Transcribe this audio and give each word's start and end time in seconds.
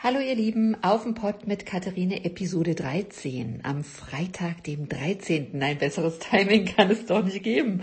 Hallo 0.00 0.20
ihr 0.20 0.36
Lieben, 0.36 0.76
auf 0.80 1.02
dem 1.02 1.14
Pott 1.14 1.48
mit 1.48 1.66
Katharine 1.66 2.24
Episode 2.24 2.76
13 2.76 3.62
am 3.64 3.82
Freitag, 3.82 4.62
dem 4.62 4.88
13. 4.88 5.60
Ein 5.60 5.76
besseres 5.76 6.18
Timing 6.20 6.66
kann 6.66 6.88
es 6.88 7.06
doch 7.06 7.24
nicht 7.24 7.42
geben. 7.42 7.80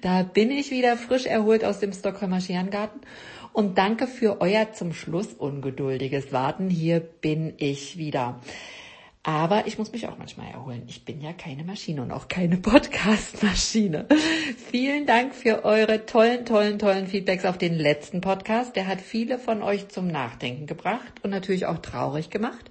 Da 0.00 0.22
bin 0.22 0.50
ich 0.50 0.70
wieder 0.70 0.96
frisch 0.96 1.26
erholt 1.26 1.66
aus 1.66 1.78
dem 1.78 1.92
Stockholmer 1.92 2.40
Scherengarten 2.40 3.02
und 3.52 3.76
danke 3.76 4.06
für 4.06 4.40
euer 4.40 4.72
zum 4.72 4.94
Schluss 4.94 5.34
ungeduldiges 5.34 6.32
Warten. 6.32 6.70
Hier 6.70 7.00
bin 7.00 7.52
ich 7.58 7.98
wieder. 7.98 8.40
Aber 9.22 9.66
ich 9.66 9.78
muss 9.78 9.92
mich 9.92 10.06
auch 10.06 10.16
manchmal 10.16 10.50
erholen. 10.50 10.84
Ich 10.86 11.04
bin 11.04 11.20
ja 11.20 11.32
keine 11.32 11.64
Maschine 11.64 12.02
und 12.02 12.12
auch 12.12 12.28
keine 12.28 12.56
Podcast-Maschine. 12.58 14.06
Vielen 14.70 15.06
Dank 15.06 15.34
für 15.34 15.64
eure 15.64 16.06
tollen, 16.06 16.46
tollen, 16.46 16.78
tollen 16.78 17.06
Feedbacks 17.06 17.44
auf 17.44 17.58
den 17.58 17.74
letzten 17.74 18.20
Podcast. 18.20 18.76
Der 18.76 18.86
hat 18.86 19.00
viele 19.00 19.38
von 19.38 19.62
euch 19.62 19.88
zum 19.88 20.06
Nachdenken 20.06 20.66
gebracht 20.66 21.20
und 21.22 21.30
natürlich 21.30 21.66
auch 21.66 21.78
traurig 21.78 22.30
gemacht. 22.30 22.70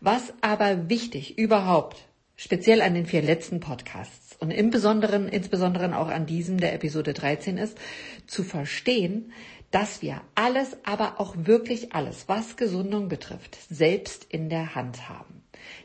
Was 0.00 0.32
aber 0.40 0.88
wichtig 0.88 1.38
überhaupt, 1.38 2.08
speziell 2.36 2.80
an 2.80 2.94
den 2.94 3.06
vier 3.06 3.22
letzten 3.22 3.60
Podcasts 3.60 4.36
und 4.40 4.50
im 4.50 4.70
Besonderen, 4.70 5.28
insbesondere 5.28 5.96
auch 5.96 6.08
an 6.08 6.26
diesem 6.26 6.58
der 6.58 6.74
Episode 6.74 7.12
13 7.12 7.58
ist, 7.58 7.78
zu 8.26 8.42
verstehen, 8.42 9.32
dass 9.70 10.02
wir 10.02 10.20
alles, 10.34 10.76
aber 10.84 11.20
auch 11.20 11.34
wirklich 11.36 11.94
alles, 11.94 12.28
was 12.28 12.56
Gesundung 12.56 13.08
betrifft, 13.08 13.58
selbst 13.70 14.26
in 14.28 14.48
der 14.48 14.74
Hand 14.74 15.08
haben. 15.08 15.41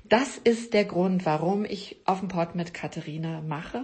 Das 0.10 0.38
ist 0.38 0.74
der 0.74 0.86
Grund, 0.86 1.26
warum 1.26 1.66
ich 1.66 1.98
auf 2.06 2.20
dem 2.20 2.30
Port 2.30 2.56
mit 2.56 2.74
Katharina 2.74 3.42
mache, 3.42 3.84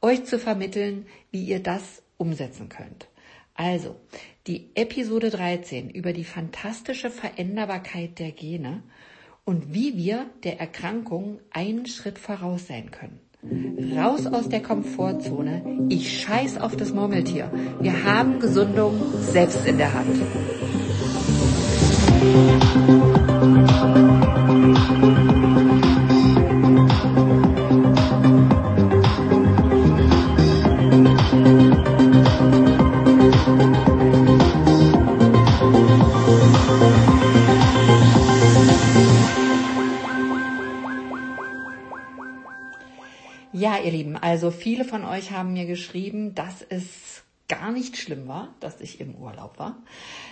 euch 0.00 0.24
zu 0.24 0.38
vermitteln, 0.38 1.06
wie 1.32 1.44
ihr 1.44 1.60
das 1.60 2.02
umsetzen 2.18 2.68
könnt. 2.68 3.08
Also, 3.54 3.96
die 4.46 4.70
Episode 4.74 5.30
13 5.30 5.90
über 5.90 6.12
die 6.12 6.24
fantastische 6.24 7.10
Veränderbarkeit 7.10 8.18
der 8.18 8.30
Gene 8.30 8.82
und 9.44 9.74
wie 9.74 9.96
wir 9.96 10.26
der 10.44 10.60
Erkrankung 10.60 11.40
einen 11.50 11.86
Schritt 11.86 12.18
voraus 12.18 12.66
sein 12.68 12.90
können. 12.90 13.18
Raus 13.96 14.26
aus 14.26 14.48
der 14.48 14.62
Komfortzone. 14.62 15.86
Ich 15.88 16.20
scheiß 16.20 16.58
auf 16.58 16.76
das 16.76 16.92
Murmeltier. 16.92 17.50
Wir 17.80 18.04
haben 18.04 18.40
Gesundung 18.40 19.00
selbst 19.20 19.66
in 19.66 19.78
der 19.78 19.92
Hand. 19.94 20.16
Ja, 43.66 43.78
ihr 43.82 43.90
Lieben, 43.90 44.16
also 44.16 44.52
viele 44.52 44.84
von 44.84 45.04
euch 45.04 45.32
haben 45.32 45.52
mir 45.52 45.66
geschrieben, 45.66 46.36
dass 46.36 46.64
es 46.68 47.24
gar 47.48 47.72
nicht 47.72 47.96
schlimm 47.96 48.28
war, 48.28 48.54
dass 48.60 48.80
ich 48.80 49.00
im 49.00 49.16
Urlaub 49.16 49.58
war, 49.58 49.82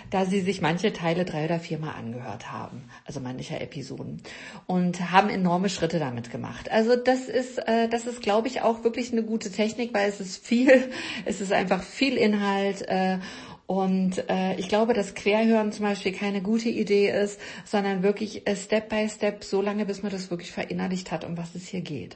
da 0.09 0.25
sie 0.25 0.39
sich 0.39 0.61
manche 0.61 0.93
Teile 0.93 1.25
drei 1.25 1.43
oder 1.43 1.59
viermal 1.59 1.95
angehört 1.95 2.53
haben, 2.53 2.85
also 3.03 3.19
mancher 3.19 3.59
Episoden 3.59 4.21
und 4.67 5.11
haben 5.11 5.27
enorme 5.27 5.67
Schritte 5.67 5.99
damit 5.99 6.31
gemacht. 6.31 6.71
Also 6.71 6.95
das 6.95 7.27
ist, 7.27 7.57
äh, 7.57 7.89
das 7.89 8.07
ist, 8.07 8.21
glaube 8.21 8.47
ich, 8.47 8.61
auch 8.61 8.85
wirklich 8.85 9.11
eine 9.11 9.23
gute 9.23 9.51
Technik, 9.51 9.93
weil 9.93 10.07
es 10.07 10.21
ist 10.21 10.47
viel, 10.47 10.89
es 11.25 11.41
ist 11.41 11.51
einfach 11.51 11.83
viel 11.83 12.15
Inhalt 12.15 12.83
äh, 12.87 13.17
und 13.67 14.29
äh, 14.29 14.55
ich 14.57 14.69
glaube, 14.69 14.93
dass 14.93 15.15
Querhören 15.15 15.71
zum 15.71 15.85
Beispiel 15.85 16.11
keine 16.11 16.41
gute 16.41 16.69
Idee 16.69 17.09
ist, 17.09 17.39
sondern 17.65 18.03
wirklich 18.03 18.47
äh, 18.47 18.55
Step 18.55 18.89
by 18.89 19.09
Step, 19.09 19.43
so 19.43 19.59
lange, 19.61 19.85
bis 19.85 20.03
man 20.03 20.11
das 20.11 20.29
wirklich 20.29 20.51
verinnerlicht 20.51 21.11
hat, 21.11 21.23
um 21.23 21.35
was 21.35 21.55
es 21.55 21.67
hier 21.67 21.81
geht. 21.81 22.15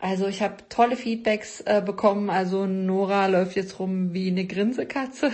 Also 0.00 0.26
ich 0.26 0.42
habe 0.42 0.56
tolle 0.68 0.96
Feedbacks 0.96 1.62
äh, 1.62 1.82
bekommen. 1.84 2.28
Also 2.28 2.66
Nora 2.66 3.28
läuft 3.28 3.56
jetzt 3.56 3.78
rum 3.78 4.12
wie 4.12 4.28
eine 4.28 4.44
Grinsekatze. 4.44 5.32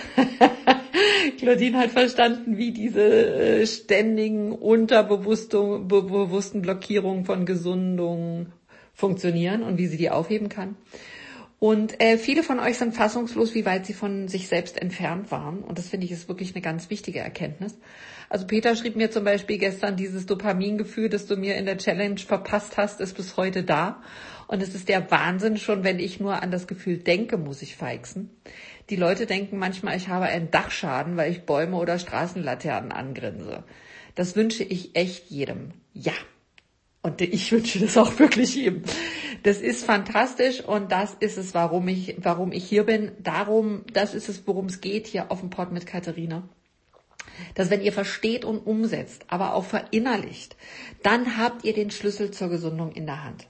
Claudine 1.39 1.79
hat 1.79 1.91
verstanden, 1.91 2.57
wie 2.57 2.71
diese 2.71 3.03
äh, 3.03 3.67
ständigen 3.67 4.53
unterbewussten 4.53 5.89
bewussten 5.89 6.63
Blockierungen 6.63 7.25
von 7.25 7.45
Gesundung 7.45 8.53
funktionieren 8.95 9.65
und 9.65 9.79
wie 9.79 9.89
sie 9.89 9.97
die 9.97 10.11
aufheben 10.11 10.49
kann. 10.49 10.77
Und 11.59 12.03
äh, 12.03 12.19
viele 12.19 12.43
von 12.43 12.61
euch 12.61 12.77
sind 12.77 12.95
fassungslos, 12.95 13.55
wie 13.55 13.65
weit 13.65 13.87
sie 13.87 13.95
von 13.95 14.29
sich 14.29 14.49
selbst 14.49 14.81
entfernt 14.81 15.31
waren. 15.31 15.61
Und 15.61 15.79
das 15.79 15.89
finde 15.89 16.05
ich 16.05 16.13
ist 16.13 16.29
wirklich 16.29 16.55
eine 16.55 16.61
ganz 16.61 16.91
wichtige 16.91 17.21
Erkenntnis. 17.21 17.79
Also 18.29 18.47
Peter 18.47 18.77
schrieb 18.77 18.97
mir 18.97 19.11
zum 19.11 19.25
Beispiel 19.25 19.57
gestern, 19.57 19.97
dieses 19.97 20.27
Dopamingefühl, 20.27 21.09
das 21.09 21.27
du 21.27 21.37
mir 21.37 21.57
in 21.57 21.65
der 21.65 21.79
Challenge 21.79 22.19
verpasst 22.19 22.77
hast, 22.77 23.01
ist 23.01 23.17
bis 23.17 23.39
heute 23.39 23.63
da. 23.63 24.03
Und 24.49 24.63
es 24.63 24.75
ist 24.75 24.89
der 24.89 25.11
Wahnsinn 25.11 25.57
schon, 25.57 25.83
wenn 25.83 25.99
ich 25.99 26.21
nur 26.21 26.43
an 26.43 26.51
das 26.51 26.67
Gefühl 26.67 26.99
denke, 26.99 27.39
muss 27.39 27.63
ich 27.63 27.77
feixen. 27.77 28.31
Die 28.91 28.97
Leute 28.97 29.27
denken 29.27 29.59
manchmal, 29.59 29.97
ich 29.97 30.09
habe 30.09 30.27
einen 30.27 30.51
Dachschaden, 30.51 31.17
weil 31.17 31.33
ich 31.33 31.43
Bäume 31.43 31.77
oder 31.77 31.99
Straßenlaternen 31.99 32.93
angrinse. 32.93 33.65
Das 34.15 34.37
wünsche 34.37 34.63
ich 34.63 34.95
echt 34.95 35.31
jedem. 35.31 35.73
Ja. 35.95 36.13
Und 37.07 37.21
ich 37.21 37.53
wünsche 37.53 37.79
das 37.79 37.97
auch 37.97 38.19
wirklich 38.19 38.57
jedem. 38.57 38.83
Das 39.45 39.59
ist 39.59 39.85
fantastisch 39.85 40.61
und 40.61 40.91
das 40.91 41.15
ist 41.15 41.39
es, 41.39 41.55
warum 41.55 41.87
ich, 41.87 42.17
warum 42.19 42.51
ich 42.51 42.65
hier 42.65 42.83
bin. 42.83 43.13
Darum, 43.21 43.85
das 43.93 44.13
ist 44.13 44.29
es, 44.29 44.45
worum 44.45 44.67
es 44.67 44.81
geht 44.81 45.07
hier 45.07 45.31
auf 45.31 45.39
dem 45.39 45.49
Pod 45.49 45.71
mit 45.71 45.87
Katharina. 45.87 46.49
Dass 47.55 47.71
wenn 47.71 47.81
ihr 47.81 47.93
versteht 47.93 48.45
und 48.45 48.59
umsetzt, 48.59 49.27
aber 49.29 49.55
auch 49.55 49.67
verinnerlicht, 49.67 50.57
dann 51.05 51.39
habt 51.39 51.65
ihr 51.65 51.75
den 51.75 51.93
Schlüssel 51.93 52.33
zur 52.33 52.49
Gesundung 52.49 52.91
in 52.91 53.07
der 53.07 53.23
Hand. 53.23 53.47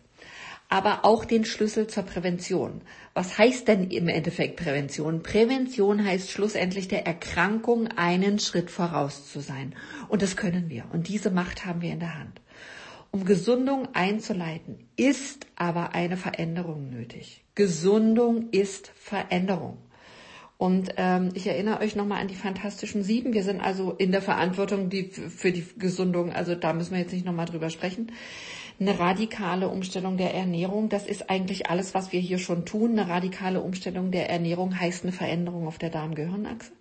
Aber 0.68 1.06
auch 1.06 1.24
den 1.24 1.46
Schlüssel 1.46 1.86
zur 1.86 2.02
Prävention. 2.02 2.82
Was 3.14 3.38
heißt 3.38 3.68
denn 3.68 3.90
im 3.90 4.08
Endeffekt 4.08 4.56
Prävention? 4.56 5.22
Prävention 5.22 6.04
heißt 6.04 6.30
schlussendlich 6.30 6.88
der 6.88 7.06
Erkrankung 7.06 7.88
einen 7.96 8.38
Schritt 8.38 8.70
voraus 8.70 9.32
zu 9.32 9.40
sein. 9.40 9.74
Und 10.08 10.20
das 10.20 10.36
können 10.36 10.68
wir. 10.68 10.84
Und 10.92 11.08
diese 11.08 11.30
Macht 11.30 11.64
haben 11.64 11.80
wir 11.80 11.92
in 11.92 12.00
der 12.00 12.18
Hand. 12.18 12.42
Um 13.16 13.24
Gesundung 13.24 13.88
einzuleiten, 13.94 14.90
ist 14.94 15.46
aber 15.56 15.94
eine 15.94 16.18
Veränderung 16.18 16.90
nötig. 16.90 17.42
Gesundung 17.54 18.50
ist 18.50 18.92
Veränderung. 18.94 19.78
Und 20.58 20.90
ähm, 20.98 21.30
ich 21.32 21.46
erinnere 21.46 21.80
euch 21.80 21.96
nochmal 21.96 22.20
an 22.20 22.28
die 22.28 22.34
Fantastischen 22.34 23.02
Sieben. 23.02 23.32
Wir 23.32 23.42
sind 23.42 23.62
also 23.62 23.92
in 23.92 24.12
der 24.12 24.20
Verantwortung 24.20 24.90
die, 24.90 25.04
für 25.04 25.50
die 25.50 25.64
Gesundung, 25.78 26.30
also 26.30 26.54
da 26.54 26.74
müssen 26.74 26.90
wir 26.90 26.98
jetzt 26.98 27.14
nicht 27.14 27.24
nochmal 27.24 27.46
drüber 27.46 27.70
sprechen. 27.70 28.12
Eine 28.78 28.98
radikale 28.98 29.70
Umstellung 29.70 30.18
der 30.18 30.34
Ernährung, 30.34 30.90
das 30.90 31.06
ist 31.06 31.30
eigentlich 31.30 31.70
alles, 31.70 31.94
was 31.94 32.12
wir 32.12 32.20
hier 32.20 32.36
schon 32.36 32.66
tun. 32.66 32.98
Eine 32.98 33.08
radikale 33.08 33.62
Umstellung 33.62 34.10
der 34.10 34.28
Ernährung 34.28 34.78
heißt 34.78 35.04
eine 35.04 35.12
Veränderung 35.12 35.66
auf 35.66 35.78
der 35.78 35.88
Darm-Gehirn-Achse. 35.88 36.72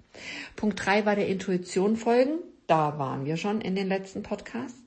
Punkt 0.57 0.85
drei 0.85 1.05
war 1.05 1.15
der 1.15 1.29
Intuition 1.29 1.95
folgen. 1.95 2.39
Da 2.67 2.99
waren 2.99 3.25
wir 3.25 3.37
schon 3.37 3.61
in 3.61 3.75
den 3.75 3.87
letzten 3.87 4.21
Podcasts. 4.21 4.84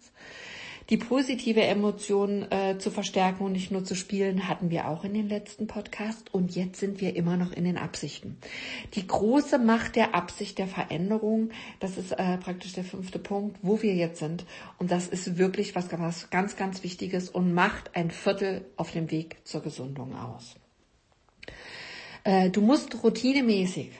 Die 0.91 0.97
positive 0.97 1.61
Emotion 1.61 2.51
äh, 2.51 2.79
zu 2.79 2.91
verstärken 2.91 3.45
und 3.45 3.53
nicht 3.53 3.71
nur 3.71 3.85
zu 3.85 3.95
spielen, 3.95 4.49
hatten 4.49 4.71
wir 4.71 4.89
auch 4.89 5.05
in 5.05 5.13
den 5.13 5.29
letzten 5.29 5.67
Podcast 5.67 6.33
und 6.33 6.55
jetzt 6.55 6.81
sind 6.81 7.03
wir 7.03 7.15
immer 7.15 7.37
noch 7.37 7.53
in 7.53 7.65
den 7.65 7.77
Absichten. 7.77 8.39
Die 8.95 9.07
große 9.07 9.59
Macht 9.59 9.97
der 9.97 10.15
Absicht 10.15 10.57
der 10.57 10.67
Veränderung, 10.67 11.51
das 11.79 11.99
ist 11.99 12.13
äh, 12.13 12.39
praktisch 12.39 12.73
der 12.73 12.85
fünfte 12.85 13.19
Punkt, 13.19 13.59
wo 13.61 13.83
wir 13.83 13.95
jetzt 13.95 14.19
sind 14.19 14.47
und 14.79 14.91
das 14.91 15.09
ist 15.09 15.37
wirklich 15.37 15.75
was, 15.75 15.93
was 15.93 16.31
ganz, 16.31 16.57
ganz 16.57 16.83
Wichtiges 16.83 17.29
und 17.29 17.53
macht 17.53 17.95
ein 17.95 18.11
Viertel 18.11 18.65
auf 18.79 18.91
dem 18.91 19.11
Weg 19.11 19.37
zur 19.45 19.61
Gesundung 19.61 20.17
aus. 20.17 20.55
Äh, 22.25 22.49
du 22.49 22.63
musst 22.63 23.05
routinemäßig, 23.05 23.91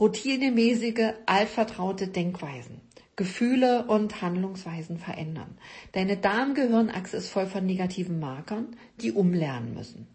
routinemäßige, 0.00 1.12
altvertraute 1.26 2.08
Denkweisen 2.08 2.80
Gefühle 3.18 3.84
und 3.88 4.22
Handlungsweisen 4.22 4.96
verändern. 4.96 5.58
Deine 5.90 6.16
Darm-Gehirnachse 6.16 7.16
ist 7.16 7.30
voll 7.30 7.46
von 7.46 7.66
negativen 7.66 8.20
Markern, 8.20 8.76
die 9.00 9.10
umlernen 9.10 9.74
müssen. 9.74 10.06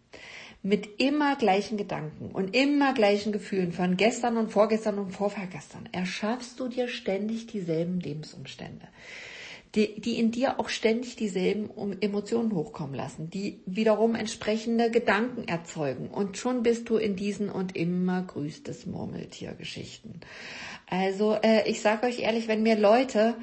Mit 0.61 1.01
immer 1.01 1.35
gleichen 1.35 1.77
Gedanken 1.77 2.31
und 2.31 2.55
immer 2.55 2.93
gleichen 2.93 3.33
Gefühlen 3.33 3.73
von 3.73 3.97
gestern 3.97 4.37
und 4.37 4.53
vorgestern 4.53 4.99
und 4.99 5.11
vorvergestern 5.11 5.89
erschaffst 5.91 6.57
du 6.61 6.69
dir 6.69 6.87
ständig 6.87 7.47
dieselben 7.47 7.99
Lebensumstände, 7.99 8.87
die, 9.75 9.99
die 9.99 10.19
in 10.19 10.31
dir 10.31 10.59
auch 10.59 10.69
ständig 10.69 11.15
dieselben 11.15 11.69
Emotionen 11.99 12.53
hochkommen 12.53 12.93
lassen, 12.93 13.29
die 13.29 13.61
wiederum 13.65 14.13
entsprechende 14.13 14.91
Gedanken 14.91 15.47
erzeugen. 15.47 16.09
Und 16.09 16.37
schon 16.37 16.61
bist 16.61 16.89
du 16.89 16.97
in 16.97 17.15
diesen 17.15 17.49
und 17.49 17.75
immer 17.75 18.21
grüßt 18.21 18.67
das 18.67 18.85
Murmeltier-Geschichten. 18.85 20.19
Also 20.89 21.33
äh, 21.41 21.67
ich 21.67 21.81
sage 21.81 22.05
euch 22.05 22.19
ehrlich, 22.19 22.47
wenn 22.47 22.61
mir 22.61 22.77
Leute 22.77 23.35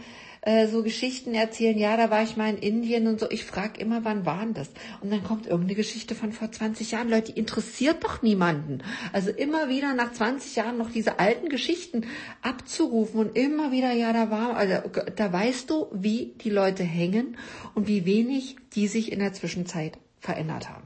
äh, 0.43 0.67
so 0.69 0.83
Geschichten 0.83 1.35
erzählen, 1.35 1.77
ja, 1.77 1.97
da 1.97 2.11
war 2.11 2.23
ich 2.23 2.37
mal 2.37 2.49
in 2.49 2.59
Indien 2.59 3.07
und 3.07 3.21
so. 3.21 3.31
Ich 3.31 3.45
frage 3.45 3.81
immer, 3.81 4.05
wann 4.05 4.25
waren 4.25 4.55
das? 4.55 4.71
Und 5.01 5.13
dann 5.13 5.23
kommt 5.23 5.47
irgendeine 5.47 5.75
Geschichte 5.75 6.15
von 6.15 6.33
vor 6.33 6.51
20 6.51 6.93
Jahren. 6.93 7.11
Leute, 7.11 7.33
interessiert 7.33 8.03
doch 8.05 8.23
niemanden. 8.23 8.83
Also 9.13 9.31
immer 9.31 9.69
wieder 9.69 9.95
nach 9.95 10.13
20 10.13 10.57
Jahren 10.57 10.79
noch 10.79 10.91
diese 10.91 11.19
alten 11.19 11.49
Geschichten 11.49 12.07
abzurufen 12.43 13.21
und 13.21 13.37
immer 13.37 13.71
wieder, 13.71 13.93
ja, 13.93 14.13
da 14.13 14.31
war, 14.31 14.57
also 14.57 14.75
da 15.17 15.33
weißt 15.33 15.69
du, 15.69 15.89
wie 15.93 16.35
die 16.41 16.51
Leute 16.51 16.85
hängen 16.85 17.37
und 17.75 17.87
wie 17.87 18.07
wenig 18.07 18.57
die 18.75 18.89
sich 18.89 19.13
in 19.13 19.19
der 19.19 19.33
Zwischenzeit 19.33 19.99
verändert 20.21 20.71
haben. 20.71 20.85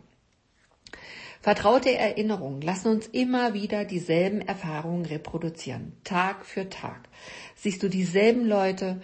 Vertraute 1.45 1.95
Erinnerungen 1.95 2.63
lassen 2.63 2.89
uns 2.89 3.07
immer 3.07 3.53
wieder 3.53 3.85
dieselben 3.85 4.41
Erfahrungen 4.41 5.05
reproduzieren, 5.05 5.93
Tag 6.03 6.47
für 6.47 6.71
Tag. 6.71 7.03
Siehst 7.55 7.83
du 7.83 7.89
dieselben 7.89 8.47
Leute, 8.47 9.03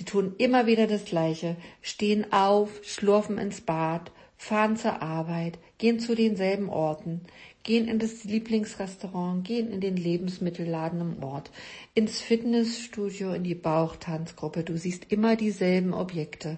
die 0.00 0.04
tun 0.04 0.34
immer 0.38 0.66
wieder 0.66 0.86
das 0.86 1.04
Gleiche, 1.04 1.56
stehen 1.82 2.32
auf, 2.32 2.70
schlurfen 2.82 3.36
ins 3.36 3.60
Bad, 3.60 4.10
fahren 4.38 4.76
zur 4.76 5.02
Arbeit, 5.02 5.58
gehen 5.76 6.00
zu 6.00 6.14
denselben 6.14 6.70
Orten, 6.70 7.20
gehen 7.62 7.86
in 7.86 7.98
das 7.98 8.24
Lieblingsrestaurant, 8.24 9.46
gehen 9.46 9.70
in 9.70 9.82
den 9.82 9.98
Lebensmittelladen 9.98 11.00
im 11.02 11.22
Ort, 11.22 11.50
ins 11.94 12.22
Fitnessstudio, 12.22 13.34
in 13.34 13.44
die 13.44 13.54
Bauchtanzgruppe. 13.54 14.64
Du 14.64 14.78
siehst 14.78 15.12
immer 15.12 15.36
dieselben 15.36 15.92
Objekte. 15.92 16.56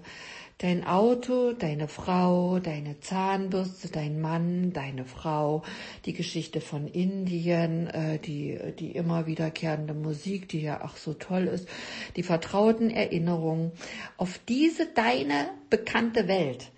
Dein 0.58 0.86
Auto, 0.86 1.52
deine 1.52 1.88
Frau, 1.88 2.60
deine 2.60 3.00
Zahnbürste, 3.00 3.88
dein 3.88 4.20
Mann, 4.20 4.72
deine 4.72 5.04
Frau, 5.04 5.62
die 6.04 6.12
Geschichte 6.12 6.60
von 6.60 6.86
Indien, 6.86 7.88
äh, 7.88 8.18
die, 8.18 8.58
die 8.78 8.92
immer 8.92 9.26
wiederkehrende 9.26 9.94
Musik, 9.94 10.48
die 10.48 10.62
ja 10.62 10.84
auch 10.84 10.96
so 10.96 11.14
toll 11.14 11.44
ist, 11.44 11.68
die 12.16 12.22
vertrauten 12.22 12.90
Erinnerungen. 12.90 13.72
Auf 14.16 14.38
diese 14.46 14.86
deine 14.86 15.48
bekannte 15.68 16.28
Welt. 16.28 16.70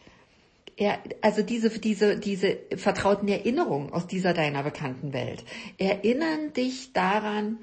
Er, 0.77 0.99
also 1.20 1.43
diese, 1.43 1.70
diese, 1.79 2.19
diese 2.19 2.59
vertrauten 2.77 3.29
Erinnerungen 3.29 3.93
aus 3.93 4.06
dieser 4.06 4.35
deiner 4.35 4.62
bekannten 4.62 5.12
Welt 5.12 5.44
erinnern 5.79 6.53
dich 6.53 6.93
daran, 6.93 7.59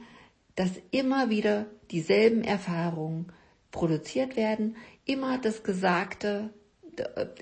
dass 0.56 0.72
immer 0.92 1.30
wieder 1.30 1.66
dieselben 1.92 2.44
Erfahrungen 2.44 3.32
produziert 3.72 4.36
werden, 4.36 4.76
immer 5.06 5.38
das 5.38 5.64
Gesagte 5.64 6.52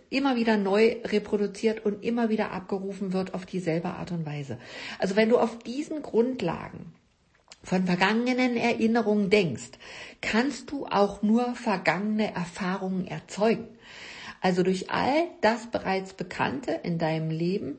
immer 0.10 0.36
wieder 0.36 0.58
neu 0.58 0.98
reproduziert 1.04 1.86
und 1.86 2.04
immer 2.04 2.30
wieder 2.30 2.52
abgerufen 2.52 3.14
wird 3.14 3.34
auf 3.34 3.46
dieselbe 3.46 3.90
Art 3.90 4.12
und 4.12 4.26
Weise. 4.26 4.58
Also 5.00 5.16
wenn 5.16 5.30
du 5.30 5.38
auf 5.38 5.60
diesen 5.60 6.02
Grundlagen 6.02 6.94
von 7.64 7.86
vergangenen 7.86 8.56
Erinnerungen 8.58 9.30
denkst, 9.30 9.72
kannst 10.22 10.72
du 10.72 10.86
auch 10.86 11.22
nur 11.22 11.56
vergangene 11.56 12.34
Erfahrungen 12.34 13.08
erzeugen. 13.08 13.68
Also 14.42 14.64
durch 14.64 14.90
all 14.90 15.28
das 15.42 15.68
bereits 15.68 16.14
Bekannte 16.14 16.80
in 16.84 16.98
deinem 16.98 17.30
Leben 17.30 17.78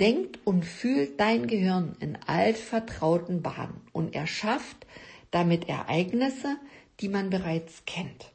denkt 0.00 0.38
und 0.44 0.64
fühlt 0.64 1.20
dein 1.20 1.46
Gehirn 1.46 1.96
in 2.00 2.16
altvertrauten 2.26 3.42
Bahnen 3.42 3.82
und 3.92 4.14
erschafft 4.14 4.86
damit 5.30 5.68
Ereignisse, 5.68 6.56
die 7.00 7.08
man 7.08 7.28
bereits 7.28 7.82
kennt. 7.84 8.32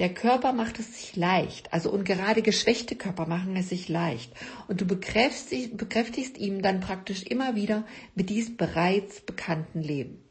Der 0.00 0.12
Körper 0.12 0.52
macht 0.52 0.80
es 0.80 0.92
sich 0.98 1.14
leicht, 1.14 1.72
also 1.72 1.90
und 1.90 2.04
gerade 2.04 2.42
geschwächte 2.42 2.96
Körper 2.96 3.26
machen 3.26 3.54
es 3.56 3.68
sich 3.68 3.88
leicht. 3.88 4.32
Und 4.66 4.80
du 4.80 4.86
bekräftigst, 4.86 5.76
bekräftigst 5.76 6.36
ihm 6.36 6.62
dann 6.62 6.80
praktisch 6.80 7.22
immer 7.22 7.54
wieder 7.54 7.84
mit 8.16 8.28
diesem 8.28 8.56
bereits 8.56 9.20
bekannten 9.20 9.82
Leben. 9.82 10.24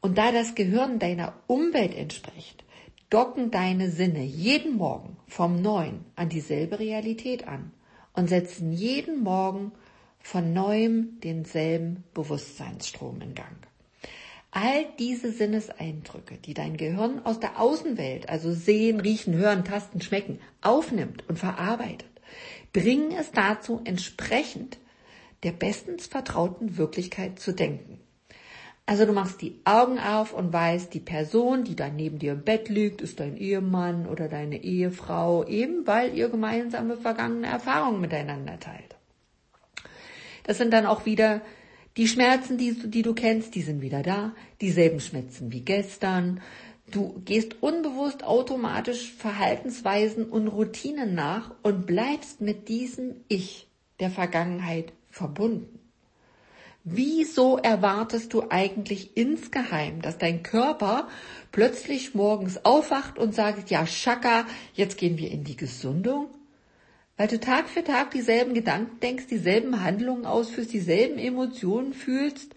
Und 0.00 0.16
da 0.16 0.32
das 0.32 0.54
Gehirn 0.54 0.98
deiner 0.98 1.34
Umwelt 1.46 1.94
entspricht, 1.94 2.64
docken 3.10 3.50
deine 3.50 3.90
Sinne 3.90 4.22
jeden 4.22 4.76
Morgen 4.76 5.18
vom 5.26 5.60
Neuen 5.60 6.06
an 6.16 6.30
dieselbe 6.30 6.78
Realität 6.78 7.46
an 7.46 7.72
und 8.14 8.28
setzen 8.28 8.72
jeden 8.72 9.22
Morgen 9.22 9.72
von 10.20 10.54
neuem 10.54 11.20
denselben 11.20 12.04
Bewusstseinsstrom 12.14 13.20
in 13.20 13.34
Gang. 13.34 13.69
All 14.52 14.86
diese 14.98 15.30
Sinneseindrücke, 15.30 16.36
die 16.36 16.54
dein 16.54 16.76
Gehirn 16.76 17.24
aus 17.24 17.38
der 17.38 17.60
Außenwelt, 17.60 18.28
also 18.28 18.52
sehen, 18.52 18.98
riechen, 18.98 19.34
hören, 19.34 19.64
tasten, 19.64 20.00
schmecken, 20.00 20.40
aufnimmt 20.60 21.28
und 21.28 21.38
verarbeitet, 21.38 22.08
bringen 22.72 23.12
es 23.12 23.30
dazu, 23.30 23.80
entsprechend 23.84 24.78
der 25.44 25.52
bestens 25.52 26.06
vertrauten 26.06 26.76
Wirklichkeit 26.76 27.38
zu 27.38 27.52
denken. 27.52 28.00
Also 28.86 29.06
du 29.06 29.12
machst 29.12 29.40
die 29.40 29.60
Augen 29.64 30.00
auf 30.00 30.32
und 30.32 30.52
weißt, 30.52 30.92
die 30.92 31.00
Person, 31.00 31.62
die 31.62 31.76
da 31.76 31.88
neben 31.88 32.18
dir 32.18 32.32
im 32.32 32.42
Bett 32.42 32.68
liegt, 32.68 33.02
ist 33.02 33.20
dein 33.20 33.36
Ehemann 33.36 34.08
oder 34.08 34.28
deine 34.28 34.64
Ehefrau, 34.64 35.44
eben 35.46 35.86
weil 35.86 36.16
ihr 36.16 36.28
gemeinsame 36.28 36.96
vergangene 36.96 37.46
Erfahrungen 37.46 38.00
miteinander 38.00 38.58
teilt. 38.58 38.96
Das 40.42 40.58
sind 40.58 40.72
dann 40.72 40.86
auch 40.86 41.06
wieder 41.06 41.40
die 41.96 42.06
Schmerzen, 42.06 42.56
die, 42.56 42.74
die 42.88 43.02
du 43.02 43.14
kennst, 43.14 43.54
die 43.54 43.62
sind 43.62 43.82
wieder 43.82 44.02
da. 44.02 44.32
Dieselben 44.60 45.00
Schmerzen 45.00 45.52
wie 45.52 45.60
gestern. 45.62 46.40
Du 46.90 47.20
gehst 47.24 47.62
unbewusst 47.62 48.24
automatisch 48.24 49.12
Verhaltensweisen 49.12 50.24
und 50.24 50.48
Routinen 50.48 51.14
nach 51.14 51.52
und 51.62 51.86
bleibst 51.86 52.40
mit 52.40 52.68
diesem 52.68 53.16
Ich 53.28 53.68
der 54.00 54.10
Vergangenheit 54.10 54.92
verbunden. 55.10 55.78
Wieso 56.82 57.58
erwartest 57.58 58.32
du 58.32 58.44
eigentlich 58.48 59.16
insgeheim, 59.16 60.00
dass 60.00 60.16
dein 60.16 60.42
Körper 60.42 61.08
plötzlich 61.52 62.14
morgens 62.14 62.64
aufwacht 62.64 63.18
und 63.18 63.34
sagt, 63.34 63.70
ja, 63.70 63.86
Schaka, 63.86 64.46
jetzt 64.72 64.96
gehen 64.96 65.18
wir 65.18 65.30
in 65.30 65.44
die 65.44 65.56
Gesundung? 65.56 66.28
Weil 67.20 67.28
du 67.28 67.38
Tag 67.38 67.68
für 67.68 67.84
Tag 67.84 68.12
dieselben 68.12 68.54
Gedanken 68.54 68.98
denkst, 69.00 69.26
dieselben 69.26 69.84
Handlungen 69.84 70.24
ausführst, 70.24 70.72
dieselben 70.72 71.18
Emotionen 71.18 71.92
fühlst 71.92 72.54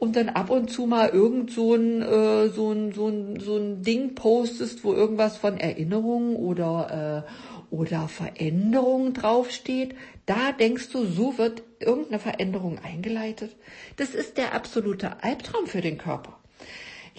und 0.00 0.16
dann 0.16 0.30
ab 0.30 0.50
und 0.50 0.68
zu 0.68 0.86
mal 0.86 1.10
irgend 1.10 1.52
so 1.52 1.76
ein, 1.76 2.02
äh, 2.02 2.48
so 2.48 2.72
ein, 2.72 2.90
so 2.90 3.06
ein, 3.06 3.38
so 3.38 3.56
ein 3.56 3.82
Ding 3.84 4.16
postest, 4.16 4.82
wo 4.82 4.94
irgendwas 4.94 5.36
von 5.36 5.58
Erinnerungen 5.58 6.34
oder, 6.34 7.24
äh, 7.24 7.72
oder 7.72 8.08
Veränderungen 8.08 9.14
draufsteht, 9.14 9.94
da 10.26 10.50
denkst 10.58 10.88
du, 10.90 11.06
so 11.06 11.38
wird 11.38 11.62
irgendeine 11.78 12.18
Veränderung 12.18 12.80
eingeleitet. 12.82 13.54
Das 13.96 14.16
ist 14.16 14.38
der 14.38 14.54
absolute 14.54 15.22
Albtraum 15.22 15.68
für 15.68 15.82
den 15.82 15.98
Körper. 15.98 16.39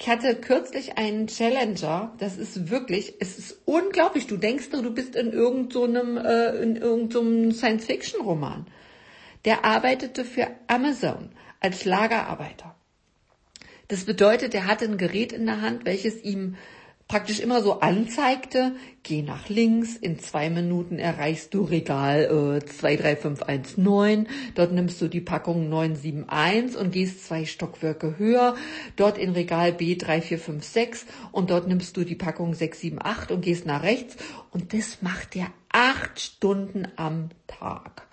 Ich 0.02 0.10
hatte 0.10 0.34
kürzlich 0.34 0.98
einen 0.98 1.28
Challenger, 1.28 2.16
das 2.18 2.36
ist 2.36 2.72
wirklich, 2.72 3.14
es 3.20 3.38
ist 3.38 3.60
unglaublich. 3.66 4.26
Du 4.26 4.36
denkst 4.36 4.72
nur, 4.72 4.82
du 4.82 4.92
bist 4.92 5.16
in 5.16 5.32
irgendeinem, 5.32 6.16
so 6.18 6.24
äh, 6.24 6.64
in 6.64 6.76
irgendeinem 6.76 7.52
so 7.52 7.58
Science-Fiction-Roman. 7.60 8.66
Der 9.46 9.64
arbeitete 9.64 10.26
für 10.26 10.48
Amazon 10.66 11.30
als 11.60 11.86
Lagerarbeiter. 11.86 12.74
Das 13.90 14.06
bedeutet, 14.06 14.56
er 14.56 14.66
hatte 14.66 14.86
ein 14.86 14.98
Gerät 14.98 15.34
in 15.34 15.46
der 15.46 15.62
Hand, 15.62 15.86
welches 15.86 16.24
ihm 16.24 16.56
praktisch 17.12 17.42
immer 17.42 17.62
so 17.62 17.82
anzeigte, 17.82 18.72
geh 19.04 19.22
nach 19.22 19.50
links, 19.50 19.98
in 19.98 20.18
zwei 20.18 20.50
Minuten 20.50 20.98
erreichst 20.98 21.54
du 21.54 21.66
Regal 21.66 22.62
äh, 22.62 22.66
23519, 22.66 24.30
dort 24.56 24.72
nimmst 24.72 25.02
du 25.02 25.10
die 25.10 25.20
Packung 25.20 25.68
971 25.68 26.80
und 26.80 26.94
gehst 26.94 27.26
zwei 27.26 27.44
Stockwerke 27.44 28.18
höher, 28.18 28.56
dort 28.96 29.18
in 29.18 29.32
Regal 29.32 29.72
B3456 29.72 31.00
und 31.34 31.50
dort 31.50 31.68
nimmst 31.68 31.98
du 31.98 32.06
die 32.06 32.16
Packung 32.16 32.54
678 32.54 33.30
und 33.30 33.42
gehst 33.42 33.66
nach 33.66 33.84
rechts. 33.84 34.16
Und 34.52 34.74
das 34.74 35.02
macht 35.02 35.36
er 35.36 35.48
acht 35.70 36.18
Stunden 36.18 36.88
am 36.96 37.32
Tag. 37.46 38.08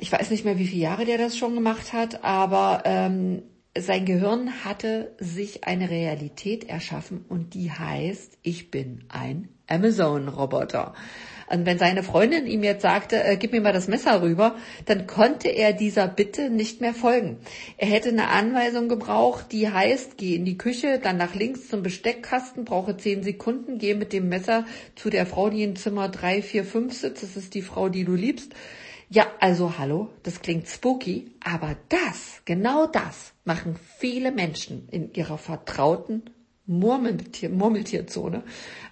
Ich 0.00 0.12
weiß 0.12 0.28
nicht 0.30 0.44
mehr, 0.44 0.58
wie 0.58 0.66
viele 0.66 0.82
Jahre 0.82 1.06
der 1.06 1.16
das 1.16 1.38
schon 1.38 1.54
gemacht 1.54 1.94
hat, 1.94 2.24
aber 2.24 2.82
ähm, 2.84 3.42
sein 3.78 4.04
Gehirn 4.04 4.64
hatte 4.64 5.14
sich 5.18 5.64
eine 5.64 5.90
Realität 5.90 6.68
erschaffen 6.68 7.24
und 7.28 7.54
die 7.54 7.70
heißt, 7.70 8.38
ich 8.42 8.70
bin 8.70 9.04
ein 9.08 9.48
Amazon-Roboter. 9.68 10.94
Und 11.48 11.66
wenn 11.66 11.78
seine 11.78 12.02
Freundin 12.02 12.46
ihm 12.46 12.62
jetzt 12.64 12.82
sagte, 12.82 13.22
äh, 13.22 13.36
gib 13.36 13.52
mir 13.52 13.60
mal 13.60 13.72
das 13.72 13.88
Messer 13.88 14.22
rüber, 14.22 14.56
dann 14.86 15.06
konnte 15.06 15.48
er 15.48 15.72
dieser 15.72 16.08
Bitte 16.08 16.50
nicht 16.50 16.80
mehr 16.80 16.94
folgen. 16.94 17.38
Er 17.76 17.88
hätte 17.88 18.08
eine 18.08 18.28
Anweisung 18.28 18.88
gebraucht, 18.88 19.46
die 19.52 19.68
heißt, 19.68 20.16
geh 20.16 20.34
in 20.34 20.44
die 20.44 20.58
Küche, 20.58 21.00
dann 21.00 21.16
nach 21.16 21.34
links 21.34 21.68
zum 21.68 21.82
Besteckkasten, 21.82 22.64
brauche 22.64 22.96
zehn 22.96 23.22
Sekunden, 23.22 23.78
geh 23.78 23.94
mit 23.94 24.12
dem 24.12 24.28
Messer 24.28 24.64
zu 24.94 25.10
der 25.10 25.26
Frau, 25.26 25.50
die 25.50 25.62
in 25.62 25.76
Zimmer 25.76 26.08
drei, 26.08 26.42
vier, 26.42 26.64
fünf 26.64 26.92
sitzt, 26.94 27.22
das 27.22 27.36
ist 27.36 27.54
die 27.54 27.62
Frau, 27.62 27.88
die 27.88 28.04
du 28.04 28.14
liebst, 28.14 28.52
ja, 29.12 29.26
also 29.40 29.76
hallo, 29.76 30.10
das 30.22 30.40
klingt 30.40 30.68
spooky, 30.68 31.32
aber 31.44 31.76
das, 31.88 32.42
genau 32.44 32.86
das 32.86 33.32
machen 33.44 33.74
viele 33.98 34.30
Menschen 34.30 34.88
in 34.88 35.12
ihrer 35.12 35.36
vertrauten 35.36 36.30
Murmeltier, 36.66 37.50
Murmeltierzone. 37.50 38.44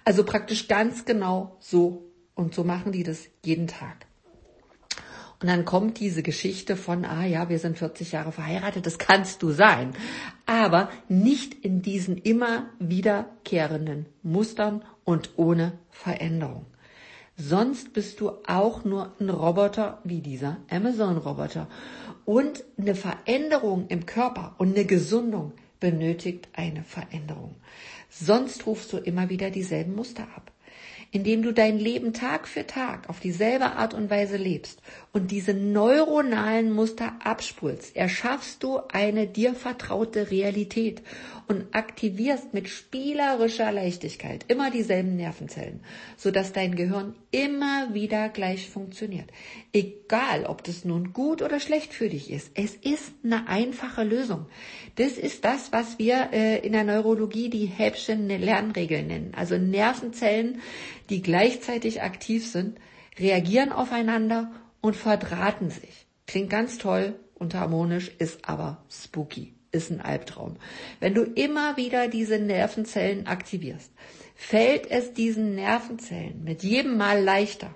Also 0.03 0.25
praktisch 0.25 0.67
ganz 0.67 1.05
genau 1.05 1.55
so. 1.61 2.05
Und 2.35 2.53
so 2.53 2.65
machen 2.65 2.91
die 2.91 3.03
das 3.03 3.27
jeden 3.45 3.67
Tag. 3.67 4.07
Und 5.41 5.47
dann 5.47 5.63
kommt 5.63 6.01
diese 6.01 6.21
Geschichte 6.21 6.75
von, 6.75 7.05
ah 7.05 7.25
ja, 7.25 7.47
wir 7.47 7.59
sind 7.59 7.77
40 7.77 8.11
Jahre 8.11 8.33
verheiratet, 8.33 8.85
das 8.85 8.97
kannst 8.97 9.41
du 9.41 9.51
sein. 9.51 9.93
Aber 10.45 10.89
nicht 11.07 11.53
in 11.53 11.81
diesen 11.81 12.17
immer 12.17 12.69
wiederkehrenden 12.79 14.05
Mustern 14.21 14.83
und 15.05 15.31
ohne 15.37 15.79
Veränderung. 15.89 16.65
Sonst 17.41 17.93
bist 17.93 18.19
du 18.19 18.31
auch 18.45 18.83
nur 18.83 19.13
ein 19.19 19.29
Roboter 19.29 19.99
wie 20.03 20.19
dieser 20.19 20.57
Amazon-Roboter. 20.69 21.69
Und 22.25 22.65
eine 22.77 22.95
Veränderung 22.95 23.87
im 23.87 24.05
Körper 24.05 24.55
und 24.57 24.75
eine 24.75 24.85
Gesundung 24.85 25.53
benötigt 25.79 26.49
eine 26.51 26.83
Veränderung. 26.83 27.55
Sonst 28.09 28.65
rufst 28.65 28.91
du 28.91 28.97
immer 28.97 29.29
wieder 29.29 29.51
dieselben 29.51 29.95
Muster 29.95 30.23
ab 30.35 30.51
indem 31.11 31.41
du 31.41 31.53
dein 31.53 31.79
Leben 31.79 32.13
Tag 32.13 32.47
für 32.47 32.67
Tag 32.67 33.09
auf 33.09 33.19
dieselbe 33.19 33.71
Art 33.71 33.93
und 33.93 34.09
Weise 34.09 34.37
lebst 34.37 34.81
und 35.11 35.31
diese 35.31 35.55
neuronalen 35.55 36.71
Muster 36.71 37.13
abspulst, 37.23 37.95
erschaffst 37.95 38.61
du 38.61 38.79
eine 38.91 39.25
dir 39.25 39.55
vertraute 39.55 40.29
Realität 40.29 41.01
und 41.47 41.73
aktivierst 41.73 42.53
mit 42.53 42.69
spielerischer 42.69 43.71
Leichtigkeit 43.71 44.45
immer 44.49 44.69
dieselben 44.69 45.15
Nervenzellen, 45.15 45.79
sodass 46.15 46.53
dein 46.53 46.75
Gehirn 46.75 47.15
immer 47.31 47.91
wieder 47.93 48.29
gleich 48.29 48.69
funktioniert. 48.69 49.31
Egal, 49.73 50.45
ob 50.45 50.63
das 50.63 50.85
nun 50.85 51.11
gut 51.11 51.41
oder 51.41 51.59
schlecht 51.59 51.91
für 51.91 52.09
dich 52.09 52.29
ist, 52.29 52.51
es 52.53 52.75
ist 52.75 53.11
eine 53.23 53.47
einfache 53.47 54.03
Lösung. 54.03 54.45
Das 54.97 55.13
ist 55.13 55.43
das, 55.43 55.71
was 55.71 55.97
wir 55.97 56.29
äh, 56.33 56.59
in 56.59 56.73
der 56.73 56.83
Neurologie 56.83 57.49
die 57.49 57.65
Häppchen 57.65 58.27
Lernregeln 58.27 59.07
nennen. 59.07 59.31
Also 59.35 59.57
Nervenzellen, 59.57 60.61
die 61.09 61.23
gleichzeitig 61.23 62.03
aktiv 62.03 62.45
sind, 62.45 62.77
reagieren 63.17 63.71
aufeinander 63.71 64.51
und 64.81 64.95
verdrahten 64.95 65.69
sich. 65.69 66.07
Klingt 66.27 66.49
ganz 66.49 66.77
toll 66.77 67.19
und 67.35 67.55
harmonisch, 67.55 68.11
ist 68.19 68.47
aber 68.47 68.83
spooky, 68.89 69.53
ist 69.71 69.91
ein 69.91 70.01
Albtraum. 70.01 70.57
Wenn 70.99 71.13
du 71.13 71.23
immer 71.23 71.77
wieder 71.77 72.07
diese 72.07 72.39
Nervenzellen 72.39 73.27
aktivierst, 73.27 73.91
fällt 74.35 74.89
es 74.89 75.13
diesen 75.13 75.55
Nervenzellen 75.55 76.43
mit 76.43 76.63
jedem 76.63 76.97
Mal 76.97 77.23
leichter, 77.23 77.73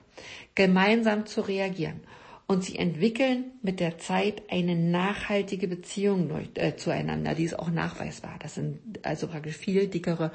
gemeinsam 0.55 1.25
zu 1.25 1.41
reagieren. 1.41 2.01
Und 2.45 2.63
sie 2.63 2.77
entwickeln 2.77 3.45
mit 3.62 3.79
der 3.79 3.98
Zeit 3.98 4.43
eine 4.51 4.75
nachhaltige 4.75 5.67
Beziehung 5.67 6.29
äh, 6.55 6.75
zueinander, 6.75 7.36
die 7.36 7.45
ist 7.45 7.57
auch 7.57 7.72
nachweisbar. 7.72 8.38
Das 8.39 8.55
sind 8.55 9.00
also 9.03 9.27
praktisch 9.27 9.55
viel 9.55 9.88
dickere 9.88 10.31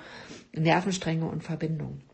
Nervenstränge 0.54 1.26
und 1.26 1.44
Verbindungen 1.44 2.07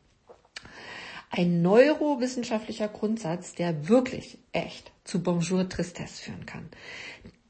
ein 1.37 1.63
neurowissenschaftlicher 1.63 2.87
Grundsatz, 2.87 3.55
der 3.55 3.89
wirklich 3.89 4.39
echt 4.53 4.93
zu 5.03 5.21
Bonjour 5.21 5.69
Tristesse 5.69 6.23
führen 6.23 6.47
kann, 6.47 6.69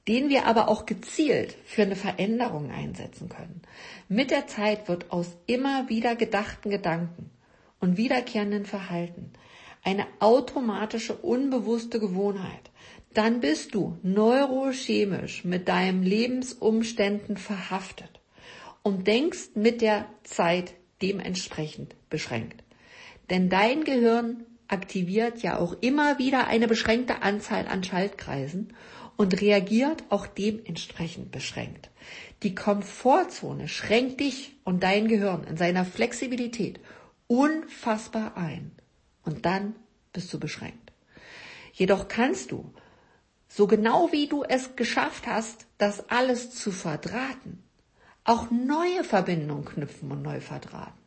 den 0.08 0.30
wir 0.30 0.46
aber 0.46 0.68
auch 0.68 0.86
gezielt 0.86 1.54
für 1.66 1.82
eine 1.82 1.96
Veränderung 1.96 2.70
einsetzen 2.70 3.28
können. 3.28 3.60
Mit 4.08 4.30
der 4.30 4.46
Zeit 4.46 4.88
wird 4.88 5.10
aus 5.10 5.36
immer 5.46 5.90
wieder 5.90 6.16
gedachten 6.16 6.70
Gedanken 6.70 7.30
und 7.78 7.98
wiederkehrenden 7.98 8.64
Verhalten 8.64 9.32
eine 9.82 10.06
automatische, 10.18 11.14
unbewusste 11.14 12.00
Gewohnheit. 12.00 12.70
Dann 13.12 13.40
bist 13.40 13.74
du 13.74 13.98
neurochemisch 14.02 15.44
mit 15.44 15.68
deinen 15.68 16.02
Lebensumständen 16.02 17.36
verhaftet 17.36 18.20
und 18.82 19.06
denkst 19.06 19.50
mit 19.54 19.82
der 19.82 20.06
Zeit 20.22 20.72
dementsprechend 21.02 21.94
beschränkt. 22.08 22.63
Denn 23.30 23.48
dein 23.48 23.84
Gehirn 23.84 24.44
aktiviert 24.68 25.42
ja 25.42 25.58
auch 25.58 25.76
immer 25.80 26.18
wieder 26.18 26.46
eine 26.46 26.68
beschränkte 26.68 27.22
Anzahl 27.22 27.66
an 27.66 27.84
Schaltkreisen 27.84 28.74
und 29.16 29.40
reagiert 29.40 30.04
auch 30.10 30.26
dementsprechend 30.26 31.30
beschränkt. 31.30 31.90
Die 32.42 32.54
Komfortzone 32.54 33.68
schränkt 33.68 34.20
dich 34.20 34.56
und 34.64 34.82
dein 34.82 35.08
Gehirn 35.08 35.44
in 35.44 35.56
seiner 35.56 35.84
Flexibilität 35.84 36.80
unfassbar 37.26 38.36
ein. 38.36 38.72
Und 39.22 39.46
dann 39.46 39.74
bist 40.12 40.32
du 40.32 40.38
beschränkt. 40.38 40.92
Jedoch 41.72 42.08
kannst 42.08 42.50
du, 42.50 42.72
so 43.48 43.66
genau 43.66 44.10
wie 44.12 44.26
du 44.26 44.42
es 44.42 44.76
geschafft 44.76 45.26
hast, 45.26 45.66
das 45.78 46.08
alles 46.10 46.50
zu 46.54 46.72
verdrahten, 46.72 47.62
auch 48.24 48.50
neue 48.50 49.04
Verbindungen 49.04 49.64
knüpfen 49.64 50.10
und 50.10 50.22
neu 50.22 50.40
verdrahten. 50.40 51.03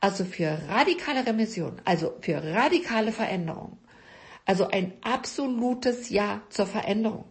Also 0.00 0.24
für 0.24 0.58
radikale 0.68 1.26
Remission, 1.26 1.80
also 1.84 2.14
für 2.20 2.42
radikale 2.42 3.12
Veränderung. 3.12 3.78
Also 4.44 4.68
ein 4.68 4.92
absolutes 5.02 6.10
Ja 6.10 6.42
zur 6.50 6.66
Veränderung. 6.66 7.24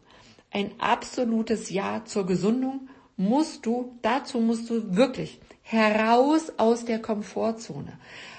Ein 0.52 0.72
absolutes 0.80 1.70
Ja 1.70 2.04
zur 2.06 2.26
Gesundung 2.26 2.90
musst 3.18 3.66
du, 3.66 3.98
dazu 4.02 4.40
musst 4.40 4.70
du 4.70 4.96
wirklich 4.96 5.40
heraus 5.62 6.52
aus 6.58 6.86
der 6.86 7.02
Komfortzone. 7.02 7.98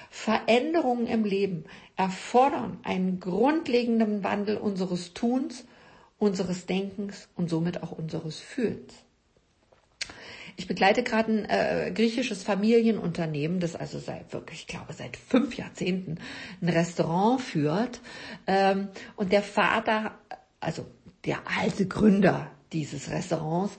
Veränderungen 0.09 1.07
im 1.07 1.25
Leben 1.25 1.65
erfordern 1.95 2.79
einen 2.83 3.19
grundlegenden 3.19 4.23
Wandel 4.23 4.57
unseres 4.57 5.13
Tuns, 5.13 5.65
unseres 6.19 6.65
Denkens 6.65 7.29
und 7.35 7.49
somit 7.49 7.83
auch 7.83 7.91
unseres 7.91 8.39
Fühlens. 8.39 8.93
Ich 10.59 10.65
begleite 10.65 11.03
gerade 11.03 11.31
ein 11.31 11.45
äh, 11.45 11.91
griechisches 11.93 12.41
Familienunternehmen, 12.41 13.59
das 13.59 13.75
also 13.75 13.99
seit 13.99 14.33
wirklich, 14.33 14.61
ich 14.61 14.67
glaube, 14.67 14.91
seit 14.91 15.15
fünf 15.15 15.55
Jahrzehnten 15.55 16.17
ein 16.61 16.69
Restaurant 16.69 17.39
führt. 17.39 18.01
Ähm, 18.47 18.87
und 19.15 19.31
der 19.31 19.43
Vater, 19.43 20.17
also 20.59 20.87
der 21.25 21.37
alte 21.61 21.87
Gründer 21.87 22.49
dieses 22.73 23.11
Restaurants, 23.11 23.77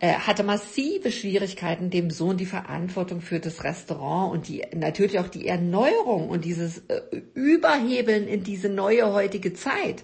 äh, 0.00 0.14
hatte 0.14 0.42
massive 0.42 1.12
Schwierigkeiten, 1.12 1.90
dem 1.90 2.10
Sohn 2.10 2.36
die 2.36 2.44
Verantwortung 2.44 3.20
für 3.20 3.38
das 3.38 3.62
Restaurant 3.62 4.32
und 4.32 4.48
die 4.48 4.64
natürlich 4.74 5.20
auch 5.20 5.28
die 5.28 5.46
Erneuerung 5.46 6.28
und 6.28 6.44
dieses 6.44 6.78
äh, 6.88 7.02
Überhebeln 7.34 8.26
in 8.26 8.42
diese 8.42 8.68
neue 8.68 9.12
heutige 9.12 9.54
Zeit 9.54 10.02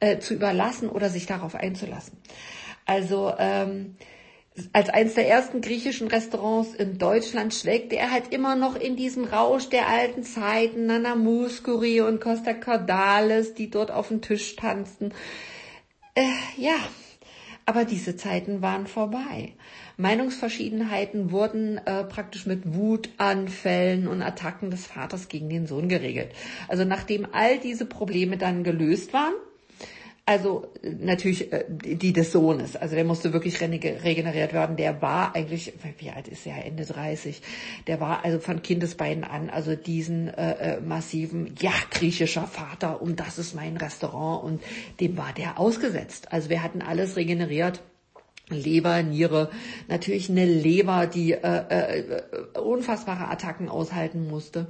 äh, 0.00 0.18
zu 0.20 0.32
überlassen 0.32 0.88
oder 0.88 1.10
sich 1.10 1.26
darauf 1.26 1.54
einzulassen. 1.54 2.16
Also 2.86 3.34
ähm, 3.38 3.96
als 4.72 4.88
eines 4.88 5.14
der 5.14 5.28
ersten 5.28 5.60
griechischen 5.60 6.08
Restaurants 6.08 6.74
in 6.74 6.98
Deutschland 6.98 7.54
schwelgte 7.54 7.96
er 7.96 8.10
halt 8.10 8.32
immer 8.32 8.56
noch 8.56 8.76
in 8.76 8.96
diesem 8.96 9.24
Rausch 9.24 9.68
der 9.68 9.88
alten 9.88 10.22
Zeiten, 10.22 10.86
Nana 10.86 11.14
Muscuri 11.14 12.00
und 12.00 12.20
Costa 12.20 12.52
Cordalis, 12.52 13.54
die 13.54 13.70
dort 13.70 13.90
auf 13.90 14.08
dem 14.08 14.22
Tisch 14.22 14.56
tanzten. 14.56 15.12
Äh, 16.14 16.22
ja, 16.56 16.74
aber 17.64 17.84
diese 17.84 18.16
Zeiten 18.16 18.62
waren 18.62 18.86
vorbei. 18.86 19.52
Meinungsverschiedenheiten 19.96 21.30
wurden 21.30 21.78
äh, 21.78 22.04
praktisch 22.04 22.46
mit 22.46 22.74
Wutanfällen 22.74 24.08
und 24.08 24.22
Attacken 24.22 24.70
des 24.70 24.86
Vaters 24.86 25.28
gegen 25.28 25.48
den 25.48 25.66
Sohn 25.66 25.88
geregelt. 25.88 26.32
Also 26.68 26.84
nachdem 26.84 27.28
all 27.32 27.58
diese 27.58 27.86
Probleme 27.86 28.36
dann 28.38 28.64
gelöst 28.64 29.12
waren, 29.12 29.34
also 30.26 30.68
natürlich 30.82 31.52
äh, 31.52 31.64
die 31.68 32.12
des 32.12 32.32
Sohnes. 32.32 32.76
Also 32.76 32.94
der 32.94 33.04
musste 33.04 33.32
wirklich 33.32 33.60
regeneriert 33.60 34.52
werden. 34.52 34.76
Der 34.76 35.02
war 35.02 35.34
eigentlich, 35.34 35.72
wie 35.98 36.10
alt 36.10 36.28
ist 36.28 36.46
er? 36.46 36.64
Ende 36.64 36.84
30. 36.84 37.42
Der 37.86 38.00
war 38.00 38.24
also 38.24 38.38
von 38.38 38.62
Kindesbeinen 38.62 39.24
an, 39.24 39.50
also 39.50 39.74
diesen 39.74 40.28
äh, 40.28 40.76
äh, 40.76 40.80
massiven, 40.80 41.54
ja, 41.60 41.72
griechischer 41.90 42.46
Vater 42.46 43.02
und 43.02 43.18
das 43.18 43.38
ist 43.38 43.54
mein 43.54 43.76
Restaurant 43.76 44.44
und 44.44 44.62
dem 45.00 45.16
war 45.16 45.32
der 45.32 45.58
ausgesetzt. 45.58 46.32
Also 46.32 46.48
wir 46.48 46.62
hatten 46.62 46.82
alles 46.82 47.16
regeneriert. 47.16 47.80
Leber, 48.50 49.02
Niere, 49.02 49.50
natürlich 49.88 50.28
eine 50.28 50.44
Leber, 50.44 51.06
die 51.06 51.32
äh, 51.32 51.38
äh, 51.38 52.58
unfassbare 52.58 53.28
Attacken 53.28 53.68
aushalten 53.68 54.28
musste. 54.28 54.66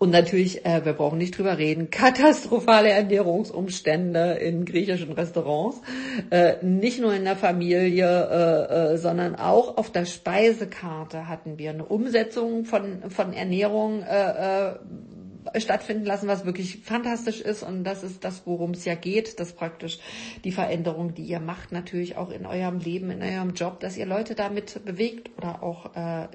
Und 0.00 0.12
natürlich, 0.12 0.64
äh, 0.64 0.82
wir 0.86 0.94
brauchen 0.94 1.18
nicht 1.18 1.36
drüber 1.36 1.58
reden, 1.58 1.90
katastrophale 1.90 2.88
Ernährungsumstände 2.88 4.32
in 4.40 4.64
griechischen 4.64 5.12
Restaurants. 5.12 5.82
Äh, 6.30 6.54
nicht 6.64 7.02
nur 7.02 7.12
in 7.12 7.24
der 7.24 7.36
Familie, 7.36 8.06
äh, 8.08 8.94
äh, 8.94 8.96
sondern 8.96 9.36
auch 9.36 9.76
auf 9.76 9.92
der 9.92 10.06
Speisekarte 10.06 11.28
hatten 11.28 11.58
wir 11.58 11.68
eine 11.68 11.84
Umsetzung 11.84 12.64
von, 12.64 13.10
von 13.10 13.34
Ernährung 13.34 14.02
äh, 14.02 14.70
äh, 14.70 15.60
stattfinden 15.60 16.06
lassen, 16.06 16.28
was 16.28 16.46
wirklich 16.46 16.78
fantastisch 16.78 17.42
ist. 17.42 17.62
Und 17.62 17.84
das 17.84 18.02
ist 18.02 18.24
das, 18.24 18.46
worum 18.46 18.70
es 18.70 18.86
ja 18.86 18.94
geht, 18.94 19.38
dass 19.38 19.52
praktisch 19.52 19.98
die 20.44 20.52
Veränderung, 20.52 21.12
die 21.12 21.24
ihr 21.24 21.40
macht, 21.40 21.72
natürlich 21.72 22.16
auch 22.16 22.30
in 22.30 22.46
eurem 22.46 22.78
Leben, 22.78 23.10
in 23.10 23.22
eurem 23.22 23.52
Job, 23.52 23.80
dass 23.80 23.98
ihr 23.98 24.06
Leute 24.06 24.34
damit 24.34 24.82
bewegt 24.86 25.30
oder 25.36 25.62
auch 25.62 25.90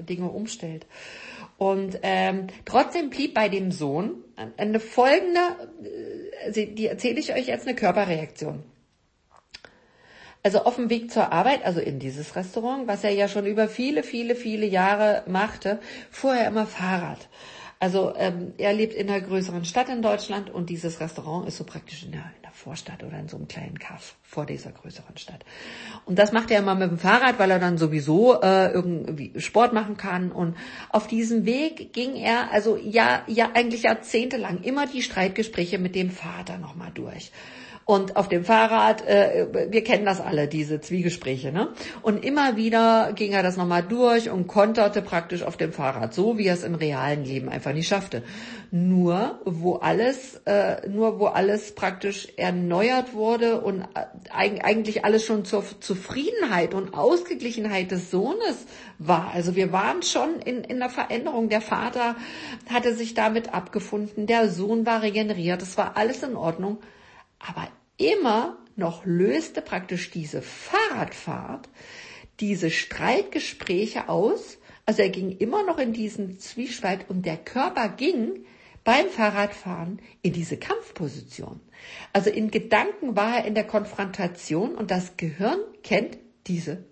Dinge 0.08 0.30
umstellt. 0.30 0.86
Und 1.58 2.00
ähm, 2.02 2.48
trotzdem 2.66 3.10
blieb 3.10 3.34
bei 3.34 3.48
dem 3.48 3.72
Sohn 3.72 4.24
eine 4.58 4.80
folgende, 4.80 5.40
äh, 6.54 6.66
die 6.66 6.88
erzähle 6.88 7.20
ich 7.20 7.34
euch 7.34 7.48
jetzt, 7.48 7.68
eine 7.68 7.76
Körperreaktion. 7.76 8.64
Also 10.44 10.64
auf 10.64 10.76
dem 10.76 10.90
Weg 10.90 11.12
zur 11.12 11.32
Arbeit, 11.32 11.66
also 11.66 11.80
in 11.80 11.98
dieses 11.98 12.36
Restaurant, 12.36 12.88
was 12.88 13.04
er 13.04 13.12
ja 13.12 13.28
schon 13.28 13.48
über 13.48 13.68
viele, 13.68 14.04
viele, 14.04 14.36
viele 14.36 14.68
Jahre 14.68 15.24
machte, 15.28 15.80
fuhr 16.12 16.36
er 16.36 16.48
immer 16.48 16.68
Fahrrad. 16.68 17.30
Also 17.80 18.14
ähm, 18.16 18.54
er 18.58 18.74
lebt 18.74 18.94
in 18.94 19.10
einer 19.10 19.22
größeren 19.22 19.66
Stadt 19.66 19.90
in 19.90 20.02
Deutschland 20.02 20.50
und 20.50 20.70
dieses 20.70 21.00
Restaurant 21.00 21.48
ist 21.48 21.58
so 21.58 21.64
praktisch 21.64 22.04
in 22.04 22.12
der, 22.12 22.32
Vorstadt 22.66 23.04
oder 23.04 23.20
in 23.20 23.30
so 23.30 23.38
einem 23.38 23.48
kleinen 23.48 23.78
Kaff 23.78 24.16
vor 24.24 24.48
dieser 24.48 24.72
größeren 24.72 25.18
Stadt. 25.18 25.46
Und 26.06 26.18
das 26.18 26.32
macht 26.32 26.50
er 26.50 26.58
immer 26.58 26.74
mit 26.74 26.90
dem 26.90 26.98
Fahrrad, 26.98 27.38
weil 27.38 27.52
er 27.52 27.60
dann 27.60 27.78
sowieso 27.78 28.42
äh, 28.42 28.72
irgendwie 28.72 29.40
Sport 29.40 29.72
machen 29.72 29.98
kann. 29.98 30.32
Und 30.32 30.58
auf 30.90 31.06
diesem 31.06 31.46
Weg 31.46 31.94
ging 31.94 32.16
er 32.16 32.52
also 32.52 32.76
ja, 32.76 33.22
ja 33.28 33.52
eigentlich 33.54 33.84
jahrzehntelang 33.84 34.64
immer 34.64 34.88
die 34.88 35.04
Streitgespräche 35.04 35.78
mit 35.78 35.94
dem 35.94 36.10
Vater 36.10 36.58
nochmal 36.58 36.90
durch. 36.92 37.32
Und 37.88 38.16
auf 38.16 38.28
dem 38.30 38.44
Fahrrad, 38.44 39.06
äh, 39.08 39.70
wir 39.70 39.84
kennen 39.84 40.06
das 40.06 40.20
alle, 40.20 40.48
diese 40.48 40.82
Zwiegespräche, 40.82 41.52
ne? 41.52 41.70
Und 42.02 42.26
immer 42.26 42.58
wieder 42.58 43.14
ging 43.14 43.32
er 43.32 43.44
das 43.44 43.58
nochmal 43.58 43.84
durch 43.84 44.32
und 44.32 44.48
konterte 44.48 45.04
praktisch 45.04 45.44
auf 45.44 45.56
dem 45.56 45.72
Fahrrad, 45.72 46.12
so 46.12 46.40
wie 46.40 46.48
er 46.48 46.56
es 46.56 46.64
im 46.64 46.74
realen 46.74 47.26
Leben 47.26 47.48
einfach 47.48 47.74
nicht 47.74 47.88
schaffte. 47.88 48.24
Nur 48.72 49.40
wo 49.46 49.76
alles, 49.76 50.42
äh, 50.46 50.90
nur 50.90 51.20
wo 51.20 51.28
alles 51.28 51.76
praktisch 51.76 52.28
erneuert 52.38 53.14
wurde 53.14 53.62
und 53.62 53.82
äh, 53.82 54.60
eigentlich 54.64 55.06
alles 55.06 55.24
schon 55.24 55.46
zur 55.46 55.64
Zufriedenheit 55.80 56.74
und 56.74 56.96
Ausgeglichenheit 56.96 57.92
des 57.92 58.10
Sohnes 58.10 58.66
war. 58.98 59.30
Also 59.32 59.56
wir 59.56 59.72
waren 59.72 60.02
schon 60.02 60.40
in, 60.44 60.64
in 60.64 60.80
der 60.80 60.90
Veränderung. 60.90 61.50
Der 61.50 61.62
Vater 61.62 62.16
hatte 62.68 62.96
sich 62.96 63.14
damit 63.14 63.54
abgefunden, 63.54 64.26
der 64.26 64.50
Sohn 64.50 64.88
war 64.88 65.04
regeneriert, 65.04 65.62
es 65.62 65.78
war 65.78 65.98
alles 65.98 66.24
in 66.24 66.36
Ordnung. 66.36 66.80
Aber 67.48 67.68
immer 67.98 68.58
noch 68.76 69.06
löste 69.06 69.62
praktisch 69.62 70.12
diese 70.12 70.42
Fahrradfahrt 70.42 71.70
diese 72.40 72.70
Streitgespräche 72.70 74.10
aus. 74.10 74.58
Also 74.86 75.02
er 75.02 75.10
ging 75.10 75.32
immer 75.38 75.64
noch 75.64 75.78
in 75.78 75.94
diesen 75.94 76.40
Zwiespalt 76.40 77.06
und 77.10 77.26
der 77.26 77.38
Körper 77.38 77.90
ging 77.90 78.46
beim 78.84 79.08
Fahrradfahren 79.10 80.00
in 80.22 80.34
diese 80.34 80.58
Kampfposition. 80.58 81.60
Also 82.14 82.30
in 82.30 82.52
Gedanken 82.52 83.16
war 83.16 83.38
er 83.38 83.46
in 83.46 83.56
der 83.56 83.66
Konfrontation 83.66 84.76
und 84.76 84.92
das 84.92 85.18
Gehirn 85.18 85.60
kennt 85.84 86.18
diese 86.48 86.84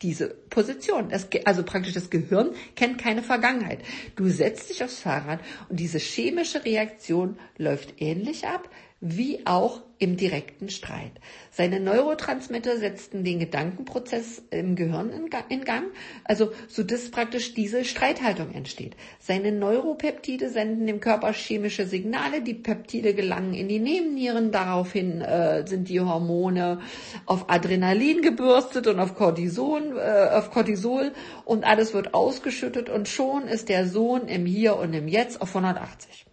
diese 0.00 0.28
Position. 0.28 1.08
Das, 1.08 1.26
also 1.44 1.64
praktisch 1.64 1.94
das 1.94 2.08
Gehirn 2.08 2.50
kennt 2.76 2.98
keine 2.98 3.20
Vergangenheit. 3.20 3.80
Du 4.14 4.28
setzt 4.28 4.70
dich 4.70 4.84
aufs 4.84 5.00
Fahrrad 5.00 5.40
und 5.68 5.80
diese 5.80 5.98
chemische 5.98 6.64
Reaktion 6.64 7.36
läuft 7.56 8.00
ähnlich 8.00 8.46
ab 8.46 8.70
wie 9.00 9.46
auch 9.46 9.82
im 9.98 10.16
direkten 10.16 10.68
Streit. 10.68 11.12
Seine 11.50 11.80
Neurotransmitter 11.80 12.78
setzten 12.78 13.24
den 13.24 13.38
Gedankenprozess 13.38 14.42
im 14.50 14.76
Gehirn 14.76 15.10
in 15.48 15.64
Gang, 15.64 15.86
also 16.24 16.52
so 16.68 16.82
dass 16.82 17.10
praktisch 17.10 17.54
diese 17.54 17.84
Streithaltung 17.84 18.52
entsteht. 18.52 18.96
Seine 19.18 19.52
Neuropeptide 19.52 20.50
senden 20.50 20.86
dem 20.86 21.00
Körper 21.00 21.32
chemische 21.32 21.86
Signale, 21.86 22.42
die 22.42 22.54
Peptide 22.54 23.14
gelangen 23.14 23.54
in 23.54 23.68
die 23.68 23.80
Nebennieren, 23.80 24.50
daraufhin 24.52 25.20
äh, 25.20 25.66
sind 25.66 25.88
die 25.88 26.00
Hormone 26.00 26.80
auf 27.26 27.50
Adrenalin 27.50 28.22
gebürstet 28.22 28.86
und 28.86 29.00
auf 29.00 29.14
Cortison, 29.14 29.96
äh, 29.96 30.28
auf 30.32 30.50
Cortisol 30.50 31.12
und 31.44 31.64
alles 31.64 31.94
wird 31.94 32.14
ausgeschüttet 32.14 32.88
und 32.88 33.08
schon 33.08 33.48
ist 33.48 33.68
der 33.68 33.86
Sohn 33.86 34.28
im 34.28 34.46
Hier 34.46 34.76
und 34.76 34.92
im 34.92 35.08
Jetzt 35.08 35.40
auf 35.40 35.54
180. 35.54 36.27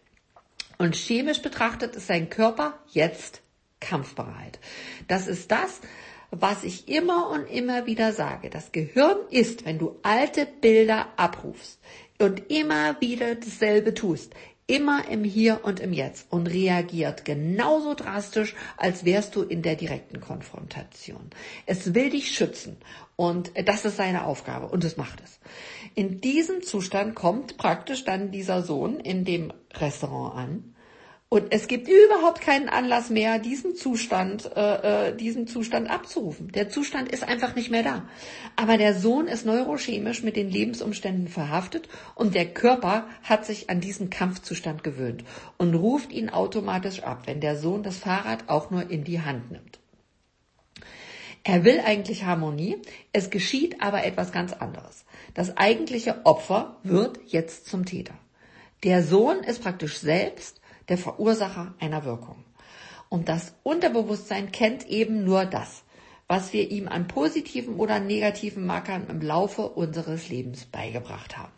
Und 0.77 0.95
chemisch 0.95 1.41
betrachtet 1.41 1.95
ist 1.95 2.07
sein 2.07 2.29
Körper 2.29 2.79
jetzt 2.87 3.41
kampfbereit. 3.79 4.59
Das 5.07 5.27
ist 5.27 5.51
das, 5.51 5.81
was 6.31 6.63
ich 6.63 6.87
immer 6.87 7.29
und 7.29 7.45
immer 7.45 7.85
wieder 7.85 8.11
sage. 8.11 8.49
Das 8.49 8.71
Gehirn 8.71 9.17
ist, 9.29 9.65
wenn 9.65 9.79
du 9.79 9.99
alte 10.03 10.45
Bilder 10.45 11.07
abrufst 11.17 11.79
und 12.19 12.49
immer 12.51 12.99
wieder 12.99 13.35
dasselbe 13.35 13.93
tust, 13.93 14.33
immer 14.67 15.07
im 15.09 15.23
Hier 15.23 15.63
und 15.63 15.79
im 15.79 15.93
Jetzt 15.93 16.27
und 16.31 16.47
reagiert 16.47 17.23
genauso 17.23 17.93
drastisch, 17.93 18.55
als 18.77 19.05
wärst 19.05 19.35
du 19.35 19.43
in 19.43 19.61
der 19.61 19.75
direkten 19.75 20.19
Konfrontation. 20.19 21.29
Es 21.65 21.93
will 21.93 22.09
dich 22.09 22.31
schützen 22.31 22.77
und 23.15 23.51
das 23.65 23.85
ist 23.85 23.97
seine 23.97 24.25
Aufgabe 24.25 24.67
und 24.67 24.83
es 24.83 24.97
macht 24.97 25.21
es. 25.23 25.39
In 25.93 26.19
diesem 26.19 26.63
Zustand 26.63 27.15
kommt 27.15 27.57
praktisch 27.57 28.03
dann 28.05 28.31
dieser 28.31 28.63
Sohn 28.63 28.99
in 28.99 29.23
dem 29.23 29.53
Restaurant 29.73 30.35
an 30.35 30.74
und 31.35 31.47
es 31.49 31.67
gibt 31.67 31.89
überhaupt 31.89 32.39
keinen 32.39 32.69
Anlass 32.69 33.09
mehr, 33.09 33.39
diesen 33.39 33.75
Zustand, 33.75 34.49
äh, 34.55 35.09
äh, 35.09 35.15
diesen 35.17 35.47
Zustand 35.47 35.89
abzurufen. 35.89 36.49
Der 36.53 36.69
Zustand 36.69 37.11
ist 37.11 37.27
einfach 37.27 37.55
nicht 37.55 37.69
mehr 37.69 37.83
da. 37.83 38.07
Aber 38.55 38.77
der 38.77 38.93
Sohn 38.93 39.27
ist 39.27 39.45
neurochemisch 39.45 40.23
mit 40.23 40.37
den 40.37 40.49
Lebensumständen 40.49 41.27
verhaftet 41.27 41.89
und 42.15 42.35
der 42.35 42.45
Körper 42.45 43.09
hat 43.21 43.45
sich 43.45 43.69
an 43.69 43.81
diesen 43.81 44.09
Kampfzustand 44.09 44.81
gewöhnt 44.81 45.25
und 45.57 45.75
ruft 45.75 46.13
ihn 46.13 46.29
automatisch 46.29 47.03
ab, 47.03 47.23
wenn 47.25 47.41
der 47.41 47.57
Sohn 47.57 47.83
das 47.83 47.97
Fahrrad 47.97 48.47
auch 48.47 48.71
nur 48.71 48.89
in 48.89 49.03
die 49.03 49.19
Hand 49.19 49.51
nimmt. 49.51 49.81
Er 51.43 51.65
will 51.65 51.81
eigentlich 51.85 52.23
Harmonie, 52.23 52.77
es 53.11 53.29
geschieht 53.29 53.81
aber 53.81 54.05
etwas 54.05 54.31
ganz 54.31 54.53
anderes. 54.53 55.03
Das 55.33 55.57
eigentliche 55.57 56.25
Opfer 56.25 56.77
wird 56.83 57.19
jetzt 57.27 57.67
zum 57.67 57.83
Täter. 57.83 58.13
Der 58.85 59.03
Sohn 59.03 59.39
ist 59.39 59.61
praktisch 59.61 59.97
selbst 59.97 60.61
der 60.89 60.97
Verursacher 60.97 61.73
einer 61.79 62.05
Wirkung. 62.05 62.43
Und 63.09 63.29
das 63.29 63.53
Unterbewusstsein 63.63 64.51
kennt 64.51 64.87
eben 64.87 65.23
nur 65.23 65.45
das, 65.45 65.83
was 66.27 66.53
wir 66.53 66.71
ihm 66.71 66.87
an 66.87 67.07
positiven 67.07 67.75
oder 67.75 67.99
negativen 67.99 68.65
Markern 68.65 69.07
im 69.09 69.21
Laufe 69.21 69.69
unseres 69.69 70.29
Lebens 70.29 70.65
beigebracht 70.65 71.37
haben. 71.37 71.53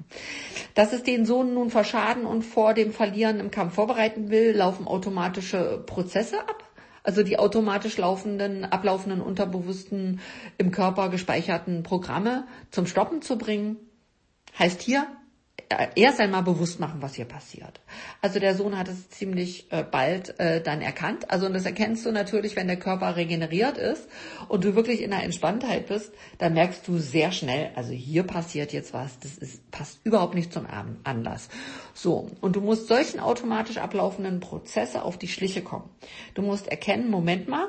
Dass 0.75 0.91
es 0.91 1.03
den 1.03 1.25
Sohn 1.25 1.53
nun 1.53 1.69
verschaden 1.69 2.25
und 2.25 2.43
vor 2.43 2.73
dem 2.73 2.91
Verlieren 2.91 3.39
im 3.39 3.49
Kampf 3.49 3.75
vorbereiten 3.75 4.29
will, 4.29 4.51
laufen 4.51 4.85
automatische 4.87 5.81
Prozesse 5.85 6.39
ab. 6.41 6.63
Also 7.03 7.23
die 7.23 7.39
automatisch 7.39 7.97
laufenden, 7.97 8.65
ablaufenden, 8.65 9.21
unterbewussten, 9.21 10.19
im 10.57 10.71
Körper 10.71 11.07
gespeicherten 11.07 11.83
Programme 11.83 12.45
zum 12.69 12.85
Stoppen 12.85 13.21
zu 13.21 13.37
bringen, 13.37 13.77
heißt 14.59 14.81
hier 14.81 15.07
erst 15.95 16.19
einmal 16.19 16.43
bewusst 16.43 16.79
machen, 16.79 17.01
was 17.01 17.15
hier 17.15 17.25
passiert. 17.25 17.81
Also 18.21 18.39
der 18.39 18.55
Sohn 18.55 18.77
hat 18.77 18.87
es 18.87 19.09
ziemlich 19.09 19.71
äh, 19.71 19.83
bald 19.83 20.39
äh, 20.39 20.61
dann 20.61 20.81
erkannt. 20.81 21.29
Also 21.29 21.45
und 21.45 21.53
das 21.53 21.65
erkennst 21.65 22.05
du 22.05 22.11
natürlich, 22.11 22.55
wenn 22.55 22.67
der 22.67 22.79
Körper 22.79 23.15
regeneriert 23.15 23.77
ist 23.77 24.07
und 24.47 24.63
du 24.63 24.75
wirklich 24.75 25.01
in 25.01 25.11
der 25.11 25.23
Entspanntheit 25.23 25.87
bist, 25.87 26.13
dann 26.37 26.53
merkst 26.53 26.87
du 26.87 26.97
sehr 26.97 27.31
schnell, 27.31 27.71
also 27.75 27.91
hier 27.91 28.23
passiert 28.23 28.71
jetzt 28.71 28.93
was, 28.93 29.19
das 29.19 29.37
ist, 29.37 29.69
passt 29.71 29.99
überhaupt 30.03 30.35
nicht 30.35 30.53
zum 30.53 30.67
Anlass. 31.03 31.49
So, 31.93 32.29
und 32.41 32.55
du 32.55 32.61
musst 32.61 32.87
solchen 32.87 33.19
automatisch 33.19 33.77
ablaufenden 33.77 34.39
Prozesse 34.39 35.03
auf 35.03 35.17
die 35.17 35.27
Schliche 35.27 35.61
kommen. 35.61 35.89
Du 36.33 36.41
musst 36.41 36.67
erkennen, 36.67 37.09
Moment 37.09 37.47
mal, 37.47 37.67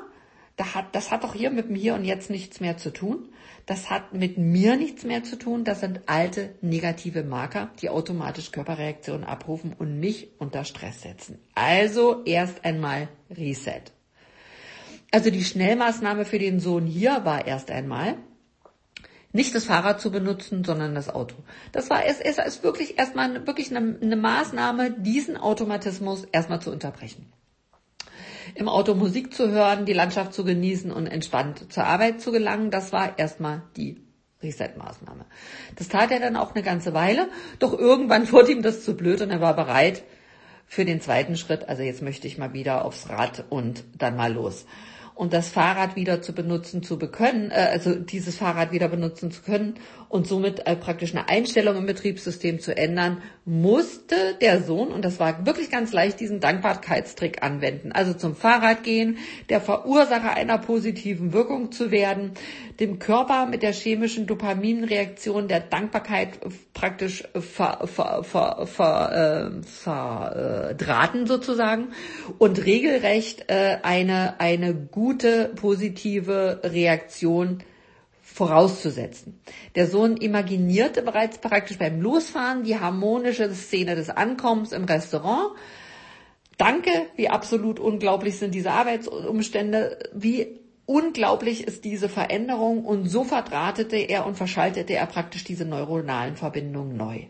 das 0.55 0.75
hat, 0.75 0.93
das 0.93 1.11
hat 1.11 1.23
doch 1.23 1.33
hier 1.33 1.51
mit 1.51 1.69
dem 1.69 1.75
Hier 1.75 1.95
und 1.95 2.03
Jetzt 2.03 2.29
nichts 2.29 2.59
mehr 2.59 2.77
zu 2.77 2.91
tun. 2.91 3.29
Das 3.69 3.91
hat 3.91 4.15
mit 4.15 4.39
mir 4.39 4.77
nichts 4.77 5.03
mehr 5.03 5.23
zu 5.23 5.35
tun. 5.35 5.63
Das 5.63 5.81
sind 5.81 6.01
alte 6.07 6.55
negative 6.61 7.23
Marker, 7.23 7.69
die 7.79 7.89
automatisch 7.89 8.51
Körperreaktionen 8.51 9.23
abrufen 9.23 9.75
und 9.77 9.99
mich 9.99 10.29
unter 10.39 10.65
Stress 10.65 11.03
setzen. 11.03 11.37
Also 11.53 12.23
erst 12.25 12.65
einmal 12.65 13.09
Reset. 13.29 13.83
Also 15.11 15.29
die 15.29 15.43
Schnellmaßnahme 15.43 16.25
für 16.25 16.39
den 16.39 16.59
Sohn 16.59 16.87
hier 16.87 17.25
war 17.25 17.45
erst 17.45 17.69
einmal, 17.69 18.17
nicht 19.33 19.53
das 19.53 19.65
Fahrrad 19.65 20.01
zu 20.01 20.09
benutzen, 20.09 20.63
sondern 20.63 20.95
das 20.95 21.07
Auto. 21.07 21.35
Das 21.71 21.91
war 21.91 22.03
es, 22.03 22.19
es 22.19 22.39
ist 22.39 22.63
wirklich 22.63 22.97
erstmal 22.97 23.45
wirklich 23.45 23.69
eine, 23.69 23.99
eine 24.01 24.15
Maßnahme, 24.15 24.95
diesen 24.97 25.37
Automatismus 25.37 26.23
erstmal 26.31 26.59
zu 26.59 26.71
unterbrechen 26.71 27.31
im 28.55 28.69
Auto 28.69 28.95
Musik 28.95 29.33
zu 29.33 29.49
hören, 29.49 29.85
die 29.85 29.93
Landschaft 29.93 30.33
zu 30.33 30.43
genießen 30.43 30.91
und 30.91 31.07
entspannt 31.07 31.71
zur 31.71 31.85
Arbeit 31.85 32.21
zu 32.21 32.31
gelangen. 32.31 32.71
Das 32.71 32.91
war 32.91 33.17
erstmal 33.17 33.63
die 33.75 33.97
Reset-Maßnahme. 34.41 35.25
Das 35.75 35.89
tat 35.89 36.11
er 36.11 36.19
dann 36.19 36.35
auch 36.35 36.55
eine 36.55 36.63
ganze 36.63 36.93
Weile, 36.93 37.29
doch 37.59 37.77
irgendwann 37.77 38.31
wurde 38.31 38.51
ihm 38.51 38.61
das 38.61 38.83
zu 38.83 38.95
blöd 38.95 39.21
und 39.21 39.31
er 39.31 39.41
war 39.41 39.55
bereit 39.55 40.03
für 40.65 40.85
den 40.85 41.01
zweiten 41.01 41.35
Schritt. 41.35 41.67
Also 41.67 41.83
jetzt 41.83 42.01
möchte 42.01 42.27
ich 42.27 42.37
mal 42.37 42.53
wieder 42.53 42.85
aufs 42.85 43.09
Rad 43.09 43.45
und 43.49 43.83
dann 43.97 44.15
mal 44.15 44.31
los 44.31 44.65
und 45.19 45.33
das 45.33 45.49
Fahrrad 45.49 45.97
wieder 45.97 46.21
zu 46.21 46.31
benutzen 46.31 46.81
zu 46.81 46.97
können, 46.97 47.51
äh, 47.51 47.55
also 47.55 47.93
dieses 47.93 48.37
Fahrrad 48.37 48.71
wieder 48.71 48.87
benutzen 48.87 49.31
zu 49.31 49.41
können 49.41 49.73
und 50.07 50.25
somit 50.25 50.65
äh, 50.65 50.77
praktisch 50.77 51.13
eine 51.13 51.27
Einstellung 51.27 51.75
im 51.75 51.85
Betriebssystem 51.85 52.61
zu 52.61 52.77
ändern, 52.77 53.21
musste 53.43 54.15
der 54.39 54.63
Sohn, 54.63 54.93
und 54.93 55.03
das 55.03 55.19
war 55.19 55.45
wirklich 55.45 55.69
ganz 55.69 55.91
leicht, 55.91 56.21
diesen 56.21 56.39
Dankbarkeitstrick 56.39 57.43
anwenden. 57.43 57.91
Also 57.91 58.13
zum 58.13 58.33
Fahrrad 58.33 58.83
gehen, 58.83 59.17
der 59.49 59.59
Verursacher 59.59 60.35
einer 60.35 60.57
positiven 60.57 61.33
Wirkung 61.33 61.73
zu 61.73 61.91
werden, 61.91 62.31
dem 62.79 62.97
Körper 62.97 63.45
mit 63.45 63.61
der 63.61 63.73
chemischen 63.73 64.25
Dopaminreaktion 64.25 65.47
der 65.47 65.59
Dankbarkeit 65.59 66.39
praktisch 66.73 67.23
ver, 67.33 67.85
ver, 67.85 68.23
ver, 68.23 68.65
ver, 68.65 69.51
äh, 69.59 69.63
verdrahten 69.63 71.27
sozusagen 71.27 71.89
und 72.37 72.65
regelrecht 72.65 73.49
äh, 73.49 73.79
eine, 73.83 74.39
eine 74.39 74.73
gute 74.73 75.51
positive 75.55 76.61
Reaktion 76.63 77.59
vorauszusetzen. 78.21 79.41
Der 79.75 79.87
Sohn 79.87 80.15
imaginierte 80.15 81.01
bereits 81.01 81.39
praktisch 81.39 81.77
beim 81.77 81.99
Losfahren 81.99 82.63
die 82.63 82.79
harmonische 82.79 83.53
Szene 83.53 83.95
des 83.95 84.09
Ankommens 84.09 84.71
im 84.71 84.85
Restaurant. 84.85 85.51
danke, 86.57 86.91
wie 87.15 87.29
absolut 87.29 87.79
unglaublich 87.79 88.37
sind 88.37 88.53
diese 88.53 88.71
Arbeitsumstände, 88.71 89.97
wie 90.13 90.59
unglaublich 90.89 91.67
ist 91.67 91.85
diese 91.85 92.09
Veränderung 92.09 92.83
und 92.83 93.07
so 93.07 93.23
verdrahtete 93.23 93.95
er 93.95 94.25
und 94.25 94.35
verschaltete 94.35 94.93
er 94.93 95.05
praktisch 95.05 95.43
diese 95.43 95.63
neuronalen 95.63 96.35
Verbindungen 96.35 96.97
neu. 96.97 97.25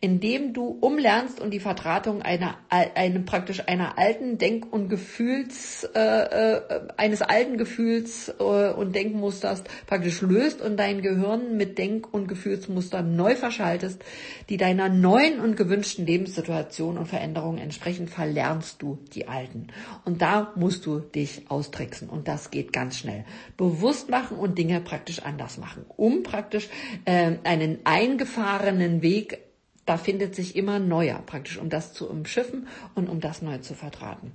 Indem 0.00 0.52
du 0.52 0.78
umlernst 0.80 1.40
und 1.40 1.50
die 1.50 1.58
Verdrahtung 1.58 2.22
einer, 2.22 2.58
einem 2.68 3.24
praktisch 3.24 3.66
einer 3.66 3.98
alten 3.98 4.38
Denk- 4.38 4.72
und 4.72 4.88
Gefühls, 4.88 5.82
äh, 5.92 5.98
äh, 5.98 6.60
eines 6.98 7.20
alten 7.20 7.58
Gefühls 7.58 8.28
äh, 8.38 8.70
und 8.70 8.94
Denkmusters 8.94 9.64
praktisch 9.88 10.20
löst 10.20 10.60
und 10.60 10.76
dein 10.76 11.02
Gehirn 11.02 11.56
mit 11.56 11.78
Denk- 11.78 12.14
und 12.14 12.28
Gefühlsmustern 12.28 13.16
neu 13.16 13.34
verschaltest, 13.34 14.04
die 14.48 14.56
deiner 14.56 14.88
neuen 14.88 15.40
und 15.40 15.56
gewünschten 15.56 16.06
Lebenssituation 16.06 16.96
und 16.96 17.06
Veränderungen 17.06 17.58
entsprechen, 17.58 18.06
verlernst 18.06 18.80
du 18.80 19.00
die 19.14 19.26
alten. 19.26 19.66
Und 20.04 20.22
da 20.22 20.52
musst 20.54 20.86
du 20.86 21.00
dich 21.00 21.50
austricksen 21.50 22.08
und 22.08 22.28
das 22.28 22.52
geht 22.52 22.72
ganz 22.72 22.99
schnell. 23.00 23.24
Bewusst 23.56 24.08
machen 24.08 24.36
und 24.36 24.56
Dinge 24.58 24.80
praktisch 24.80 25.20
anders 25.22 25.58
machen, 25.58 25.84
um 25.96 26.22
praktisch 26.22 26.68
äh, 27.04 27.32
einen 27.44 27.78
eingefahrenen 27.84 29.02
Weg, 29.02 29.38
da 29.86 29.96
findet 29.96 30.34
sich 30.34 30.56
immer 30.56 30.78
neuer, 30.78 31.20
praktisch 31.26 31.58
um 31.58 31.68
das 31.68 31.92
zu 31.92 32.08
umschiffen 32.08 32.68
und 32.94 33.08
um 33.08 33.20
das 33.20 33.42
neu 33.42 33.58
zu 33.58 33.74
vertraten. 33.74 34.32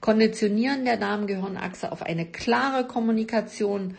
Konditionieren 0.00 0.84
der 0.84 0.96
Darmgehirnachse 0.96 1.92
auf 1.92 2.02
eine 2.02 2.24
klare 2.24 2.86
Kommunikation 2.86 3.96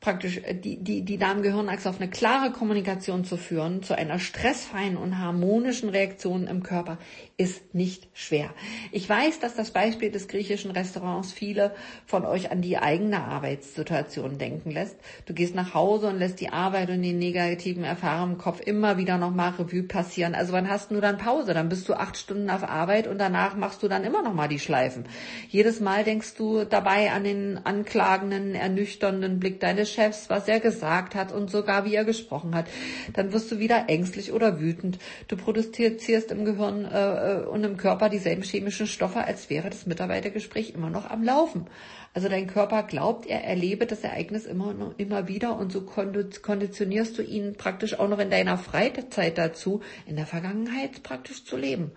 praktisch 0.00 0.38
äh, 0.38 0.54
die, 0.54 0.82
die, 0.82 1.02
die 1.02 1.18
Darm-Gehirnachse 1.18 1.88
auf 1.88 2.00
eine 2.00 2.10
klare 2.10 2.52
Kommunikation 2.52 3.24
zu 3.24 3.36
führen, 3.36 3.82
zu 3.82 3.96
einer 3.96 4.18
stressfreien 4.18 4.96
und 4.96 5.18
harmonischen 5.18 5.88
Reaktion 5.88 6.46
im 6.46 6.62
Körper, 6.62 6.98
ist 7.40 7.72
nicht 7.72 8.08
schwer. 8.14 8.50
Ich 8.90 9.08
weiß, 9.08 9.38
dass 9.38 9.54
das 9.54 9.70
Beispiel 9.70 10.10
des 10.10 10.26
griechischen 10.26 10.72
Restaurants 10.72 11.32
viele 11.32 11.72
von 12.04 12.26
euch 12.26 12.50
an 12.50 12.62
die 12.62 12.78
eigene 12.78 13.22
Arbeitssituation 13.22 14.38
denken 14.38 14.72
lässt. 14.72 14.96
Du 15.26 15.34
gehst 15.34 15.54
nach 15.54 15.72
Hause 15.72 16.08
und 16.08 16.18
lässt 16.18 16.40
die 16.40 16.48
Arbeit 16.48 16.90
und 16.90 17.00
die 17.00 17.12
negativen 17.12 17.84
Erfahrungen 17.84 18.32
im 18.32 18.38
Kopf 18.38 18.60
immer 18.60 18.96
wieder 18.96 19.18
nochmal 19.18 19.50
Revue 19.50 19.84
passieren. 19.84 20.34
Also 20.34 20.52
wann 20.52 20.68
hast 20.68 20.90
du 20.90 21.00
dann 21.00 21.16
Pause? 21.16 21.54
Dann 21.54 21.68
bist 21.68 21.88
du 21.88 21.94
acht 21.94 22.16
Stunden 22.16 22.50
auf 22.50 22.68
Arbeit 22.68 23.06
und 23.06 23.18
danach 23.18 23.54
machst 23.54 23.84
du 23.84 23.88
dann 23.88 24.02
immer 24.02 24.22
nochmal 24.22 24.48
die 24.48 24.58
Schleifen. 24.58 25.04
Jedes 25.48 25.78
Mal 25.78 26.02
denkst 26.02 26.34
du 26.34 26.64
dabei 26.64 27.12
an 27.12 27.22
den 27.22 27.60
anklagenden, 27.64 28.56
ernüchternden 28.56 29.38
Blick 29.38 29.60
deines 29.60 29.92
Chefs, 29.92 30.28
was 30.28 30.48
er 30.48 30.58
gesagt 30.58 31.14
hat 31.14 31.30
und 31.30 31.52
sogar 31.52 31.84
wie 31.84 31.94
er 31.94 32.04
gesprochen 32.04 32.56
hat. 32.56 32.66
Dann 33.12 33.32
wirst 33.32 33.52
du 33.52 33.60
wieder 33.60 33.84
ängstlich 33.86 34.32
oder 34.32 34.58
wütend. 34.58 34.98
Du 35.28 35.36
produzierst 35.36 36.32
im 36.32 36.44
Gehirn 36.44 36.84
äh, 36.84 37.27
äh, 37.28 37.44
und 37.44 37.62
im 37.64 37.76
Körper 37.76 38.08
dieselben 38.08 38.42
chemischen 38.42 38.86
Stoffe, 38.86 39.24
als 39.24 39.50
wäre 39.50 39.70
das 39.70 39.86
Mitarbeitergespräch 39.86 40.70
immer 40.70 40.90
noch 40.90 41.10
am 41.10 41.22
Laufen. 41.22 41.66
Also 42.14 42.28
dein 42.28 42.46
Körper 42.46 42.82
glaubt, 42.82 43.26
er 43.26 43.44
erlebe 43.44 43.86
das 43.86 44.02
Ereignis 44.02 44.46
immer 44.46 44.68
und 44.68 44.98
immer 44.98 45.28
wieder 45.28 45.56
und 45.56 45.70
so 45.70 45.82
konditionierst 45.82 47.18
du 47.18 47.22
ihn 47.22 47.54
praktisch 47.54 47.98
auch 47.98 48.08
noch 48.08 48.18
in 48.18 48.30
deiner 48.30 48.56
Freizeit 48.58 49.36
dazu, 49.36 49.82
in 50.06 50.16
der 50.16 50.26
Vergangenheit 50.26 51.02
praktisch 51.02 51.44
zu 51.44 51.56
leben 51.56 51.92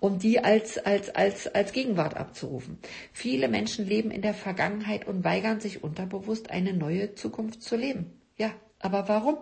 und 0.00 0.22
die 0.22 0.42
als, 0.42 0.78
als, 0.78 1.14
als, 1.14 1.46
als 1.54 1.72
Gegenwart 1.72 2.16
abzurufen. 2.16 2.78
Viele 3.12 3.46
Menschen 3.48 3.86
leben 3.86 4.10
in 4.10 4.22
der 4.22 4.34
Vergangenheit 4.34 5.06
und 5.06 5.22
weigern 5.22 5.60
sich 5.60 5.84
unterbewusst 5.84 6.50
eine 6.50 6.72
neue 6.72 7.14
Zukunft 7.14 7.62
zu 7.62 7.76
leben. 7.76 8.10
Ja, 8.36 8.50
aber 8.80 9.06
warum? 9.06 9.36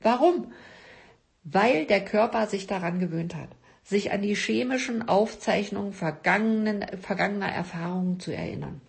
Warum? 0.00 0.52
Weil 1.42 1.86
der 1.86 2.04
Körper 2.04 2.46
sich 2.46 2.68
daran 2.68 3.00
gewöhnt 3.00 3.34
hat 3.34 3.48
sich 3.82 4.12
an 4.12 4.22
die 4.22 4.34
chemischen 4.34 5.08
Aufzeichnungen 5.08 5.92
vergangener 5.92 7.48
Erfahrungen 7.52 8.20
zu 8.20 8.34
erinnern. 8.34 8.80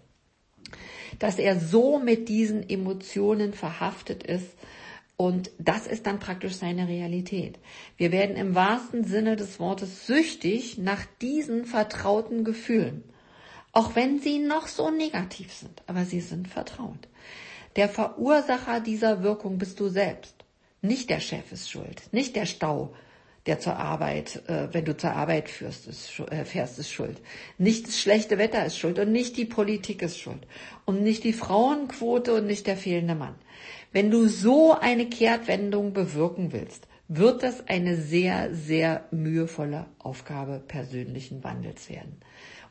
Dass 1.19 1.39
er 1.39 1.59
so 1.59 1.99
mit 1.99 2.29
diesen 2.29 2.67
Emotionen 2.67 3.53
verhaftet 3.53 4.23
ist, 4.23 4.49
und 5.15 5.51
das 5.59 5.85
ist 5.85 6.07
dann 6.07 6.19
praktisch 6.19 6.55
seine 6.55 6.87
Realität. 6.87 7.59
Wir 7.97 8.11
werden 8.11 8.35
im 8.35 8.55
wahrsten 8.55 9.03
Sinne 9.03 9.35
des 9.35 9.59
Wortes 9.59 10.07
süchtig 10.07 10.79
nach 10.79 11.05
diesen 11.21 11.65
vertrauten 11.65 12.43
Gefühlen. 12.43 13.03
Auch 13.71 13.95
wenn 13.95 14.19
sie 14.19 14.39
noch 14.39 14.67
so 14.67 14.89
negativ 14.89 15.53
sind, 15.53 15.83
aber 15.87 16.05
sie 16.05 16.19
sind 16.19 16.47
vertraut. 16.47 17.07
Der 17.75 17.89
Verursacher 17.89 18.79
dieser 18.79 19.23
Wirkung 19.23 19.57
bist 19.57 19.79
du 19.79 19.87
selbst. 19.87 20.35
Nicht 20.81 21.09
der 21.09 21.19
Chef 21.19 21.51
ist 21.51 21.71
schuld, 21.71 22.03
nicht 22.11 22.35
der 22.35 22.45
Stau, 22.45 22.93
der 23.45 23.59
zur 23.59 23.75
Arbeit, 23.75 24.41
äh, 24.47 24.69
wenn 24.71 24.85
du 24.85 24.95
zur 24.95 25.11
Arbeit 25.11 25.49
führst, 25.49 25.87
ist, 25.87 26.19
äh, 26.31 26.45
fährst, 26.45 26.79
ist 26.79 26.91
schuld. 26.91 27.21
Nicht 27.57 27.87
das 27.87 27.99
schlechte 27.99 28.37
Wetter 28.37 28.65
ist 28.65 28.77
schuld 28.77 28.99
und 28.99 29.11
nicht 29.11 29.35
die 29.37 29.45
Politik 29.45 30.01
ist 30.01 30.17
schuld 30.17 30.47
und 30.85 31.03
nicht 31.03 31.23
die 31.23 31.33
Frauenquote 31.33 32.33
und 32.33 32.45
nicht 32.47 32.67
der 32.67 32.77
fehlende 32.77 33.15
Mann. 33.15 33.35
Wenn 33.91 34.09
du 34.09 34.27
so 34.27 34.73
eine 34.79 35.07
Kehrtwendung 35.07 35.93
bewirken 35.93 36.51
willst, 36.53 36.87
wird 37.07 37.43
das 37.43 37.67
eine 37.67 37.97
sehr, 37.97 38.55
sehr 38.55 39.05
mühevolle 39.11 39.87
Aufgabe 39.99 40.61
persönlichen 40.65 41.43
Wandels 41.43 41.89
werden. 41.89 42.17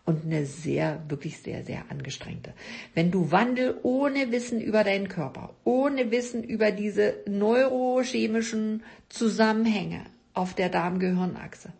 Und 0.04 0.24
eine 0.24 0.46
sehr, 0.46 1.04
wirklich 1.06 1.38
sehr, 1.38 1.62
sehr 1.62 1.84
angestrengte. 1.88 2.54
Wenn 2.92 3.12
du 3.12 3.30
Wandel 3.30 3.78
ohne 3.84 4.32
Wissen 4.32 4.60
über 4.60 4.82
deinen 4.82 5.08
Körper, 5.08 5.54
ohne 5.62 6.10
Wissen 6.10 6.42
über 6.42 6.72
diese 6.72 7.18
neurochemischen 7.28 8.82
Zusammenhänge, 9.08 10.02
auf 10.34 10.54
der 10.54 10.68
Darm-Gehirn-Achse, 10.68 11.72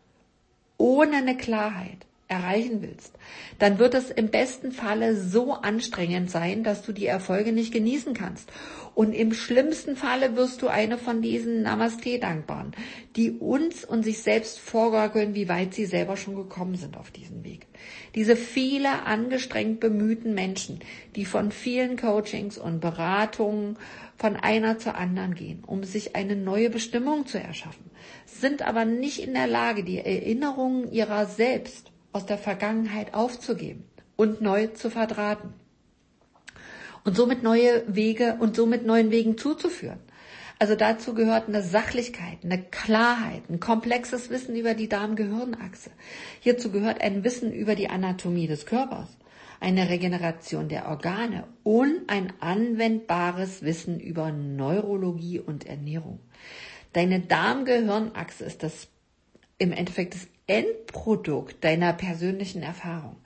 ohne 0.79 1.17
eine 1.17 1.37
Klarheit 1.37 2.07
erreichen 2.33 2.81
willst, 2.81 3.13
dann 3.59 3.79
wird 3.79 3.95
es 3.95 4.11
im 4.11 4.29
besten 4.29 4.73
Falle 4.73 5.17
so 5.17 5.53
anstrengend 5.53 6.31
sein, 6.31 6.65
dass 6.65 6.83
du 6.83 6.93
die 6.93 7.07
Erfolge 7.07 7.53
nicht 7.53 7.73
genießen 7.73 8.15
kannst. 8.15 8.51
Und 8.95 9.15
im 9.15 9.33
schlimmsten 9.33 9.97
Falle 9.97 10.37
wirst 10.37 10.61
du 10.61 10.69
eine 10.69 10.99
von 10.99 11.23
diesen 11.23 11.63
Namaste-Dankbaren, 11.63 12.73
die 13.17 13.31
uns 13.31 13.85
und 13.87 14.03
sich 14.03 14.23
selbst 14.23 14.59
vorgaukeln, 14.59 15.35
wie 15.35 15.49
weit 15.49 15.73
sie 15.73 15.87
selber 15.87 16.17
schon 16.19 16.35
gekommen 16.35 16.75
sind 16.75 16.99
auf 16.99 17.11
diesem 17.11 17.43
Weg. 17.43 17.67
Diese 18.15 18.37
viele 18.37 19.07
angestrengt 19.07 19.81
bemühten 19.81 20.35
Menschen, 20.35 20.81
die 21.17 21.25
von 21.25 21.53
vielen 21.53 21.97
Coachings 21.97 22.59
und 22.59 22.81
Beratungen 22.81 23.79
von 24.19 24.37
einer 24.37 24.79
zur 24.79 24.95
anderen 24.97 25.35
gehen, 25.35 25.65
um 25.67 25.85
sich 25.85 26.15
eine 26.15 26.37
neue 26.37 26.69
Bestimmung 26.69 27.27
zu 27.27 27.41
erschaffen, 27.41 27.91
sind 28.27 28.61
aber 28.61 28.85
nicht 28.85 29.21
in 29.27 29.33
der 29.33 29.47
Lage, 29.47 29.85
die 29.85 29.99
Erinnerungen 29.99 30.93
ihrer 30.93 31.25
selbst 31.27 31.92
aus 32.13 32.27
der 32.27 32.39
Vergangenheit 32.39 33.15
aufzugeben 33.15 33.85
und 34.17 34.41
neu 34.41 34.69
zu 34.69 34.91
verdrahten. 34.91 35.55
Und 37.05 37.17
somit 37.17 37.43
neue 37.43 37.83
Wege 37.89 38.37
und 38.39 38.55
somit 38.55 38.87
neuen 38.87 39.11
Wegen 39.11 39.37
zuzuführen. 39.37 39.99
Also 40.59 40.77
dazu 40.77 41.15
gehört 41.15 41.49
eine 41.49 41.61
Sachlichkeit, 41.61 42.39
eine 42.45 42.63
Klarheit, 42.63 43.51
ein 43.51 43.59
komplexes 43.59 44.31
Wissen 44.31 44.55
über 44.55 44.75
die 44.75 44.89
Darm-Gehirn-Achse. 44.89 45.91
Hierzu 46.39 46.71
gehört 46.71 47.01
ein 47.01 47.25
Wissen 47.25 47.53
über 47.53 47.75
die 47.75 47.91
Anatomie 47.91 48.47
des 48.47 48.65
Körpers, 48.65 49.09
eine 49.59 49.89
Regeneration 49.89 50.69
der 50.69 50.87
Organe 50.87 51.49
und 51.65 52.03
ein 52.07 52.33
anwendbares 52.39 53.63
Wissen 53.63 53.99
über 53.99 54.31
Neurologie 54.31 55.41
und 55.41 55.67
Ernährung. 55.67 56.21
Deine 56.93 57.19
Darm-Gehirn-Achse 57.19 58.45
ist 58.45 58.63
das 58.63 58.87
im 59.59 59.73
Endeffekt 59.73 60.15
das 60.15 60.29
Endprodukt 60.53 61.65
deiner 61.65 61.95
persönlichen 61.95 62.63
Erfahrung. 62.63 63.17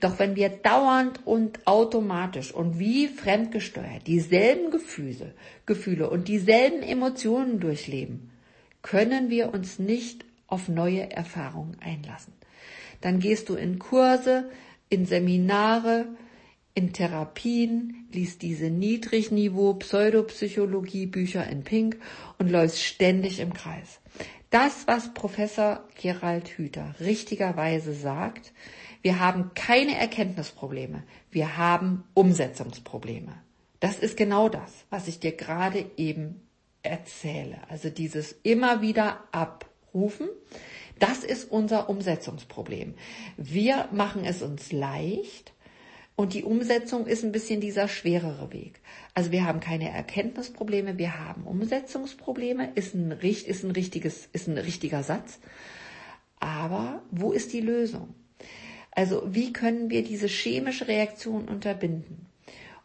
Doch 0.00 0.18
wenn 0.18 0.36
wir 0.36 0.48
dauernd 0.48 1.24
und 1.24 1.66
automatisch 1.66 2.52
und 2.52 2.78
wie 2.78 3.08
fremdgesteuert 3.08 4.06
dieselben 4.06 4.70
Gefühle, 4.70 5.34
Gefühle 5.64 6.10
und 6.10 6.28
dieselben 6.28 6.82
Emotionen 6.82 7.60
durchleben, 7.60 8.30
können 8.82 9.30
wir 9.30 9.54
uns 9.54 9.78
nicht 9.78 10.24
auf 10.48 10.68
neue 10.68 11.10
Erfahrungen 11.10 11.76
einlassen. 11.80 12.32
Dann 13.00 13.20
gehst 13.20 13.48
du 13.48 13.54
in 13.54 13.78
Kurse, 13.78 14.50
in 14.88 15.06
Seminare, 15.06 16.06
in 16.74 16.92
Therapien, 16.92 18.06
liest 18.12 18.42
diese 18.42 18.70
Niedrigniveau 18.70 19.74
Pseudopsychologie 19.74 21.06
Bücher 21.06 21.48
in 21.48 21.64
Pink 21.64 21.96
und 22.38 22.50
läufst 22.50 22.82
ständig 22.82 23.40
im 23.40 23.54
Kreis. 23.54 24.00
Das, 24.50 24.86
was 24.86 25.12
Professor 25.12 25.84
Gerald 26.00 26.48
Hüther 26.48 26.94
richtigerweise 27.00 27.92
sagt, 27.92 28.52
wir 29.02 29.20
haben 29.20 29.52
keine 29.54 29.96
Erkenntnisprobleme, 29.96 31.02
wir 31.30 31.56
haben 31.56 32.04
Umsetzungsprobleme. 32.14 33.32
Das 33.80 33.98
ist 33.98 34.16
genau 34.16 34.48
das, 34.48 34.84
was 34.90 35.08
ich 35.08 35.20
dir 35.20 35.32
gerade 35.32 35.84
eben 35.96 36.40
erzähle. 36.82 37.58
Also 37.68 37.90
dieses 37.90 38.32
immer 38.42 38.80
wieder 38.80 39.24
abrufen 39.32 40.28
das 40.98 41.24
ist 41.24 41.50
unser 41.50 41.90
Umsetzungsproblem. 41.90 42.94
Wir 43.36 43.88
machen 43.92 44.24
es 44.24 44.42
uns 44.42 44.72
leicht 44.72 45.52
und 46.16 46.32
die 46.32 46.44
Umsetzung 46.44 47.06
ist 47.06 47.24
ein 47.24 47.32
bisschen 47.32 47.60
dieser 47.60 47.88
schwerere 47.88 48.50
Weg. 48.50 48.80
Also 49.12 49.32
wir 49.32 49.44
haben 49.44 49.60
keine 49.60 49.90
Erkenntnisprobleme, 49.90 50.96
wir 50.96 51.18
haben 51.18 51.44
Umsetzungsprobleme, 51.44 52.72
ist 52.74 52.94
ein, 52.94 53.12
ist 53.12 53.64
ein 53.64 53.70
richtiges, 53.70 54.26
ist 54.32 54.48
ein 54.48 54.56
richtiger 54.56 55.02
Satz. 55.02 55.38
Aber 56.40 57.02
wo 57.10 57.32
ist 57.32 57.52
die 57.52 57.60
Lösung? 57.60 58.14
Also 58.90 59.22
wie 59.26 59.52
können 59.52 59.90
wir 59.90 60.02
diese 60.02 60.26
chemische 60.26 60.88
Reaktion 60.88 61.48
unterbinden? 61.48 62.26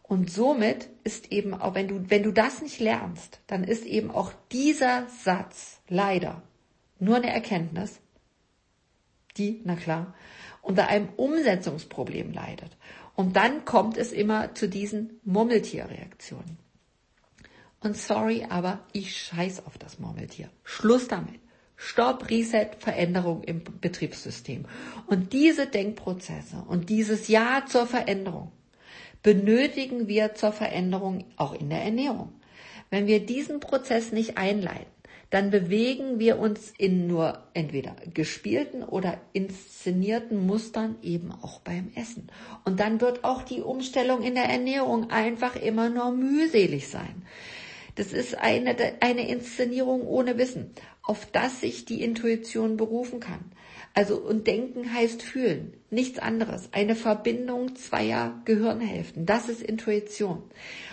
Und 0.04 0.30
somit 0.30 0.89
ist 1.06 1.32
eben 1.32 1.54
auch, 1.54 1.74
wenn 1.74 1.88
du, 1.88 2.10
wenn 2.10 2.24
du 2.24 2.34
das 2.34 2.62
nicht 2.62 2.82
lernst, 2.82 3.39
dann 3.48 3.63
ist 3.63 3.86
eben 3.86 4.12
auch 4.12 4.34
dieser 4.52 5.08
Satz 5.24 5.80
leider 5.88 6.44
nur 7.00 7.15
eine 7.15 7.32
Erkenntnis, 7.32 8.02
die, 9.38 9.62
na 9.63 9.78
klar, 9.78 10.13
unter 10.62 10.89
einem 10.89 11.10
Umsetzungsproblem 11.15 12.34
leidet. 12.34 12.76
Und 13.21 13.36
dann 13.36 13.65
kommt 13.65 13.97
es 13.97 14.12
immer 14.12 14.55
zu 14.55 14.67
diesen 14.67 15.19
Murmeltierreaktionen. 15.23 16.57
Und 17.79 17.95
sorry, 17.95 18.47
aber 18.49 18.79
ich 18.93 19.15
scheiß 19.15 19.67
auf 19.67 19.77
das 19.77 19.99
Murmeltier. 19.99 20.49
Schluss 20.63 21.07
damit. 21.07 21.39
Stopp, 21.75 22.31
Reset, 22.31 22.71
Veränderung 22.79 23.43
im 23.43 23.62
Betriebssystem. 23.79 24.65
Und 25.05 25.34
diese 25.34 25.67
Denkprozesse 25.67 26.63
und 26.67 26.89
dieses 26.89 27.27
Ja 27.27 27.63
zur 27.67 27.86
Veränderung 27.86 28.51
benötigen 29.21 30.07
wir 30.07 30.34
zur 30.34 30.51
Veränderung 30.51 31.25
auch 31.38 31.53
in 31.53 31.69
der 31.69 31.84
Ernährung. 31.84 32.34
Wenn 32.89 33.05
wir 33.05 33.23
diesen 33.23 33.60
Prozess 33.60 34.12
nicht 34.12 34.39
einleiten, 34.39 34.89
dann 35.32 35.50
bewegen 35.50 36.20
wir 36.20 36.38
uns 36.39 36.74
in 36.78 37.08
nur 37.08 37.39
entweder 37.54 37.96
gespielten 38.13 38.84
oder 38.84 39.17
inszenierten 39.32 40.46
Mustern 40.46 40.98
eben 41.02 41.32
auch 41.32 41.62
beim 41.62 41.89
Essen. 41.96 42.28
Und 42.65 42.82
dann 42.82 43.00
wird 43.00 43.24
auch 43.24 43.41
die 43.41 43.62
Umstellung 43.62 44.24
in 44.24 44.36
der 44.36 44.50
Ernährung 44.50 45.10
einfach 45.10 45.56
immer 45.56 45.89
nur 45.89 46.12
mühselig 46.12 46.89
sein. 46.89 47.24
Das 47.96 48.12
ist 48.12 48.38
eine, 48.38 48.76
eine 49.00 49.28
Inszenierung 49.30 50.02
ohne 50.06 50.38
Wissen, 50.38 50.72
auf 51.02 51.26
das 51.32 51.62
sich 51.62 51.86
die 51.86 52.04
Intuition 52.04 52.76
berufen 52.76 53.22
kann. 53.22 53.52
Also, 53.93 54.17
und 54.17 54.47
denken 54.47 54.93
heißt 54.93 55.21
fühlen. 55.21 55.73
Nichts 55.89 56.17
anderes. 56.17 56.69
Eine 56.71 56.95
Verbindung 56.95 57.75
zweier 57.75 58.41
Gehirnhälften. 58.45 59.25
Das 59.25 59.49
ist 59.49 59.62
Intuition. 59.62 60.43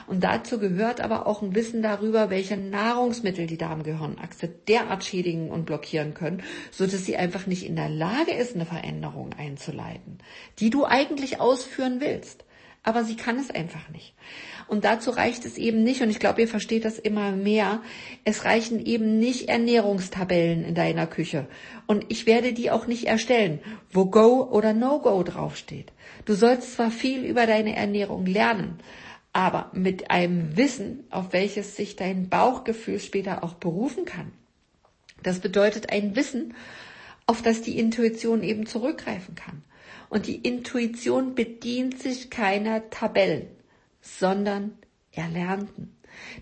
Und 0.09 0.25
dazu 0.25 0.59
gehört 0.59 1.01
aber 1.01 1.29
auch 1.29 1.41
ein 1.41 1.55
Wissen 1.55 1.81
darüber, 1.83 2.31
welche 2.31 2.57
Nahrungsmittel 2.57 3.47
die 3.47 3.59
Darmgehirnachse 3.59 4.49
derart 4.49 5.05
schädigen 5.05 5.51
und 5.51 5.67
blockieren 5.67 6.15
können, 6.15 6.43
so 6.73 6.87
dass 6.87 7.05
sie 7.05 7.17
einfach 7.17 7.47
nicht 7.47 7.65
in 7.65 7.77
der 7.77 7.89
Lage 7.89 8.33
ist, 8.33 8.57
eine 8.57 8.67
Veränderung 8.67 9.33
einzuleiten, 9.33 10.19
die 10.59 10.71
du 10.71 10.85
eigentlich 10.85 11.41
ausführen 11.41 12.01
willst 12.01 12.45
aber 12.89 13.05
sie 13.05 13.17
kann 13.17 13.39
es 13.39 13.51
einfach 13.51 13.91
nicht. 13.91 14.15
Und 14.69 14.85
dazu 14.85 15.11
reicht 15.11 15.47
es 15.47 15.57
eben 15.57 15.83
nicht, 15.83 16.03
und 16.03 16.11
ich 16.11 16.19
glaube, 16.19 16.43
ihr 16.43 16.49
versteht 16.49 16.85
das 16.85 16.99
immer 16.99 17.33
mehr, 17.33 17.81
es 18.25 18.45
reichen 18.45 18.85
eben 18.85 19.19
nicht 19.19 19.49
Ernährungstabellen 19.49 20.63
in 20.63 20.75
deiner 20.75 21.07
Küche. 21.07 21.47
Und 21.87 22.05
ich 22.09 22.27
werde 22.27 22.53
die 22.53 22.71
auch 22.71 22.87
nicht 22.87 23.07
erstellen, 23.07 23.61
wo 23.91 24.05
Go 24.07 24.43
oder 24.45 24.75
No-Go 24.75 25.23
draufsteht. 25.23 25.93
Du 26.27 26.35
sollst 26.35 26.75
zwar 26.75 26.91
viel 26.91 27.25
über 27.25 27.47
deine 27.47 27.77
Ernährung 27.77 28.27
lernen, 28.27 28.79
aber 29.33 29.71
mit 29.73 30.11
einem 30.11 30.57
Wissen, 30.57 31.05
auf 31.11 31.33
welches 31.33 31.75
sich 31.75 31.97
dein 31.97 32.29
Bauchgefühl 32.29 33.01
später 33.01 33.43
auch 33.43 33.55
berufen 33.55 34.05
kann. 34.05 34.33
Das 35.23 35.41
bedeutet 35.41 35.91
ein 35.91 36.15
Wissen, 36.15 36.55
auf 37.27 37.41
das 37.41 37.63
die 37.63 37.79
Intuition 37.79 38.43
eben 38.43 38.67
zurückgreifen 38.67 39.35
kann. 39.35 39.63
Und 40.11 40.27
die 40.27 40.37
Intuition 40.37 41.35
bedient 41.35 42.01
sich 42.01 42.31
keiner 42.31 42.89
Tabellen, 42.91 43.47
sondern 44.19 44.73
Erlernten. 45.13 45.97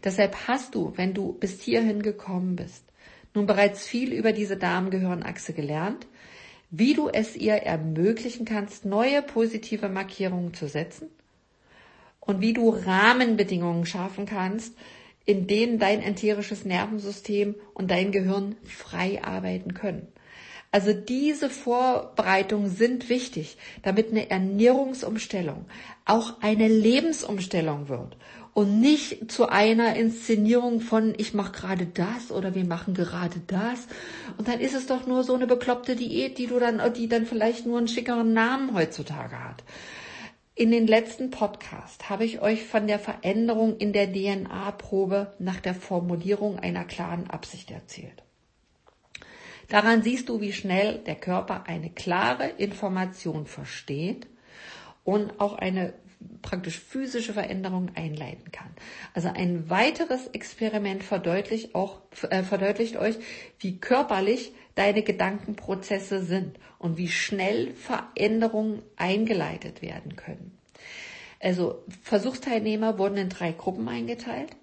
Deshalb 0.05 0.49
hast 0.49 0.75
du, 0.75 0.93
wenn 0.97 1.15
du 1.15 1.33
bis 1.33 1.61
hierhin 1.61 2.03
gekommen 2.03 2.57
bist, 2.57 2.85
nun 3.35 3.47
bereits 3.47 3.87
viel 3.87 4.13
über 4.13 4.33
diese 4.33 4.57
Darmgehirnachse 4.57 5.53
gelernt, 5.53 6.07
wie 6.71 6.95
du 6.95 7.09
es 7.09 7.37
ihr 7.37 7.55
ermöglichen 7.55 8.45
kannst, 8.45 8.85
neue 8.85 9.23
positive 9.23 9.89
Markierungen 9.89 10.55
zu 10.55 10.69
setzen 10.69 11.09
und 12.21 12.41
wie 12.41 12.53
du 12.53 12.71
Rahmenbedingungen 12.71 13.87
schaffen 13.87 14.27
kannst, 14.27 14.75
in 15.25 15.47
denen 15.47 15.79
dein 15.79 16.03
enterisches 16.03 16.65
Nervensystem 16.65 17.55
und 17.75 17.91
dein 17.91 18.13
Gehirn 18.13 18.57
frei 18.65 19.23
arbeiten 19.23 19.75
können. 19.75 20.09
Also 20.77 20.93
diese 20.93 21.49
Vorbereitungen 21.49 22.69
sind 22.69 23.09
wichtig, 23.09 23.57
damit 23.83 24.11
eine 24.11 24.29
Ernährungsumstellung 24.29 25.65
auch 26.05 26.35
eine 26.43 26.69
Lebensumstellung 26.69 27.89
wird 27.89 28.19
und 28.53 28.79
nicht 28.79 29.33
zu 29.33 29.49
einer 29.49 29.97
Inszenierung 29.97 30.83
von 30.83 31.15
ich 31.17 31.33
mache 31.33 31.53
gerade 31.53 31.87
das 31.87 32.31
oder 32.31 32.55
wir 32.55 32.67
machen 32.67 32.93
gerade 32.93 33.41
das 33.47 33.87
und 34.37 34.49
dann 34.49 34.61
ist 34.61 34.75
es 34.75 34.87
doch 34.87 35.07
nur 35.07 35.25
so 35.25 35.33
eine 35.33 35.47
bekloppte 35.47 35.97
Diät, 35.97 36.37
die 36.37 36.47
du 36.47 36.59
dann 36.59 36.83
die 36.93 37.09
dann 37.09 37.25
vielleicht 37.25 37.65
nur 37.65 37.79
einen 37.79 37.89
schickeren 37.89 38.35
Namen 38.35 38.75
heutzutage 38.75 39.43
hat. 39.43 39.65
In 40.55 40.71
den 40.71 40.87
letzten 40.87 41.31
Podcast 41.31 42.11
habe 42.11 42.27
ich 42.27 42.43
euch 42.43 42.67
von 42.67 42.87
der 42.87 42.99
Veränderung 42.99 43.79
in 43.79 43.95
der 43.95 44.13
DNA-Probe 44.13 45.33
nach 45.39 45.61
der 45.61 45.75
Formulierung 45.75 46.59
einer 46.59 46.85
klaren 46.85 47.31
Absicht 47.31 47.71
erzählt. 47.71 48.26
Daran 49.69 50.03
siehst 50.03 50.29
du, 50.29 50.41
wie 50.41 50.53
schnell 50.53 50.99
der 50.99 51.17
Körper 51.17 51.65
eine 51.67 51.91
klare 51.91 52.49
Information 52.49 53.47
versteht 53.47 54.27
und 55.05 55.41
auch 55.41 55.55
eine 55.55 55.95
praktisch 56.43 56.79
physische 56.79 57.33
Veränderung 57.33 57.91
einleiten 57.95 58.51
kann. 58.51 58.71
Also 59.15 59.29
ein 59.29 59.69
weiteres 59.69 60.29
Experiment 60.29 61.03
verdeutlicht 61.03 61.75
auch, 61.75 62.01
äh, 62.31 62.43
verdeutlicht 62.43 62.97
euch, 62.97 63.17
wie 63.59 63.79
körperlich 63.79 64.53
deine 64.75 65.03
Gedankenprozesse 65.03 66.23
sind 66.23 66.59
und 66.79 66.97
wie 66.97 67.09
schnell 67.09 67.75
Veränderungen 67.75 68.83
eingeleitet 68.97 69.83
werden 69.83 70.17
können. 70.17 70.59
Also 71.41 71.85
Versuchsteilnehmer 72.03 72.99
wurden 72.99 73.19
in 73.19 73.29
drei 73.29 73.53
Gruppen 73.53 73.89
eingeteilt. 73.89 74.57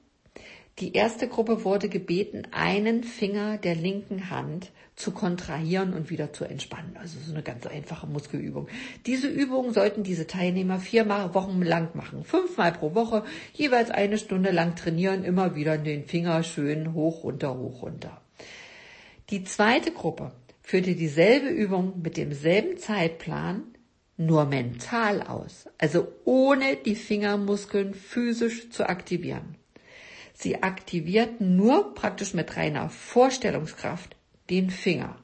Die 0.79 0.93
erste 0.93 1.27
Gruppe 1.27 1.63
wurde 1.63 1.88
gebeten, 1.88 2.47
einen 2.51 3.03
Finger 3.03 3.59
der 3.59 3.75
linken 3.75 4.31
Hand 4.31 4.71
zu 4.95 5.12
kontrahieren 5.12 5.93
und 5.93 6.09
wieder 6.09 6.33
zu 6.33 6.45
entspannen. 6.45 6.97
Also 6.99 7.19
so 7.19 7.31
eine 7.31 7.43
ganz 7.43 7.67
einfache 7.67 8.07
Muskelübung. 8.07 8.67
Diese 9.05 9.27
Übungen 9.27 9.73
sollten 9.73 10.03
diese 10.03 10.25
Teilnehmer 10.25 10.79
vier 10.79 11.07
Wochen 11.07 11.62
lang 11.62 11.89
machen. 11.93 12.23
Fünfmal 12.23 12.71
pro 12.71 12.95
Woche, 12.95 13.23
jeweils 13.53 13.91
eine 13.91 14.17
Stunde 14.17 14.49
lang 14.49 14.75
trainieren, 14.75 15.23
immer 15.23 15.55
wieder 15.55 15.77
den 15.77 16.05
Finger 16.05 16.41
schön 16.41 16.93
hoch, 16.93 17.23
runter, 17.23 17.55
hoch, 17.55 17.83
runter. 17.83 18.21
Die 19.29 19.43
zweite 19.43 19.91
Gruppe 19.91 20.31
führte 20.63 20.95
dieselbe 20.95 21.49
Übung 21.49 22.01
mit 22.01 22.17
demselben 22.17 22.77
Zeitplan, 22.77 23.63
nur 24.17 24.45
mental 24.45 25.21
aus. 25.21 25.67
Also 25.77 26.07
ohne 26.25 26.77
die 26.77 26.95
Fingermuskeln 26.95 27.93
physisch 27.93 28.71
zu 28.71 28.89
aktivieren. 28.89 29.55
Sie 30.43 30.62
aktivierten 30.62 31.56
nur 31.56 31.93
praktisch 31.93 32.34
mit 32.34 32.58
reiner 32.58 32.89
Vorstellungskraft 32.89 34.17
den 34.49 34.71
Finger. 34.71 35.15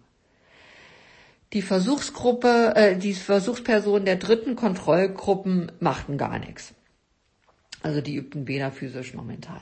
Die 1.51 1.62
Versuchsgruppe, 1.62 2.73
äh, 2.77 2.97
die 2.97 3.13
Versuchspersonen 3.13 4.05
der 4.05 4.15
dritten 4.15 4.55
Kontrollgruppen 4.55 5.73
machten 5.82 6.17
gar 6.17 6.39
nichts. 6.39 6.73
Also 7.82 7.99
die 7.99 8.15
übten 8.15 8.47
weder 8.47 8.71
physisch 8.71 9.13
noch 9.13 9.25
mental. 9.25 9.60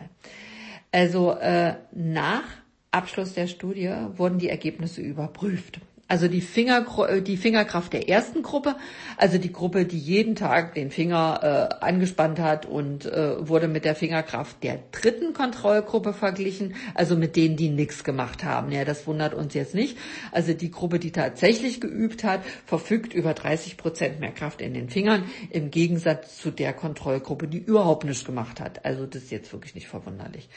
Also 0.91 1.32
äh, 1.32 1.74
nach 1.91 2.43
Abschluss 2.91 3.34
der 3.34 3.48
Studie 3.48 3.91
wurden 4.15 4.38
die 4.38 4.50
Ergebnisse 4.50 5.02
überprüft. 5.02 5.80
Also 6.10 6.30
die, 6.30 6.39
Finger, 6.39 6.86
die 7.22 7.36
Fingerkraft 7.36 7.91
der 7.91 8.08
ersten 8.08 8.41
Gruppe, 8.41 8.78
also 9.17 9.38
die 9.38 9.52
Gruppe, 9.52 9.86
die 9.86 10.00
jeden 10.00 10.36
Tag 10.36 10.74
den 10.74 10.89
Finger 10.89 11.70
äh, 11.82 11.86
angespannt 11.86 12.39
hat 12.39 12.65
und 12.65 13.06
äh, 13.06 13.48
wurde 13.48 13.67
mit 13.67 13.84
der 13.84 13.93
Fingerkraft 13.93 14.63
der 14.63 14.80
dritten 14.93 15.34
Kontrollgruppe 15.34 16.13
verglichen, 16.13 16.76
also 16.93 17.17
mit 17.17 17.36
denen, 17.36 17.58
die 17.58 17.70
nichts 17.70 18.06
gemacht 18.06 18.46
haben. 18.46 18.72
Ja, 18.72 18.86
das 18.86 19.06
wundert 19.06 19.34
uns 19.34 19.54
jetzt 19.54 19.76
nicht. 19.76 19.98
Also 20.32 20.54
die 20.54 20.72
Gruppe, 20.72 21.00
die 21.00 21.12
tatsächlich 21.12 21.82
geübt 21.82 22.24
hat, 22.24 22.41
verfügt 22.65 23.13
über 23.13 23.34
30 23.34 23.76
Prozent 23.76 24.22
mehr 24.22 24.32
Kraft 24.32 24.62
in 24.62 24.74
den 24.74 24.89
Fingern, 24.89 25.24
im 25.50 25.72
Gegensatz 25.72 26.38
zu 26.38 26.52
der 26.52 26.72
Kontrollgruppe, 26.72 27.50
die 27.50 27.60
überhaupt 27.60 28.06
nichts 28.06 28.24
gemacht 28.24 28.62
hat. 28.62 28.86
Also 28.86 29.06
das 29.06 29.24
ist 29.24 29.32
jetzt 29.32 29.52
wirklich 29.52 29.76
nicht 29.76 29.88
verwunderlich. 29.88 30.48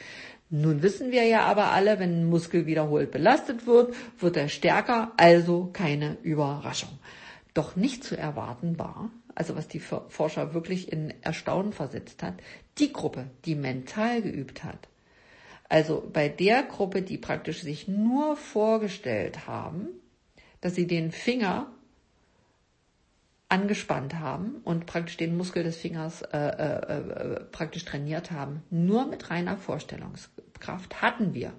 Nun 0.50 0.82
wissen 0.82 1.12
wir 1.12 1.24
ja 1.24 1.42
aber 1.42 1.70
alle, 1.70 2.00
wenn 2.00 2.22
ein 2.22 2.28
Muskel 2.28 2.66
wiederholt 2.66 3.12
belastet 3.12 3.68
wird, 3.68 3.94
wird 4.18 4.36
er 4.36 4.48
stärker, 4.48 5.12
also 5.16 5.70
keine 5.72 6.18
Überraschung. 6.24 6.98
Doch 7.54 7.76
nicht 7.76 8.02
zu 8.02 8.16
erwarten 8.16 8.76
war, 8.76 9.10
also 9.36 9.54
was 9.54 9.68
die 9.68 9.78
Forscher 9.78 10.52
wirklich 10.52 10.92
in 10.92 11.14
Erstaunen 11.22 11.72
versetzt 11.72 12.24
hat, 12.24 12.34
die 12.78 12.92
Gruppe, 12.92 13.26
die 13.44 13.54
mental 13.54 14.22
geübt 14.22 14.64
hat. 14.64 14.88
Also 15.68 16.08
bei 16.12 16.28
der 16.28 16.64
Gruppe, 16.64 17.02
die 17.02 17.16
praktisch 17.16 17.62
sich 17.62 17.86
nur 17.86 18.36
vorgestellt 18.36 19.46
haben, 19.46 19.88
dass 20.60 20.74
sie 20.74 20.88
den 20.88 21.12
Finger 21.12 21.70
angespannt 23.50 24.18
haben 24.18 24.60
und 24.64 24.86
praktisch 24.86 25.16
den 25.16 25.36
Muskel 25.36 25.62
des 25.62 25.76
Fingers 25.76 26.22
äh, 26.22 26.38
äh, 26.38 26.96
äh, 26.96 27.40
praktisch 27.52 27.84
trainiert 27.84 28.30
haben. 28.30 28.62
Nur 28.70 29.06
mit 29.06 29.30
reiner 29.30 29.56
Vorstellungskraft 29.56 31.02
hatten 31.02 31.34
wir 31.34 31.52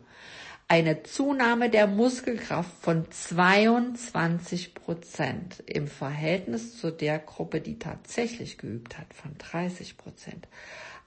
eine 0.72 1.04
Zunahme 1.04 1.70
der 1.70 1.86
Muskelkraft 1.86 2.72
von 2.80 3.12
22 3.12 4.74
Prozent 4.74 5.62
im 5.66 5.88
Verhältnis 5.88 6.78
zu 6.78 6.92
der 6.92 7.20
Gruppe, 7.20 7.60
die 7.60 7.78
tatsächlich 7.78 8.58
geübt 8.58 8.98
hat, 8.98 9.14
von 9.14 9.38
30 9.38 9.98
Prozent. 9.98 10.48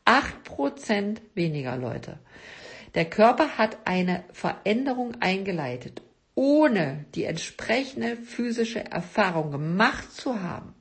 Acht 0.04 0.44
Prozent 0.44 1.22
weniger 1.34 1.78
Leute. 1.78 2.18
Der 2.94 3.06
Körper 3.06 3.56
hat 3.56 3.78
eine 3.86 4.24
Veränderung 4.34 5.14
eingeleitet, 5.20 6.02
ohne 6.34 7.06
die 7.14 7.24
entsprechende 7.24 8.16
physische 8.18 8.84
Erfahrung 8.84 9.50
gemacht 9.50 10.12
zu 10.12 10.42
haben. 10.42 10.73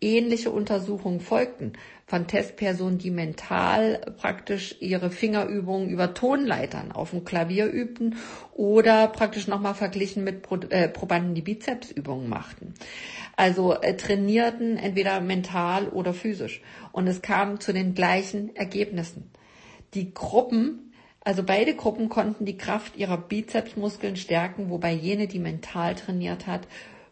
Ähnliche 0.00 0.50
Untersuchungen 0.50 1.20
folgten 1.20 1.72
von 2.06 2.26
Testpersonen, 2.26 2.98
die 2.98 3.10
mental 3.10 4.00
praktisch 4.16 4.76
ihre 4.80 5.10
Fingerübungen 5.10 5.88
über 5.90 6.14
Tonleitern 6.14 6.92
auf 6.92 7.10
dem 7.10 7.24
Klavier 7.24 7.66
übten 7.66 8.16
oder 8.54 9.08
praktisch 9.08 9.48
nochmal 9.48 9.74
verglichen 9.74 10.24
mit 10.24 10.46
äh, 10.70 10.88
Probanden, 10.88 11.34
die 11.34 11.42
Bizepsübungen 11.42 12.28
machten. 12.28 12.74
Also 13.36 13.74
äh, 13.74 13.96
trainierten 13.96 14.78
entweder 14.78 15.20
mental 15.20 15.88
oder 15.88 16.14
physisch. 16.14 16.62
Und 16.92 17.06
es 17.08 17.20
kam 17.20 17.60
zu 17.60 17.72
den 17.72 17.94
gleichen 17.94 18.54
Ergebnissen. 18.56 19.30
Die 19.94 20.14
Gruppen, 20.14 20.92
also 21.24 21.42
beide 21.42 21.74
Gruppen 21.74 22.08
konnten 22.08 22.44
die 22.44 22.56
Kraft 22.56 22.96
ihrer 22.96 23.18
Bizepsmuskeln 23.18 24.16
stärken, 24.16 24.70
wobei 24.70 24.92
jene, 24.92 25.26
die 25.26 25.40
mental 25.40 25.94
trainiert 25.94 26.46
hat, 26.46 26.68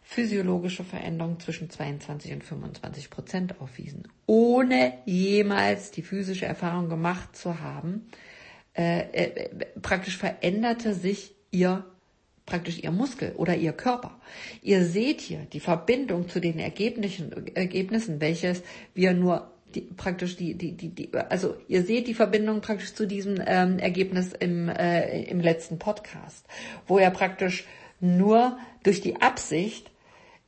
physiologische 0.09 0.85
Veränderungen 0.85 1.37
zwischen 1.41 1.69
22 1.69 2.31
und 2.31 2.43
25 2.45 3.09
Prozent 3.09 3.59
aufwiesen, 3.59 4.07
ohne 4.25 4.93
jemals 5.05 5.91
die 5.91 6.01
physische 6.01 6.45
Erfahrung 6.45 6.87
gemacht 6.87 7.35
zu 7.35 7.59
haben. 7.59 8.07
Äh, 8.73 8.99
äh, 9.11 9.49
praktisch 9.81 10.17
veränderte 10.17 10.93
sich 10.93 11.35
ihr 11.51 11.83
praktisch 12.45 12.81
ihr 12.81 12.91
Muskel 12.91 13.33
oder 13.35 13.57
ihr 13.57 13.73
Körper. 13.73 14.17
Ihr 14.61 14.85
seht 14.85 15.19
hier 15.19 15.39
die 15.51 15.59
Verbindung 15.59 16.29
zu 16.29 16.39
den 16.39 16.57
Ergebnissen, 16.57 17.53
Ergebnissen 17.53 18.21
welches 18.21 18.63
wir 18.93 19.13
nur 19.13 19.51
die, 19.75 19.81
praktisch 19.81 20.37
die, 20.37 20.53
die, 20.53 20.71
die, 20.71 20.87
die, 20.87 21.13
also 21.13 21.57
ihr 21.67 21.83
seht 21.83 22.07
die 22.07 22.13
Verbindung 22.13 22.61
praktisch 22.61 22.93
zu 22.93 23.05
diesem 23.05 23.41
ähm, 23.45 23.77
Ergebnis 23.77 24.31
im, 24.31 24.69
äh, 24.69 25.23
im 25.23 25.41
letzten 25.41 25.79
Podcast, 25.79 26.45
wo 26.87 26.97
er 26.97 27.11
praktisch 27.11 27.65
nur 27.99 28.57
durch 28.83 29.01
die 29.01 29.21
Absicht 29.21 29.91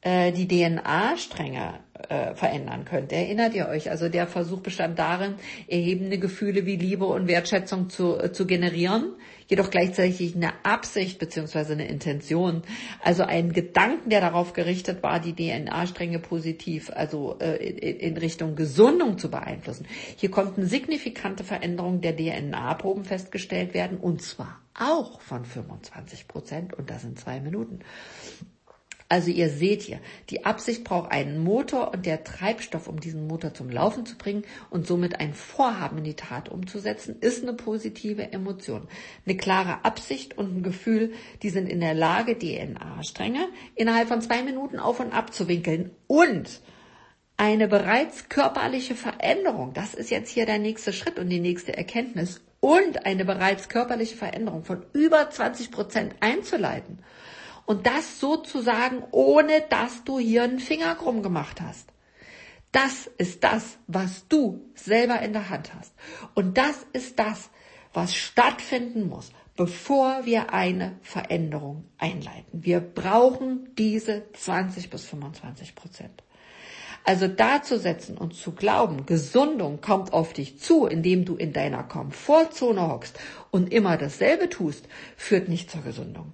äh, 0.01 0.31
die 0.31 0.47
DNA-Stränge 0.47 1.79
äh, 2.07 2.33
verändern 2.33 2.85
könnte. 2.85 3.15
Erinnert 3.15 3.53
ihr 3.53 3.67
euch? 3.67 3.89
Also 3.89 4.07
der 4.07 4.27
Versuch 4.27 4.61
bestand 4.61 4.97
darin, 4.97 5.35
erhebende 5.67 6.17
Gefühle 6.17 6.65
wie 6.65 6.77
Liebe 6.77 7.05
und 7.05 7.27
Wertschätzung 7.27 7.89
zu, 7.89 8.17
äh, 8.17 8.31
zu 8.31 8.47
generieren, 8.47 9.15
jedoch 9.47 9.69
gleichzeitig 9.69 10.35
eine 10.35 10.53
Absicht 10.63 11.19
beziehungsweise 11.19 11.73
eine 11.73 11.87
Intention, 11.87 12.63
also 13.03 13.23
ein 13.23 13.51
Gedanken, 13.51 14.09
der 14.09 14.21
darauf 14.21 14.53
gerichtet 14.53 15.03
war, 15.03 15.19
die 15.19 15.35
DNA-Stränge 15.35 16.19
positiv, 16.19 16.89
also 16.93 17.37
äh, 17.39 17.57
in, 17.57 17.99
in 17.99 18.17
Richtung 18.17 18.55
Gesundung 18.55 19.17
zu 19.17 19.29
beeinflussen. 19.29 19.85
Hier 20.15 20.31
konnten 20.31 20.65
signifikante 20.65 21.43
Veränderungen 21.43 21.99
der 21.99 22.15
DNA-Proben 22.15 23.03
festgestellt 23.03 23.73
werden 23.73 23.97
und 23.97 24.21
zwar 24.21 24.61
auch 24.79 25.19
von 25.19 25.43
25 25.43 26.29
Prozent 26.29 26.73
und 26.73 26.89
das 26.89 27.03
in 27.03 27.17
zwei 27.17 27.41
Minuten. 27.41 27.79
Also 29.11 29.31
ihr 29.31 29.49
seht 29.49 29.81
hier, 29.81 29.99
die 30.29 30.45
Absicht 30.45 30.83
braucht 30.83 31.11
einen 31.11 31.39
Motor 31.39 31.91
und 31.93 32.05
der 32.05 32.23
Treibstoff, 32.23 32.87
um 32.87 32.99
diesen 32.99 33.25
Motor 33.25 33.55
zum 33.55 33.71
Laufen 33.71 34.05
zu 34.05 34.15
bringen 34.15 34.43
und 34.69 34.85
somit 34.85 35.19
ein 35.19 35.33
Vorhaben 35.33 35.97
in 35.97 36.03
die 36.03 36.15
Tat 36.15 36.47
umzusetzen, 36.47 37.15
ist 37.19 37.41
eine 37.41 37.53
positive 37.53 38.31
Emotion. 38.31 38.87
Eine 39.25 39.35
klare 39.35 39.83
Absicht 39.83 40.37
und 40.37 40.57
ein 40.57 40.63
Gefühl, 40.63 41.11
die 41.41 41.49
sind 41.49 41.67
in 41.67 41.79
der 41.79 41.95
Lage, 41.95 42.37
DNA-Stränge 42.37 43.47
innerhalb 43.73 44.09
von 44.09 44.21
zwei 44.21 44.43
Minuten 44.43 44.77
auf 44.77 44.99
und 44.99 45.11
ab 45.11 45.33
zu 45.33 45.47
winkeln 45.47 45.89
und 46.05 46.61
eine 47.35 47.67
bereits 47.67 48.29
körperliche 48.29 48.93
Veränderung, 48.93 49.73
das 49.73 49.95
ist 49.95 50.11
jetzt 50.11 50.29
hier 50.29 50.45
der 50.45 50.59
nächste 50.59 50.93
Schritt 50.93 51.17
und 51.17 51.29
die 51.29 51.39
nächste 51.39 51.75
Erkenntnis, 51.75 52.41
und 52.59 53.05
eine 53.05 53.25
bereits 53.25 53.69
körperliche 53.69 54.17
Veränderung 54.17 54.63
von 54.63 54.85
über 54.93 55.29
20 55.29 55.71
Prozent 55.71 56.15
einzuleiten. 56.19 56.99
Und 57.69 57.85
das 57.85 58.19
sozusagen, 58.19 59.03
ohne 59.11 59.61
dass 59.69 60.03
du 60.03 60.17
hier 60.17 60.41
einen 60.41 60.57
Finger 60.57 60.95
krumm 60.95 61.21
gemacht 61.21 61.61
hast. 61.61 61.93
Das 62.71 63.05
ist 63.19 63.43
das, 63.43 63.77
was 63.85 64.27
du 64.27 64.71
selber 64.73 65.21
in 65.21 65.33
der 65.33 65.49
Hand 65.49 65.71
hast. 65.75 65.93
Und 66.33 66.57
das 66.57 66.87
ist 66.93 67.19
das, 67.19 67.51
was 67.93 68.15
stattfinden 68.15 69.07
muss, 69.07 69.31
bevor 69.55 70.25
wir 70.25 70.51
eine 70.51 70.97
Veränderung 71.03 71.85
einleiten. 71.99 72.63
Wir 72.63 72.79
brauchen 72.79 73.69
diese 73.77 74.23
20 74.33 74.89
bis 74.89 75.05
25 75.05 75.75
Prozent. 75.75 76.23
Also 77.03 77.27
da 77.27 77.61
zu 77.61 77.77
setzen 77.77 78.17
und 78.17 78.33
zu 78.33 78.53
glauben, 78.53 79.05
Gesundung 79.05 79.79
kommt 79.79 80.11
auf 80.11 80.33
dich 80.33 80.59
zu, 80.59 80.87
indem 80.87 81.23
du 81.23 81.35
in 81.35 81.53
deiner 81.53 81.83
Komfortzone 81.83 82.81
hockst 82.81 83.19
und 83.51 83.71
immer 83.71 83.95
dasselbe 83.95 84.49
tust, 84.49 84.87
führt 85.15 85.49
nicht 85.49 85.69
zur 85.69 85.83
Gesundung. 85.83 86.33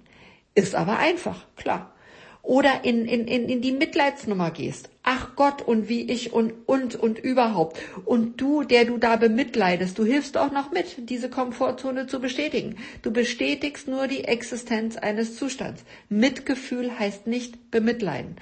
Ist 0.56 0.74
aber 0.74 0.98
einfach, 0.98 1.44
klar. 1.54 1.92
Oder 2.40 2.84
in, 2.84 3.06
in, 3.06 3.28
in, 3.28 3.48
in 3.48 3.60
die 3.60 3.72
Mitleidsnummer 3.72 4.50
gehst. 4.52 4.88
Ach 5.02 5.36
Gott, 5.36 5.60
und 5.60 5.88
wie 5.88 6.10
ich 6.10 6.32
und, 6.32 6.52
und, 6.64 6.96
und 6.96 7.18
überhaupt. 7.18 7.78
Und 8.04 8.40
du, 8.40 8.62
der 8.62 8.86
du 8.86 8.96
da 8.96 9.16
bemitleidest, 9.16 9.98
du 9.98 10.04
hilfst 10.04 10.38
auch 10.38 10.52
noch 10.52 10.70
mit, 10.70 11.10
diese 11.10 11.28
Komfortzone 11.28 12.06
zu 12.06 12.20
bestätigen. 12.20 12.76
Du 13.02 13.10
bestätigst 13.12 13.86
nur 13.86 14.06
die 14.06 14.24
Existenz 14.24 14.96
eines 14.96 15.36
Zustands. 15.36 15.84
Mitgefühl 16.08 16.98
heißt 16.98 17.26
nicht 17.26 17.70
bemitleiden. 17.70 18.36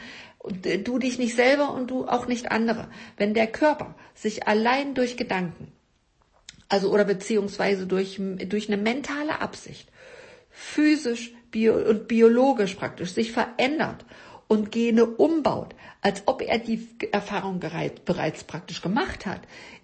Äh, 0.63 0.79
du 0.79 0.99
dich 1.01 1.19
nicht 1.19 1.35
selber 1.35 1.75
und 1.75 1.91
du 1.91 2.07
auch 2.07 2.29
nicht 2.29 2.53
andere. 2.53 2.89
Wenn 3.17 3.35
der 3.35 3.49
Körper 3.49 3.97
sich 4.15 4.47
allein 4.47 4.95
durch 4.95 5.17
Gedanken, 5.17 5.73
also 6.69 6.93
oder 6.93 7.05
beziehungsweise 7.05 7.89
durch, 7.89 8.21
durch 8.21 8.69
eine 8.69 8.81
mentale 8.81 9.41
Absicht, 9.41 9.91
physisch 10.51 11.35
bio 11.55 11.75
und 11.75 12.09
biologisch 12.09 12.75
praktisch 12.75 13.13
sich 13.13 13.31
verändert 13.31 14.05
und 14.49 14.73
Gene 14.73 15.07
umbaut, 15.07 15.77
als 16.01 16.25
ob 16.27 16.43
er 16.43 16.59
die 16.59 16.89
Erfahrung 17.13 17.61
bereits 17.61 18.43
praktisch 18.43 18.83
gemacht 18.83 19.25
hat, 19.25 19.41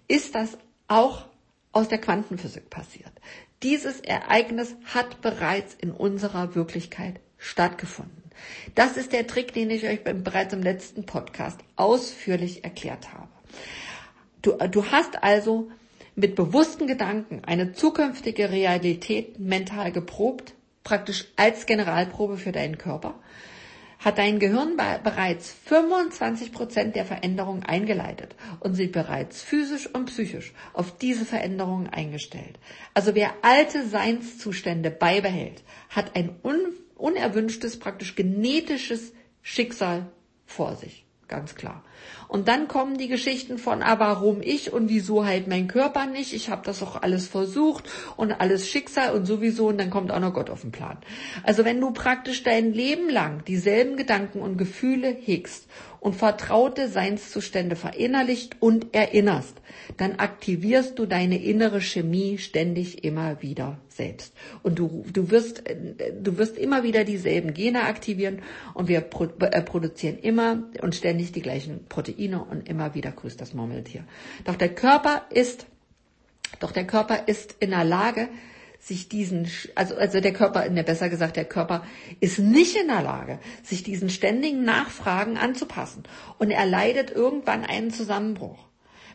ist 0.09 0.35
das 0.35 0.57
auch 0.89 1.27
aus 1.71 1.87
der 1.87 2.01
Quantenphysik 2.01 2.69
passiert. 2.69 3.13
Dieses 3.63 4.01
Ereignis 4.01 4.75
hat 4.93 5.21
bereits 5.21 5.73
in 5.73 5.91
unserer 5.91 6.55
Wirklichkeit 6.55 7.21
stattgefunden. 7.37 8.21
Das 8.75 8.97
ist 8.97 9.13
der 9.13 9.25
Trick, 9.25 9.53
den 9.53 9.69
ich 9.69 9.87
euch 9.87 10.03
bereits 10.03 10.53
im 10.53 10.63
letzten 10.63 11.05
Podcast 11.05 11.61
ausführlich 11.77 12.65
erklärt 12.65 13.13
habe. 13.13 13.29
Du, 14.41 14.57
du 14.67 14.91
hast 14.91 15.23
also 15.23 15.71
mit 16.15 16.35
bewussten 16.35 16.85
Gedanken 16.87 17.43
eine 17.45 17.71
zukünftige 17.71 18.49
Realität 18.49 19.39
mental 19.39 19.93
geprobt, 19.93 20.53
praktisch 20.83 21.25
als 21.35 21.65
Generalprobe 21.65 22.37
für 22.37 22.51
deinen 22.51 22.77
Körper, 22.77 23.15
hat 23.99 24.17
dein 24.17 24.39
Gehirn 24.39 24.77
bereits 24.77 25.51
25 25.65 26.51
Prozent 26.51 26.95
der 26.95 27.05
Veränderungen 27.05 27.63
eingeleitet 27.63 28.35
und 28.59 28.73
sich 28.73 28.91
bereits 28.91 29.43
physisch 29.43 29.87
und 29.93 30.05
psychisch 30.05 30.53
auf 30.73 30.97
diese 30.97 31.23
Veränderungen 31.23 31.87
eingestellt. 31.87 32.57
Also 32.95 33.13
wer 33.13 33.31
alte 33.43 33.87
Seinszustände 33.87 34.89
beibehält, 34.89 35.61
hat 35.89 36.15
ein 36.15 36.35
un 36.43 36.73
unerwünschtes, 36.95 37.79
praktisch 37.79 38.15
genetisches 38.15 39.13
Schicksal 39.41 40.05
vor 40.45 40.75
sich 40.75 41.00
ganz 41.31 41.55
klar. 41.55 41.83
Und 42.27 42.47
dann 42.47 42.67
kommen 42.67 42.97
die 42.97 43.07
Geschichten 43.07 43.57
von, 43.57 43.81
ah, 43.81 43.99
warum 43.99 44.41
ich 44.41 44.71
und 44.71 44.89
wieso 44.89 45.25
halt 45.25 45.47
mein 45.47 45.67
Körper 45.67 46.05
nicht? 46.05 46.33
Ich 46.33 46.49
habe 46.49 46.61
das 46.65 46.83
auch 46.83 47.01
alles 47.01 47.27
versucht 47.27 47.89
und 48.15 48.31
alles 48.31 48.69
Schicksal 48.69 49.13
und 49.15 49.25
sowieso 49.25 49.67
und 49.67 49.79
dann 49.79 49.89
kommt 49.89 50.11
auch 50.11 50.19
noch 50.19 50.33
Gott 50.33 50.49
auf 50.49 50.61
den 50.61 50.71
Plan. 50.71 50.97
Also 51.43 51.65
wenn 51.65 51.81
du 51.81 51.91
praktisch 51.91 52.43
dein 52.43 52.73
Leben 52.73 53.09
lang 53.09 53.43
dieselben 53.45 53.97
Gedanken 53.97 54.39
und 54.39 54.57
Gefühle 54.57 55.07
hegst 55.07 55.67
und 55.99 56.15
vertraute 56.15 56.87
Seinszustände 56.87 57.75
verinnerlicht 57.75 58.57
und 58.59 58.93
erinnerst, 58.93 59.57
dann 59.97 60.15
aktivierst 60.15 60.99
du 60.99 61.05
deine 61.05 61.41
innere 61.43 61.81
Chemie 61.81 62.37
ständig 62.37 63.03
immer 63.03 63.41
wieder 63.41 63.77
selbst. 64.01 64.33
Und 64.63 64.79
du, 64.79 65.05
du 65.13 65.29
wirst, 65.29 65.63
du 66.21 66.37
wirst 66.39 66.57
immer 66.57 66.81
wieder 66.81 67.03
dieselben 67.03 67.53
Gene 67.53 67.83
aktivieren 67.83 68.41
und 68.73 68.87
wir 68.87 68.99
äh, 68.99 69.61
produzieren 69.61 70.17
immer 70.17 70.63
und 70.81 70.95
ständig 70.95 71.31
die 71.31 71.43
gleichen 71.43 71.85
Proteine 71.87 72.43
und 72.43 72.67
immer 72.67 72.95
wieder 72.95 73.11
grüßt 73.11 73.39
das 73.39 73.53
Murmeltier. 73.53 74.03
Doch 74.43 74.55
der 74.55 74.73
Körper 74.73 75.25
ist, 75.29 75.67
doch 76.59 76.71
der 76.71 76.87
Körper 76.87 77.27
ist 77.27 77.55
in 77.59 77.69
der 77.69 77.83
Lage, 77.83 78.27
sich 78.79 79.07
diesen, 79.07 79.47
also, 79.75 79.95
also 79.95 80.19
der 80.19 80.33
Körper, 80.33 80.67
ne, 80.67 80.83
besser 80.83 81.09
gesagt, 81.09 81.35
der 81.35 81.45
Körper 81.45 81.83
ist 82.19 82.39
nicht 82.39 82.75
in 82.75 82.87
der 82.87 83.03
Lage, 83.03 83.37
sich 83.61 83.83
diesen 83.83 84.09
ständigen 84.09 84.63
Nachfragen 84.63 85.37
anzupassen. 85.37 86.01
Und 86.39 86.49
er 86.49 86.65
leidet 86.65 87.11
irgendwann 87.11 87.63
einen 87.63 87.91
Zusammenbruch. 87.91 88.70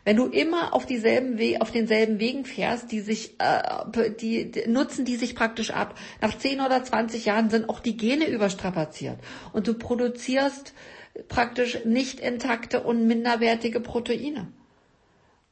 Wenn 0.07 0.15
du 0.15 0.27
immer 0.27 0.73
auf 0.73 0.85
dieselben 0.85 1.37
We 1.37 1.59
auf 1.59 1.71
denselben 1.71 2.21
Wegen 2.21 2.45
fährst, 2.45 2.93
die 2.93 3.01
sich, 3.01 3.35
äh, 3.39 4.11
die, 4.21 4.49
die 4.49 4.69
nutzen 4.69 5.03
die 5.03 5.17
sich 5.17 5.35
praktisch 5.35 5.71
ab. 5.71 5.99
Nach 6.21 6.37
10 6.37 6.61
oder 6.61 6.81
20 6.81 7.25
Jahren 7.25 7.49
sind 7.49 7.67
auch 7.67 7.81
die 7.81 7.97
Gene 7.97 8.25
überstrapaziert 8.29 9.19
und 9.51 9.67
du 9.67 9.73
produzierst 9.73 10.73
praktisch 11.27 11.83
nicht 11.83 12.21
intakte 12.21 12.83
und 12.83 13.05
minderwertige 13.05 13.81
Proteine. 13.81 14.47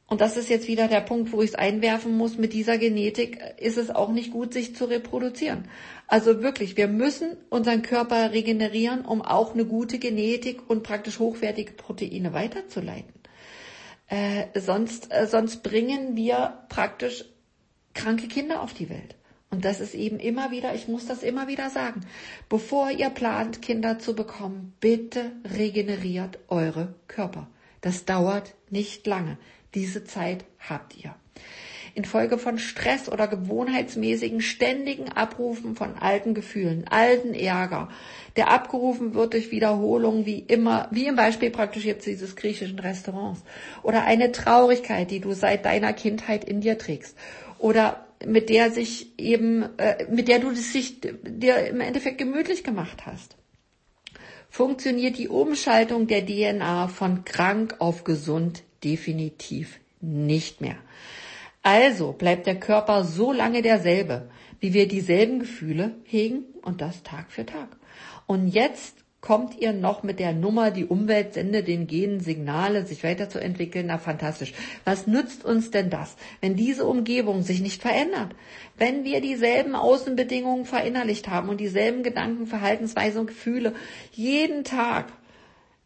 Und 0.06 0.22
das 0.22 0.38
ist 0.38 0.48
jetzt 0.48 0.68
wieder 0.68 0.88
der 0.88 1.02
Punkt, 1.02 1.32
wo 1.32 1.42
ich 1.42 1.50
es 1.50 1.54
einwerfen 1.54 2.16
muss. 2.16 2.38
Mit 2.38 2.54
dieser 2.54 2.78
Genetik 2.78 3.38
ist 3.58 3.76
es 3.76 3.90
auch 3.90 4.10
nicht 4.10 4.30
gut, 4.30 4.54
sich 4.54 4.74
zu 4.74 4.86
reproduzieren. 4.86 5.68
Also 6.06 6.42
wirklich, 6.42 6.78
wir 6.78 6.88
müssen 6.88 7.36
unseren 7.50 7.82
Körper 7.82 8.32
regenerieren, 8.32 9.04
um 9.04 9.20
auch 9.20 9.52
eine 9.52 9.66
gute 9.66 9.98
Genetik 9.98 10.70
und 10.70 10.82
praktisch 10.82 11.18
hochwertige 11.18 11.72
Proteine 11.72 12.32
weiterzuleiten. 12.32 13.15
Äh, 14.08 14.46
sonst, 14.58 15.12
äh, 15.12 15.26
sonst 15.26 15.62
bringen 15.62 16.16
wir 16.16 16.64
praktisch 16.68 17.24
kranke 17.94 18.28
Kinder 18.28 18.62
auf 18.62 18.72
die 18.72 18.88
Welt. 18.88 19.16
Und 19.50 19.64
das 19.64 19.80
ist 19.80 19.94
eben 19.94 20.18
immer 20.18 20.50
wieder, 20.50 20.74
ich 20.74 20.88
muss 20.88 21.06
das 21.06 21.22
immer 21.22 21.48
wieder 21.48 21.70
sagen, 21.70 22.02
bevor 22.48 22.90
ihr 22.90 23.10
plant, 23.10 23.62
Kinder 23.62 23.98
zu 23.98 24.14
bekommen, 24.14 24.74
bitte 24.80 25.32
regeneriert 25.56 26.38
eure 26.48 26.94
Körper. 27.08 27.48
Das 27.80 28.04
dauert 28.04 28.54
nicht 28.70 29.06
lange. 29.06 29.38
Diese 29.74 30.04
Zeit 30.04 30.44
habt 30.58 30.96
ihr. 30.96 31.14
Infolge 31.96 32.36
von 32.36 32.58
Stress 32.58 33.08
oder 33.08 33.26
gewohnheitsmäßigen 33.26 34.42
ständigen 34.42 35.08
Abrufen 35.08 35.74
von 35.76 35.94
alten 35.98 36.34
Gefühlen, 36.34 36.84
alten 36.88 37.32
Ärger, 37.32 37.88
der 38.36 38.50
abgerufen 38.50 39.14
wird 39.14 39.32
durch 39.32 39.50
Wiederholungen 39.50 40.26
wie 40.26 40.40
immer, 40.40 40.88
wie 40.90 41.06
im 41.06 41.16
Beispiel 41.16 41.50
praktisch 41.50 41.86
jetzt 41.86 42.06
dieses 42.06 42.36
griechischen 42.36 42.78
Restaurants, 42.78 43.42
oder 43.82 44.04
eine 44.04 44.30
Traurigkeit, 44.30 45.10
die 45.10 45.20
du 45.20 45.32
seit 45.32 45.64
deiner 45.64 45.94
Kindheit 45.94 46.44
in 46.44 46.60
dir 46.60 46.76
trägst, 46.76 47.16
oder 47.58 48.04
mit 48.26 48.50
der 48.50 48.70
sich 48.70 49.18
eben, 49.18 49.64
äh, 49.78 50.06
mit 50.10 50.28
der 50.28 50.38
du 50.38 50.50
es 50.50 50.74
sich 50.74 51.00
dir 51.00 51.66
im 51.66 51.80
Endeffekt 51.80 52.18
gemütlich 52.18 52.62
gemacht 52.62 53.06
hast. 53.06 53.36
Funktioniert 54.50 55.16
die 55.16 55.28
Umschaltung 55.28 56.06
der 56.06 56.26
DNA 56.26 56.88
von 56.88 57.24
krank 57.24 57.76
auf 57.78 58.04
gesund 58.04 58.64
definitiv 58.84 59.80
nicht 60.02 60.60
mehr. 60.60 60.76
Also 61.66 62.12
bleibt 62.12 62.46
der 62.46 62.60
Körper 62.60 63.02
so 63.02 63.32
lange 63.32 63.60
derselbe, 63.60 64.28
wie 64.60 64.72
wir 64.72 64.86
dieselben 64.86 65.40
Gefühle 65.40 65.96
hegen 66.04 66.44
und 66.62 66.80
das 66.80 67.02
Tag 67.02 67.32
für 67.32 67.44
Tag. 67.44 67.76
Und 68.28 68.46
jetzt 68.46 68.98
kommt 69.20 69.58
ihr 69.58 69.72
noch 69.72 70.04
mit 70.04 70.20
der 70.20 70.32
Nummer, 70.32 70.70
die 70.70 70.84
Umwelt 70.84 71.34
sendet 71.34 71.66
den 71.66 71.88
Genen 71.88 72.20
Signale, 72.20 72.86
sich 72.86 73.02
weiterzuentwickeln. 73.02 73.86
Na, 73.88 73.98
fantastisch. 73.98 74.52
Was 74.84 75.08
nützt 75.08 75.44
uns 75.44 75.72
denn 75.72 75.90
das, 75.90 76.14
wenn 76.40 76.54
diese 76.54 76.86
Umgebung 76.86 77.42
sich 77.42 77.60
nicht 77.60 77.82
verändert? 77.82 78.36
Wenn 78.78 79.02
wir 79.02 79.20
dieselben 79.20 79.74
Außenbedingungen 79.74 80.66
verinnerlicht 80.66 81.26
haben 81.26 81.48
und 81.48 81.58
dieselben 81.58 82.04
Gedanken, 82.04 82.46
Verhaltensweisen 82.46 83.22
und 83.22 83.26
Gefühle 83.26 83.74
jeden 84.12 84.62
Tag, 84.62 85.06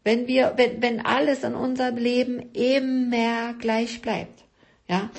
wenn 0.03 0.27
wir, 0.27 0.53
wenn, 0.57 0.79
wenn 0.83 1.03
alles 1.03 1.43
in 1.43 1.55
unserem 1.55 1.97
Leben 1.97 2.51
immer 2.53 3.55
gleich 3.55 3.99
bleibt, 4.03 4.43
ja, 4.87 5.09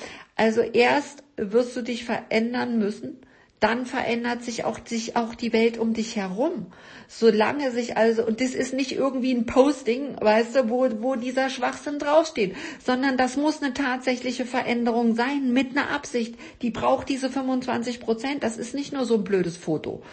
also 0.43 0.59
erst 0.59 1.23
wirst 1.37 1.73
du 1.77 1.81
dich 1.83 2.03
verändern 2.03 2.77
müssen, 2.77 3.15
dann 3.61 3.85
verändert 3.85 4.43
sich 4.43 4.65
auch, 4.65 4.77
sich 4.85 5.15
auch 5.15 5.35
die 5.35 5.53
Welt 5.53 5.77
um 5.77 5.93
dich 5.93 6.17
herum. 6.17 6.65
Solange 7.07 7.71
sich 7.71 7.95
also, 7.95 8.25
und 8.25 8.41
das 8.41 8.53
ist 8.53 8.73
nicht 8.73 8.91
irgendwie 8.91 9.33
ein 9.33 9.45
Posting, 9.45 10.17
weißt 10.19 10.53
du, 10.53 10.69
wo, 10.69 10.89
wo 10.99 11.15
dieser 11.15 11.49
Schwachsinn 11.49 11.97
draufsteht, 11.97 12.57
sondern 12.85 13.15
das 13.15 13.37
muss 13.37 13.63
eine 13.63 13.73
tatsächliche 13.73 14.45
Veränderung 14.45 15.15
sein, 15.15 15.53
mit 15.53 15.69
einer 15.71 15.91
Absicht. 15.91 16.35
Die 16.61 16.71
braucht 16.71 17.07
diese 17.07 17.29
25 17.29 18.01
Prozent. 18.01 18.43
Das 18.43 18.57
ist 18.57 18.73
nicht 18.73 18.91
nur 18.91 19.05
so 19.05 19.15
ein 19.15 19.23
blödes 19.23 19.55
Foto. 19.55 20.03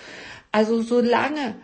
Also 0.52 0.80
solange 0.80 1.56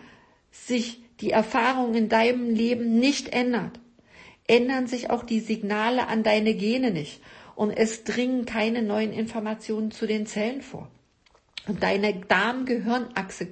sich 0.50 1.04
die 1.20 1.30
Erfahrung 1.30 1.94
in 1.94 2.08
deinem 2.08 2.50
Leben 2.50 2.98
nicht 2.98 3.28
ändert, 3.28 3.78
ändern 4.48 4.88
sich 4.88 5.08
auch 5.10 5.22
die 5.22 5.38
Signale 5.38 6.08
an 6.08 6.24
deine 6.24 6.54
Gene 6.54 6.90
nicht. 6.90 7.20
Und 7.56 7.70
es 7.70 8.04
dringen 8.04 8.44
keine 8.44 8.82
neuen 8.82 9.12
Informationen 9.12 9.90
zu 9.90 10.06
den 10.06 10.26
Zellen 10.26 10.62
vor. 10.62 10.88
Und 11.66 11.82
deine 11.82 12.14
Darm-Gehirnachse 12.14 13.48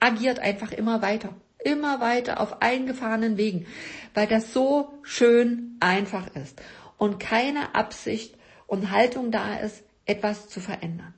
agiert 0.00 0.40
einfach 0.40 0.72
immer 0.72 1.00
weiter. 1.02 1.34
Immer 1.64 2.00
weiter 2.00 2.40
auf 2.40 2.60
eingefahrenen 2.60 3.36
Wegen, 3.36 3.66
weil 4.14 4.26
das 4.26 4.52
so 4.52 4.92
schön 5.04 5.76
einfach 5.78 6.26
ist 6.34 6.60
und 6.98 7.20
keine 7.20 7.76
Absicht 7.76 8.36
und 8.66 8.90
Haltung 8.90 9.30
da 9.30 9.56
ist, 9.56 9.84
etwas 10.06 10.48
zu 10.48 10.58
verändern. 10.58 11.14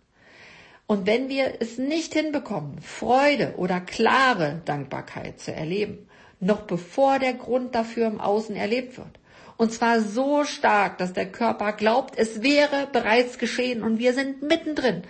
Und 0.87 1.07
wenn 1.07 1.30
wir 1.30 1.55
es 1.61 1.78
nicht 1.78 2.12
hinbekommen, 2.12 2.80
Freude 2.82 3.55
oder 3.57 3.80
klare 3.80 4.61
Dankbarkeit 4.66 5.41
zu 5.41 5.53
erleben, 5.55 6.09
noch 6.41 6.62
bevor 6.62 7.18
der 7.18 7.32
Grund 7.32 7.74
dafür 7.74 8.07
im 8.07 8.20
Außen 8.20 8.55
erlebt 8.55 8.99
wird, 8.99 9.18
und 9.57 9.72
zwar 9.72 10.00
so 10.00 10.44
stark, 10.44 10.98
dass 10.98 11.12
der 11.12 11.30
Körper 11.30 11.72
glaubt, 11.72 12.18
es 12.18 12.42
wäre 12.42 12.88
bereits 12.92 13.38
geschehen 13.38 13.82
und 13.82 13.98
wir 13.98 14.12
sind 14.12 14.42
mittendrin, 14.42 15.02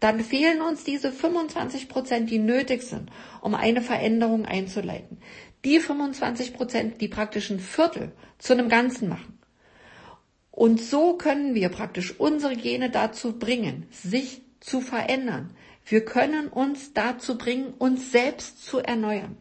dann 0.00 0.20
fehlen 0.20 0.60
uns 0.62 0.84
diese 0.84 1.10
25 1.10 1.88
Prozent, 1.88 2.30
die 2.30 2.38
nötig 2.38 2.82
sind, 2.82 3.10
um 3.40 3.54
eine 3.54 3.82
Veränderung 3.82 4.44
einzuleiten. 4.44 5.18
Die 5.64 5.80
25 5.80 6.54
Prozent, 6.54 7.00
die 7.00 7.08
praktisch 7.08 7.50
ein 7.50 7.58
Viertel 7.58 8.12
zu 8.38 8.52
einem 8.52 8.68
Ganzen 8.68 9.08
machen. 9.08 9.38
Und 10.52 10.80
so 10.80 11.14
können 11.14 11.54
wir 11.54 11.68
praktisch 11.68 12.18
unsere 12.18 12.56
Gene 12.56 12.90
dazu 12.90 13.38
bringen, 13.38 13.86
sich 13.90 14.42
zu 14.60 14.80
verändern. 14.80 15.54
Wir 15.84 16.04
können 16.04 16.48
uns 16.48 16.92
dazu 16.92 17.38
bringen, 17.38 17.74
uns 17.78 18.12
selbst 18.12 18.64
zu 18.64 18.78
erneuern. 18.78 19.36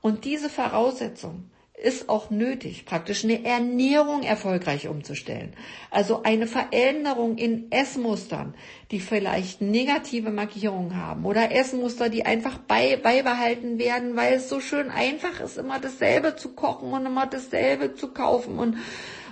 Und 0.00 0.24
diese 0.24 0.48
Voraussetzung 0.48 1.50
ist 1.82 2.08
auch 2.08 2.30
nötig, 2.30 2.84
praktisch 2.86 3.24
eine 3.24 3.44
Ernährung 3.44 4.22
erfolgreich 4.22 4.88
umzustellen. 4.88 5.54
Also 5.90 6.22
eine 6.22 6.46
Veränderung 6.46 7.36
in 7.36 7.70
Essmustern, 7.70 8.54
die 8.90 9.00
vielleicht 9.00 9.60
negative 9.60 10.30
Markierungen 10.30 10.96
haben 10.96 11.24
oder 11.24 11.52
Essmuster, 11.52 12.08
die 12.08 12.24
einfach 12.24 12.58
bei, 12.58 12.96
beibehalten 12.96 13.78
werden, 13.78 14.16
weil 14.16 14.34
es 14.34 14.48
so 14.48 14.60
schön 14.60 14.90
einfach 14.90 15.40
ist, 15.40 15.58
immer 15.58 15.78
dasselbe 15.78 16.36
zu 16.36 16.54
kochen 16.54 16.92
und 16.92 17.04
immer 17.06 17.26
dasselbe 17.26 17.94
zu 17.94 18.08
kaufen 18.08 18.58
und 18.58 18.76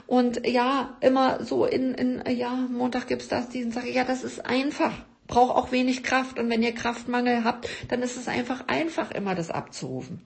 und 0.06 0.44
ja, 0.44 0.96
immer 1.00 1.44
so 1.44 1.64
in, 1.64 1.94
in 1.94 2.24
ja, 2.36 2.66
Montag 2.68 3.06
gibt's 3.06 3.28
das, 3.28 3.48
diesen 3.48 3.70
sage 3.70 3.92
ja, 3.92 4.02
das 4.02 4.24
ist 4.24 4.44
einfach 4.44 4.92
braucht 5.30 5.56
auch 5.56 5.72
wenig 5.72 6.02
Kraft. 6.02 6.38
Und 6.38 6.50
wenn 6.50 6.62
ihr 6.62 6.74
Kraftmangel 6.74 7.44
habt, 7.44 7.68
dann 7.88 8.02
ist 8.02 8.16
es 8.16 8.28
einfach 8.28 8.66
einfach, 8.66 9.12
immer 9.12 9.34
das 9.34 9.50
abzurufen. 9.50 10.20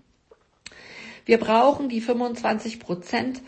Wir 1.25 1.39
brauchen 1.39 1.89
die 1.89 2.01
25 2.01 2.81
Prozent 2.81 3.43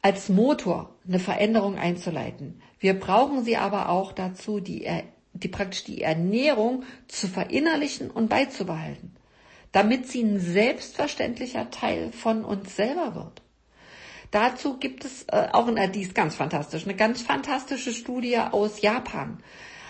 als 0.00 0.28
Motor, 0.28 0.94
eine 1.06 1.18
Veränderung 1.18 1.78
einzuleiten. 1.78 2.60
Wir 2.80 2.98
brauchen 2.98 3.44
sie 3.44 3.56
aber 3.56 3.88
auch 3.88 4.12
dazu, 4.12 4.60
die, 4.60 4.88
die 5.32 5.48
praktisch 5.48 5.84
die 5.84 6.02
Ernährung 6.02 6.84
zu 7.06 7.28
verinnerlichen 7.28 8.10
und 8.10 8.28
beizubehalten, 8.28 9.14
damit 9.70 10.08
sie 10.08 10.22
ein 10.22 10.40
selbstverständlicher 10.40 11.70
Teil 11.70 12.10
von 12.12 12.44
uns 12.44 12.74
selber 12.74 13.14
wird. 13.14 13.42
Dazu 14.32 14.78
gibt 14.78 15.04
es 15.04 15.24
äh, 15.28 15.48
auch, 15.52 15.68
eine, 15.68 15.90
die 15.90 16.00
ist 16.00 16.14
ganz 16.14 16.34
fantastisch, 16.34 16.84
eine 16.84 16.96
ganz 16.96 17.20
fantastische 17.20 17.92
Studie 17.92 18.38
aus 18.38 18.80
Japan. 18.80 19.38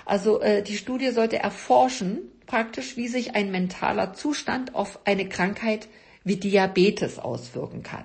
Also 0.05 0.41
äh, 0.41 0.63
die 0.63 0.77
Studie 0.77 1.11
sollte 1.11 1.39
erforschen, 1.39 2.19
praktisch, 2.47 2.97
wie 2.97 3.07
sich 3.07 3.37
ein 3.37 3.53
mentaler 3.53 4.15
Zustand 4.15 4.75
auf 4.75 4.99
eine 5.05 5.29
Krankheit 5.29 5.89
wie 6.25 6.37
Diabetes 6.37 7.19
auswirken 7.19 7.83
kann. 7.83 8.05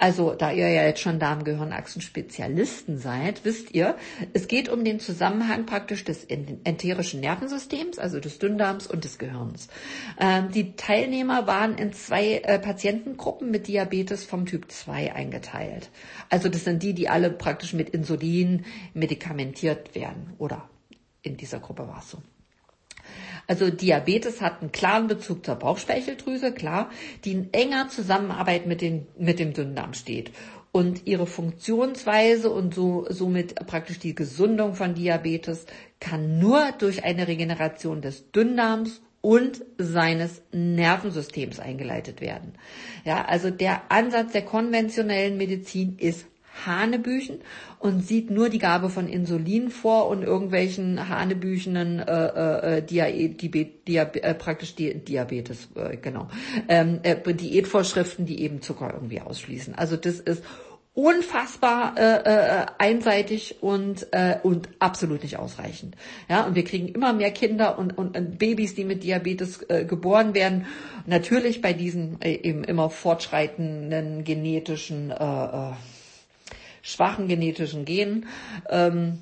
Also, 0.00 0.34
da 0.34 0.52
ihr 0.52 0.68
ja 0.68 0.84
jetzt 0.84 1.00
schon 1.00 1.18
Darm-Gehirnachsen-Spezialisten 1.18 2.98
seid, 2.98 3.44
wisst 3.44 3.74
ihr, 3.74 3.96
es 4.32 4.46
geht 4.46 4.68
um 4.68 4.84
den 4.84 5.00
Zusammenhang 5.00 5.66
praktisch 5.66 6.04
des 6.04 6.24
enterischen 6.24 7.20
Nervensystems, 7.20 7.98
also 7.98 8.20
des 8.20 8.38
Dünndarms 8.38 8.86
und 8.86 9.02
des 9.02 9.18
Gehirns. 9.18 9.66
Ähm, 10.20 10.52
die 10.52 10.76
Teilnehmer 10.76 11.48
waren 11.48 11.76
in 11.76 11.92
zwei 11.92 12.36
äh, 12.38 12.60
Patientengruppen 12.60 13.50
mit 13.50 13.66
Diabetes 13.66 14.24
vom 14.24 14.46
Typ 14.46 14.70
2 14.70 15.14
eingeteilt. 15.14 15.90
Also 16.30 16.48
das 16.48 16.62
sind 16.62 16.84
die, 16.84 16.94
die 16.94 17.08
alle 17.08 17.30
praktisch 17.30 17.72
mit 17.72 17.90
Insulin 17.90 18.66
medikamentiert 18.94 19.96
werden. 19.96 20.34
Oder 20.38 20.70
in 21.22 21.36
dieser 21.36 21.58
Gruppe 21.58 21.88
war 21.88 21.98
es 21.98 22.10
so. 22.10 22.22
Also 23.48 23.70
Diabetes 23.70 24.42
hat 24.42 24.60
einen 24.60 24.72
klaren 24.72 25.08
Bezug 25.08 25.44
zur 25.44 25.56
Bauchspeicheldrüse, 25.56 26.52
klar, 26.52 26.90
die 27.24 27.32
in 27.32 27.52
enger 27.52 27.88
Zusammenarbeit 27.88 28.66
mit, 28.66 28.82
den, 28.82 29.06
mit 29.18 29.38
dem 29.38 29.54
Dünndarm 29.54 29.94
steht. 29.94 30.30
Und 30.70 31.06
ihre 31.06 31.26
Funktionsweise 31.26 32.50
und 32.50 32.74
so, 32.74 33.06
somit 33.08 33.54
praktisch 33.66 33.98
die 33.98 34.14
Gesundung 34.14 34.74
von 34.74 34.94
Diabetes 34.94 35.64
kann 35.98 36.38
nur 36.38 36.72
durch 36.78 37.04
eine 37.04 37.26
Regeneration 37.26 38.02
des 38.02 38.30
Dünndarms 38.32 39.00
und 39.22 39.64
seines 39.78 40.42
Nervensystems 40.52 41.58
eingeleitet 41.58 42.20
werden. 42.20 42.52
Ja, 43.06 43.24
also 43.24 43.50
der 43.50 43.90
Ansatz 43.90 44.32
der 44.32 44.42
konventionellen 44.44 45.38
Medizin 45.38 45.96
ist 45.98 46.26
Hanebüchen 46.66 47.40
und 47.78 48.06
sieht 48.06 48.30
nur 48.30 48.48
die 48.48 48.58
Gabe 48.58 48.90
von 48.90 49.08
Insulin 49.08 49.70
vor 49.70 50.08
und 50.08 50.22
irgendwelchen 50.22 51.08
hanebüchenen 51.08 52.00
äh, 52.00 52.78
äh, 52.78 52.82
Dia 52.82 53.06
Dia 53.10 54.02
äh, 54.02 54.34
praktisch 54.34 54.74
Di 54.74 54.94
Diabetes, 54.94 55.68
äh, 55.74 55.96
genau, 55.96 56.28
ähm, 56.68 57.00
äh, 57.02 57.34
Diätvorschriften, 57.34 58.26
die 58.26 58.42
eben 58.42 58.62
Zucker 58.62 58.92
irgendwie 58.94 59.20
ausschließen. 59.20 59.74
Also 59.74 59.96
das 59.96 60.20
ist 60.20 60.42
unfassbar 60.98 61.94
äh, 61.96 62.62
äh, 62.62 62.66
einseitig 62.78 63.62
und 63.62 64.08
äh, 64.10 64.38
und 64.42 64.68
absolut 64.80 65.22
nicht 65.22 65.38
ausreichend. 65.38 65.94
Ja, 66.28 66.44
und 66.44 66.56
wir 66.56 66.64
kriegen 66.64 66.88
immer 66.88 67.12
mehr 67.12 67.30
Kinder 67.30 67.78
und, 67.78 67.96
und, 67.96 68.16
und 68.16 68.38
Babys, 68.40 68.74
die 68.74 68.84
mit 68.84 69.04
Diabetes 69.04 69.62
äh, 69.68 69.84
geboren 69.84 70.34
werden. 70.34 70.66
Natürlich 71.06 71.62
bei 71.62 71.72
diesen 71.72 72.20
äh, 72.20 72.32
eben 72.32 72.64
immer 72.64 72.90
fortschreitenden 72.90 74.24
genetischen 74.24 75.12
äh, 75.12 75.14
äh, 75.14 75.72
schwachen 76.82 77.28
genetischen 77.28 77.84
Genen. 77.84 78.26
Ähm, 78.68 79.18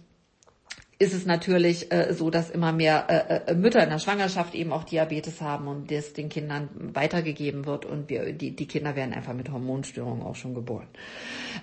ist 0.99 1.13
es 1.13 1.27
natürlich 1.27 1.93
äh, 1.93 2.15
so, 2.15 2.31
dass 2.31 2.49
immer 2.49 2.73
mehr 2.73 3.05
äh, 3.11 3.53
äh, 3.53 3.55
Mütter 3.55 3.83
in 3.83 3.91
der 3.91 3.99
Schwangerschaft 3.99 4.55
eben 4.55 4.73
auch 4.73 4.85
Diabetes 4.85 5.43
haben 5.43 5.69
und 5.69 5.91
das 5.91 6.15
den 6.15 6.31
Kindern 6.31 6.71
weitergegeben 6.95 7.67
wird 7.67 7.85
und 7.85 8.09
wir, 8.09 8.33
die, 8.33 8.57
die 8.57 8.67
Kinder 8.67 8.97
werden 8.97 9.13
einfach 9.13 9.35
mit 9.35 9.51
Hormonstörungen 9.51 10.23
auch 10.23 10.37
schon 10.37 10.55
geboren. 10.55 10.89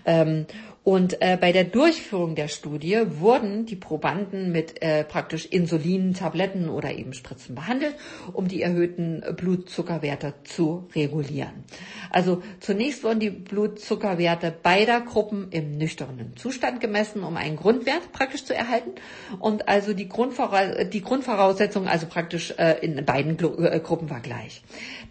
Ähm, 0.05 0.45
und 0.83 1.21
äh, 1.21 1.37
bei 1.39 1.53
der 1.53 1.63
Durchführung 1.63 2.35
der 2.35 2.49
Studie 2.49 2.99
wurden 3.19 3.65
die 3.65 3.77
Probanden 3.77 4.51
mit 4.51 4.81
äh, 4.81 5.05
praktisch 5.05 5.45
Insulintabletten 5.45 6.67
oder 6.67 6.91
eben 6.91 7.13
Spritzen 7.13 7.55
behandelt, 7.55 7.95
um 8.33 8.49
die 8.49 8.61
erhöhten 8.61 9.23
Blutzuckerwerte 9.37 10.33
zu 10.43 10.89
regulieren. 10.93 11.63
Also 12.09 12.43
zunächst 12.59 13.03
wurden 13.05 13.21
die 13.21 13.29
Blutzuckerwerte 13.29 14.53
beider 14.61 14.99
Gruppen 14.99 15.47
im 15.51 15.77
nüchternen 15.77 16.35
Zustand 16.35 16.81
gemessen, 16.81 17.23
um 17.23 17.37
einen 17.37 17.55
Grundwert 17.55 18.11
praktisch 18.11 18.43
zu 18.43 18.53
erhalten. 18.53 18.91
Und 19.39 19.69
also 19.69 19.93
die, 19.93 20.09
Grundvora 20.09 20.83
die 20.83 21.01
Grundvoraussetzung, 21.01 21.87
also 21.87 22.07
praktisch 22.07 22.53
äh, 22.57 22.85
in 22.85 23.05
beiden 23.05 23.37
Gru 23.37 23.55
äh, 23.63 23.79
Gruppen 23.79 24.09
war 24.09 24.19
gleich. 24.19 24.61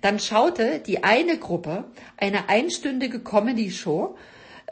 Dann 0.03 0.19
schaute 0.19 0.81
die 0.87 1.03
eine 1.03 1.39
Gruppe 1.39 1.85
eine 2.19 2.51
einstündige 2.51 3.21
Comedy-Show 3.21 4.17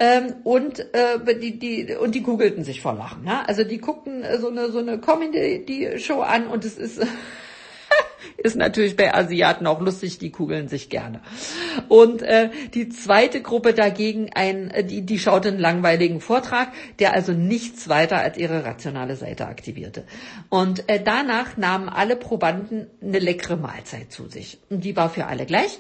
ähm, 0.01 0.35
und 0.45 0.81
äh, 0.95 1.39
die 1.39 1.59
die 1.59 1.95
und 1.95 2.15
die 2.15 2.23
googelten 2.23 2.65
sich 2.65 2.81
vor 2.81 2.95
Lachen. 2.95 3.25
Ja? 3.27 3.45
Also 3.47 3.65
die 3.65 3.79
guckten 3.79 4.25
so 4.41 4.49
eine 4.49 4.71
so 4.71 4.79
eine 4.79 4.99
Comedy-Show 4.99 6.21
an 6.21 6.47
und 6.47 6.65
es 6.65 6.79
ist 6.79 7.01
ist 8.39 8.57
natürlich 8.57 8.97
bei 8.97 9.15
Asiaten 9.15 9.67
auch 9.67 9.81
lustig, 9.81 10.19
die 10.19 10.31
kugeln 10.31 10.69
sich 10.69 10.89
gerne. 10.89 11.21
Und 11.89 12.23
äh, 12.23 12.51
die 12.73 12.89
zweite 12.89 13.43
Gruppe 13.43 13.75
dagegen, 13.75 14.31
ein, 14.35 14.71
äh, 14.71 14.85
die, 14.85 15.03
die 15.03 15.19
schaute 15.19 15.49
einen 15.49 15.59
langweiligen 15.59 16.21
Vortrag, 16.21 16.73
der 16.99 17.13
also 17.13 17.33
nichts 17.33 17.89
weiter 17.89 18.19
als 18.19 18.39
ihre 18.39 18.65
rationale 18.65 19.17
Seite 19.17 19.47
aktivierte. 19.47 20.05
Und 20.49 20.89
äh, 20.89 21.03
danach 21.03 21.57
nahmen 21.59 21.91
alle 21.91 22.17
Probanden 22.17 22.87
eine 23.03 23.19
leckere 23.19 23.57
Mahlzeit 23.57 24.11
zu 24.11 24.29
sich. 24.29 24.59
Und 24.71 24.85
die 24.85 24.97
war 24.97 25.11
für 25.11 25.27
alle 25.27 25.45
gleich 25.45 25.79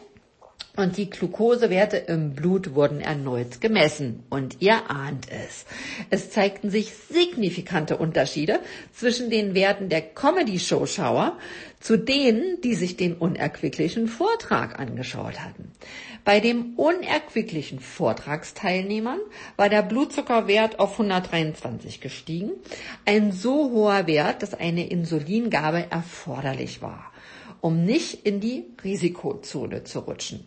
und 0.77 0.97
die 0.97 1.11
Glukosewerte 1.11 1.97
im 1.97 2.35
Blut 2.35 2.75
wurden 2.75 3.01
erneut 3.01 3.61
gemessen. 3.61 4.23
Und 4.31 4.57
ihr 4.61 4.91
ahnt 4.91 5.27
es. 5.31 5.65
Es 6.11 6.31
zeigten 6.31 6.71
sich 6.71 6.93
signifikante 6.95 7.97
Unterschiede 7.97 8.61
zwischen 8.93 9.31
den 9.31 9.55
Werten 9.55 9.89
der 9.89 10.03
Comedy-Show-Schauer 10.03 11.37
zu 11.81 11.97
denen, 11.97 12.61
die 12.63 12.75
sich 12.75 12.97
den 12.97 13.15
unerquicklichen 13.15 14.07
Vortrag 14.07 14.79
angeschaut 14.79 15.41
hatten. 15.41 15.73
Bei 16.25 16.39
dem 16.39 16.75
unerquicklichen 16.77 17.81
Vortragsteilnehmern 17.81 19.21
war 19.57 19.71
der 19.71 19.83
Blutzuckerwert 19.83 20.79
auf 20.79 20.93
123 20.93 22.01
gestiegen. 22.01 22.53
Ein 23.07 23.33
so 23.33 23.71
hoher 23.71 24.07
Wert, 24.07 24.43
dass 24.43 24.55
eine 24.55 24.87
Insulingabe 24.89 25.87
erforderlich 25.91 26.83
war, 26.83 27.11
um 27.63 27.85
nicht 27.85 28.27
in 28.27 28.41
die 28.41 28.65
Risikozone 28.85 29.85
zu 29.85 30.01
rutschen. 30.01 30.45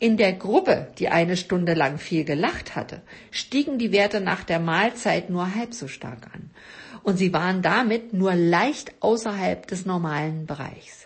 In 0.00 0.16
der 0.16 0.32
Gruppe, 0.32 0.88
die 0.98 1.10
eine 1.10 1.36
Stunde 1.36 1.74
lang 1.74 1.98
viel 1.98 2.24
gelacht 2.24 2.74
hatte, 2.74 3.02
stiegen 3.30 3.78
die 3.78 3.92
Werte 3.92 4.22
nach 4.22 4.44
der 4.44 4.58
Mahlzeit 4.58 5.28
nur 5.28 5.54
halb 5.54 5.74
so 5.74 5.88
stark 5.88 6.26
an. 6.32 6.48
Und 7.02 7.18
sie 7.18 7.34
waren 7.34 7.60
damit 7.60 8.14
nur 8.14 8.34
leicht 8.34 8.94
außerhalb 9.00 9.66
des 9.66 9.84
normalen 9.84 10.46
Bereichs. 10.46 10.99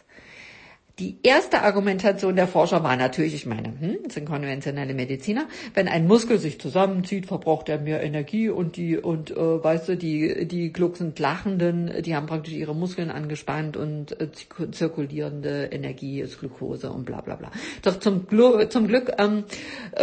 Die 1.01 1.16
erste 1.24 1.62
Argumentation 1.62 2.36
der 2.36 2.47
Forscher 2.47 2.84
war 2.84 2.95
natürlich, 2.97 3.34
ich 3.34 3.47
meine, 3.47 3.72
hm, 3.80 3.99
sind 4.09 4.26
konventionelle 4.26 4.95
Mediziner, 4.95 5.49
wenn 5.74 5.88
ein 5.88 6.07
Muskel 6.07 6.38
sich 6.38 6.61
zusammenzieht, 6.61 7.26
verbraucht 7.26 7.68
er 7.68 7.80
mehr 7.80 8.01
Energie 8.01 8.49
und 8.49 8.76
die 8.76 8.97
und 8.97 9.32
äh, 9.32 9.64
weißt 9.64 9.88
du, 9.88 9.97
die 9.97 10.47
die 10.47 10.72
glucksend 10.72 11.18
lachenden, 11.18 11.90
die 12.05 12.14
haben 12.14 12.26
praktisch 12.26 12.55
ihre 12.55 12.76
Muskeln 12.76 13.11
angespannt 13.11 13.76
und 13.76 14.20
äh, 14.20 14.28
zirkulierende 14.70 15.64
Energie 15.72 16.20
ist 16.20 16.38
Glucose 16.38 16.92
und 16.92 17.07
bla 17.07 17.22
bla 17.22 17.34
bla. 17.34 17.51
Doch 17.82 17.99
zum, 17.99 18.28
Glu 18.28 18.64
zum 18.66 18.86
Glück 18.86 19.14
ähm, 19.18 19.42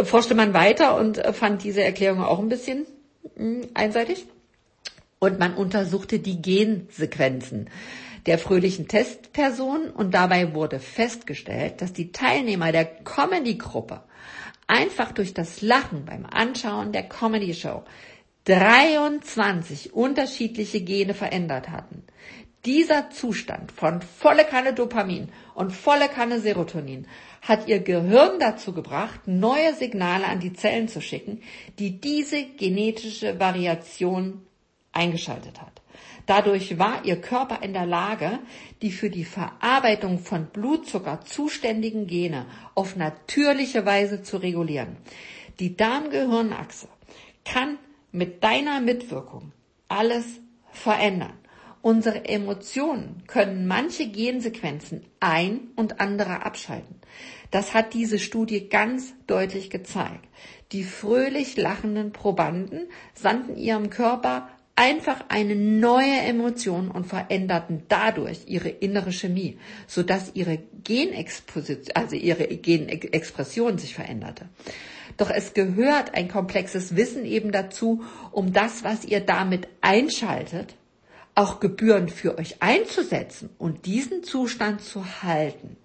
forschte 0.03 0.35
man 0.35 0.53
weiter 0.53 0.97
und 0.97 1.19
äh, 1.19 1.31
fand 1.31 1.63
diese 1.63 1.83
Erklärung 1.83 2.21
auch 2.21 2.39
ein 2.39 2.49
bisschen 2.49 2.85
mh, 3.37 3.45
hm, 3.45 3.61
einseitig. 3.75 4.25
Und 5.19 5.39
man 5.39 5.53
untersuchte 5.53 6.19
die 6.19 6.41
Gensequenzen 6.41 7.69
der 8.25 8.37
fröhlichen 8.37 8.87
Testperson 8.87 9.89
und 9.89 10.13
dabei 10.13 10.53
wurde 10.53 10.79
festgestellt, 10.79 11.81
dass 11.81 11.93
die 11.93 12.11
Teilnehmer 12.11 12.71
der 12.71 12.85
Comedy-Gruppe 12.85 14.03
einfach 14.67 15.11
durch 15.11 15.33
das 15.33 15.61
Lachen 15.61 16.05
beim 16.05 16.25
Anschauen 16.25 16.91
der 16.91 17.03
Comedy-Show 17.03 17.83
23 18.45 19.93
unterschiedliche 19.93 20.81
Gene 20.81 21.13
verändert 21.13 21.69
hatten. 21.69 22.03
Dieser 22.65 23.09
Zustand 23.09 23.71
von 23.71 24.01
volle 24.01 24.45
Kanne 24.45 24.73
Dopamin 24.73 25.29
und 25.55 25.71
volle 25.71 26.07
Kanne 26.07 26.39
Serotonin 26.39 27.07
hat 27.41 27.67
ihr 27.67 27.79
Gehirn 27.79 28.39
dazu 28.39 28.71
gebracht, 28.71 29.21
neue 29.25 29.73
Signale 29.73 30.25
an 30.25 30.39
die 30.39 30.53
Zellen 30.53 30.87
zu 30.87 31.01
schicken, 31.01 31.41
die 31.79 31.99
diese 31.99 32.43
genetische 32.45 33.39
Variation 33.39 34.45
eingeschaltet 34.91 35.59
hat. 35.59 35.80
Dadurch 36.31 36.79
war 36.79 37.03
ihr 37.03 37.19
Körper 37.19 37.61
in 37.61 37.73
der 37.73 37.85
Lage, 37.85 38.39
die 38.81 38.93
für 38.93 39.09
die 39.09 39.25
Verarbeitung 39.25 40.17
von 40.17 40.45
Blutzucker 40.45 41.19
zuständigen 41.25 42.07
Gene 42.07 42.45
auf 42.73 42.95
natürliche 42.95 43.85
Weise 43.85 44.23
zu 44.23 44.37
regulieren. 44.37 44.95
Die 45.59 45.75
Darm-Gehirn-Achse 45.75 46.87
kann 47.43 47.77
mit 48.13 48.45
deiner 48.45 48.79
Mitwirkung 48.79 49.51
alles 49.89 50.39
verändern. 50.71 51.33
Unsere 51.81 52.23
Emotionen 52.23 53.23
können 53.27 53.67
manche 53.67 54.07
Gensequenzen 54.07 55.03
ein- 55.19 55.71
und 55.75 55.99
andere 55.99 56.45
abschalten. 56.45 56.95
Das 57.49 57.73
hat 57.73 57.93
diese 57.93 58.19
Studie 58.19 58.69
ganz 58.69 59.13
deutlich 59.27 59.69
gezeigt. 59.69 60.29
Die 60.71 60.85
fröhlich 60.85 61.57
lachenden 61.57 62.13
Probanden 62.13 62.87
sandten 63.15 63.57
ihrem 63.57 63.89
Körper 63.89 64.47
einfach 64.75 65.25
eine 65.29 65.55
neue 65.55 66.17
Emotion 66.21 66.89
und 66.89 67.05
veränderten 67.05 67.83
dadurch 67.87 68.43
ihre 68.47 68.69
innere 68.69 69.11
Chemie, 69.11 69.57
sodass 69.87 70.31
ihre 70.33 70.59
Genexposition, 70.83 71.95
also 71.95 72.15
ihre 72.15 72.47
Genexpression 72.47 73.77
sich 73.77 73.93
veränderte. 73.93 74.49
Doch 75.17 75.29
es 75.29 75.53
gehört 75.53 76.15
ein 76.15 76.27
komplexes 76.27 76.95
Wissen 76.95 77.25
eben 77.25 77.51
dazu, 77.51 78.03
um 78.31 78.53
das, 78.53 78.83
was 78.83 79.05
ihr 79.05 79.19
damit 79.19 79.67
einschaltet, 79.81 80.75
auch 81.35 81.59
gebührend 81.59 82.11
für 82.11 82.37
euch 82.37 82.61
einzusetzen 82.61 83.49
und 83.57 83.85
diesen 83.85 84.23
Zustand 84.23 84.81
zu 84.81 85.23
halten. 85.23 85.77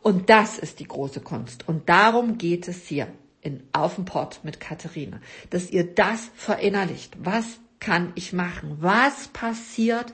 Und 0.00 0.30
das 0.30 0.58
ist 0.58 0.80
die 0.80 0.86
große 0.86 1.20
Kunst. 1.20 1.68
Und 1.68 1.88
darum 1.88 2.38
geht 2.38 2.68
es 2.68 2.86
hier 2.86 3.08
in 3.40 3.62
Auf 3.72 3.98
mit 4.42 4.60
Katharina, 4.60 5.20
dass 5.50 5.70
ihr 5.70 5.84
das 5.84 6.30
verinnerlicht. 6.34 7.16
Was 7.20 7.60
kann 7.80 8.12
ich 8.14 8.32
machen? 8.32 8.78
Was 8.80 9.28
passiert 9.28 10.06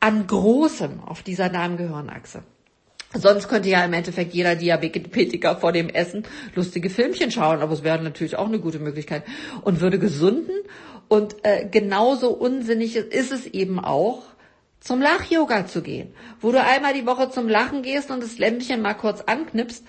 an 0.00 0.26
Großem 0.26 1.00
auf 1.00 1.22
dieser 1.22 1.48
Darmgehirnachse? 1.48 2.42
Sonst 3.14 3.48
könnte 3.48 3.70
ja 3.70 3.84
im 3.84 3.94
Endeffekt 3.94 4.34
jeder 4.34 4.54
Diabetiker 4.54 5.56
vor 5.56 5.72
dem 5.72 5.88
Essen 5.88 6.24
lustige 6.54 6.90
Filmchen 6.90 7.30
schauen, 7.30 7.60
aber 7.60 7.72
es 7.72 7.82
wäre 7.82 8.02
natürlich 8.02 8.36
auch 8.36 8.46
eine 8.46 8.60
gute 8.60 8.78
Möglichkeit 8.80 9.24
und 9.62 9.80
würde 9.80 9.98
gesunden. 9.98 10.54
Und 11.08 11.36
äh, 11.42 11.66
genauso 11.70 12.30
unsinnig 12.30 12.96
ist 12.96 13.32
es 13.32 13.46
eben 13.46 13.80
auch, 13.80 14.24
zum 14.80 15.00
Lach-Yoga 15.00 15.66
zu 15.66 15.82
gehen, 15.82 16.14
wo 16.40 16.52
du 16.52 16.62
einmal 16.62 16.94
die 16.94 17.06
Woche 17.06 17.30
zum 17.30 17.48
Lachen 17.48 17.82
gehst 17.82 18.10
und 18.10 18.22
das 18.22 18.38
Lämpchen 18.38 18.82
mal 18.82 18.94
kurz 18.94 19.22
anknipst 19.22 19.84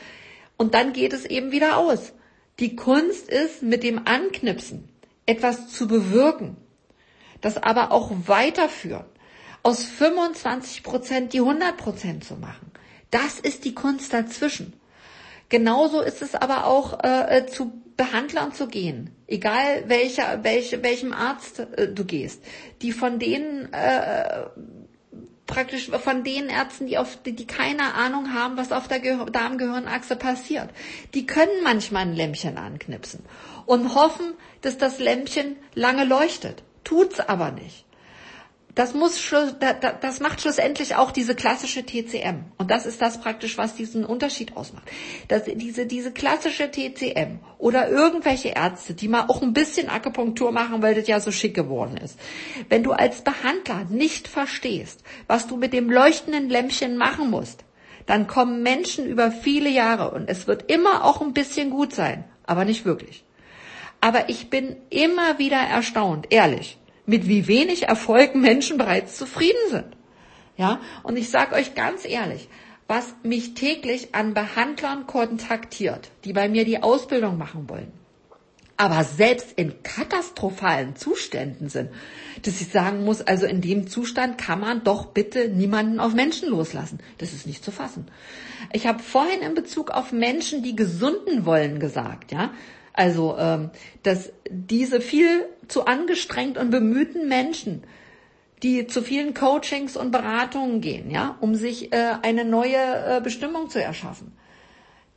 und 0.58 0.74
dann 0.74 0.94
geht 0.94 1.14
es 1.14 1.26
eben 1.26 1.52
wieder 1.52 1.78
aus. 1.78 2.14
Die 2.60 2.76
Kunst 2.76 3.30
ist, 3.30 3.62
mit 3.62 3.84
dem 3.84 4.02
Anknipsen 4.06 4.90
etwas 5.26 5.70
zu 5.70 5.88
bewirken 5.88 6.58
das 7.42 7.58
aber 7.58 7.92
auch 7.92 8.12
weiterführen, 8.26 9.06
aus 9.64 9.84
25 9.84 10.84
Prozent 10.84 11.34
die 11.34 11.40
100 11.40 11.78
Prozent 11.78 12.24
zu 12.24 12.36
machen. 12.36 12.72
Das 13.12 13.40
ist 13.40 13.66
die 13.66 13.74
Kunst 13.74 14.14
dazwischen. 14.14 14.74
Genauso 15.50 16.02
ist 16.02 16.22
es 16.22 16.36
aber 16.36 16.66
auch 16.66 17.04
äh, 17.04 17.46
zu 17.48 17.72
Behandlern 17.98 18.54
zu 18.54 18.68
gehen, 18.68 19.10
egal 19.28 19.84
welcher, 19.88 20.44
welche, 20.44 20.84
welchem 20.84 21.12
Arzt 21.12 21.60
äh, 21.60 21.92
du 21.92 22.06
gehst, 22.06 22.42
die 22.82 22.94
von 22.94 23.20
denen 23.20 23.74
äh, 23.74 24.46
praktisch 25.48 25.90
von 25.90 26.24
den 26.24 26.48
Ärzten, 26.48 26.86
die 26.88 26.98
auf 26.98 27.18
die, 27.24 27.34
die 27.34 27.48
keine 27.48 27.96
Ahnung 27.96 28.34
haben, 28.34 28.56
was 28.56 28.72
auf 28.72 28.88
der 28.88 29.00
Darmgehirnachse 29.00 30.16
passiert. 30.16 30.70
Die 31.16 31.26
können 31.26 31.64
manchmal 31.64 32.04
ein 32.04 32.14
Lämpchen 32.16 32.58
anknipsen 32.58 33.26
und 33.66 33.96
hoffen, 33.96 34.34
dass 34.62 34.78
das 34.78 35.00
Lämpchen 35.00 35.58
lange 35.74 36.06
leuchtet. 36.06 36.64
Tut's 36.90 37.20
aber 37.20 37.52
nicht 37.52 37.86
das 38.80 38.94
muss, 38.94 39.22
das 40.00 40.20
macht 40.22 40.40
schlussendlich 40.40 40.96
auch 40.96 41.12
diese 41.12 41.36
klassische 41.36 41.86
TCM. 41.86 42.46
Und 42.58 42.72
das 42.72 42.86
ist 42.86 43.02
das 43.02 43.20
praktisch, 43.20 43.58
was 43.58 43.76
diesen 43.76 44.06
Unterschied 44.06 44.56
ausmacht. 44.56 44.90
Dass 45.28 45.44
diese, 45.44 45.86
diese 45.86 46.14
klassische 46.14 46.72
TCM 46.72 47.40
oder 47.58 47.90
irgendwelche 47.90 48.50
Ärzte, 48.50 48.94
die 48.94 49.10
mal 49.10 49.26
auch 49.28 49.42
ein 49.42 49.52
bisschen 49.52 49.90
Akupunktur 49.90 50.54
machen, 50.54 50.82
weil 50.82 50.96
das 50.96 51.10
ja 51.10 51.20
so 51.20 51.30
schick 51.32 51.56
geworden 51.56 51.98
ist. 51.98 52.18
Wenn 52.70 52.84
du 52.84 52.94
als 52.94 53.22
Behandler 53.22 53.86
nicht 53.90 54.30
verstehst, 54.30 55.04
was 55.28 55.48
du 55.48 55.58
mit 55.58 55.74
dem 55.74 55.90
leuchtenden 55.90 56.48
Lämpchen 56.50 56.96
machen 56.96 57.30
musst, 57.30 57.66
dann 58.06 58.28
kommen 58.28 58.64
Menschen 58.64 59.06
über 59.06 59.32
viele 59.32 59.70
Jahre 59.70 60.12
und 60.12 60.30
es 60.30 60.48
wird 60.48 60.72
immer 60.72 61.04
auch 61.04 61.20
ein 61.20 61.34
bisschen 61.34 61.70
gut 61.70 61.94
sein, 61.94 62.24
aber 62.46 62.64
nicht 62.64 62.86
wirklich. 62.86 63.26
Aber 64.00 64.30
ich 64.30 64.50
bin 64.50 64.78
immer 64.90 65.38
wieder 65.38 65.58
erstaunt, 65.58 66.28
ehrlich 66.30 66.79
mit 67.10 67.28
wie 67.28 67.48
wenig 67.48 67.84
Erfolg 67.88 68.36
Menschen 68.36 68.78
bereits 68.78 69.18
zufrieden 69.18 69.70
sind. 69.70 69.88
Ja, 70.58 70.80
und 71.04 71.18
ich 71.18 71.30
sage 71.30 71.56
euch 71.56 71.74
ganz 71.74 72.06
ehrlich, 72.06 72.50
was 72.88 73.16
mich 73.24 73.54
täglich 73.54 74.14
an 74.14 74.34
Behandlern 74.34 75.08
kontaktiert, 75.08 76.12
die 76.24 76.34
bei 76.34 76.50
mir 76.50 76.66
die 76.66 76.84
Ausbildung 76.84 77.38
machen 77.38 77.70
wollen, 77.70 77.92
aber 78.78 79.04
selbst 79.04 79.54
in 79.56 79.82
katastrophalen 79.84 80.96
Zuständen 80.96 81.70
sind, 81.70 81.90
dass 82.44 82.62
ich 82.62 82.70
sagen 82.70 83.06
muss, 83.06 83.22
also 83.22 83.46
in 83.46 83.62
dem 83.62 83.88
Zustand 83.88 84.38
kann 84.38 84.60
man 84.60 84.84
doch 84.84 85.08
bitte 85.08 85.50
niemanden 85.50 86.00
auf 86.00 86.14
Menschen 86.14 86.50
loslassen. 86.50 87.00
Das 87.18 87.34
ist 87.34 87.48
nicht 87.48 87.64
zu 87.64 87.72
fassen. 87.72 88.08
Ich 88.72 88.86
habe 88.86 89.00
vorhin 89.00 89.42
in 89.42 89.54
Bezug 89.54 89.92
auf 89.92 90.12
Menschen, 90.12 90.62
die 90.62 90.76
gesunden 90.76 91.46
wollen, 91.46 91.80
gesagt, 91.80 92.32
ja, 92.32 92.52
also, 92.94 93.38
ähm, 93.38 93.70
dass 94.04 94.32
diese 94.50 95.00
viel 95.00 95.46
zu 95.70 95.86
angestrengt 95.86 96.58
und 96.58 96.72
bemühten 96.72 97.28
Menschen, 97.28 97.84
die 98.64 98.88
zu 98.88 99.02
vielen 99.02 99.34
Coachings 99.34 99.96
und 99.96 100.12
Beratungen 100.12 100.82
gehen, 100.82 101.10
ja, 101.12 101.38
um 101.40 101.56
sich 101.56 101.94
äh, 101.94 102.16
eine 102.22 102.44
neue 102.44 102.76
äh, 102.76 103.22
Bestimmung 103.24 103.70
zu 103.70 103.82
erschaffen, 103.82 104.34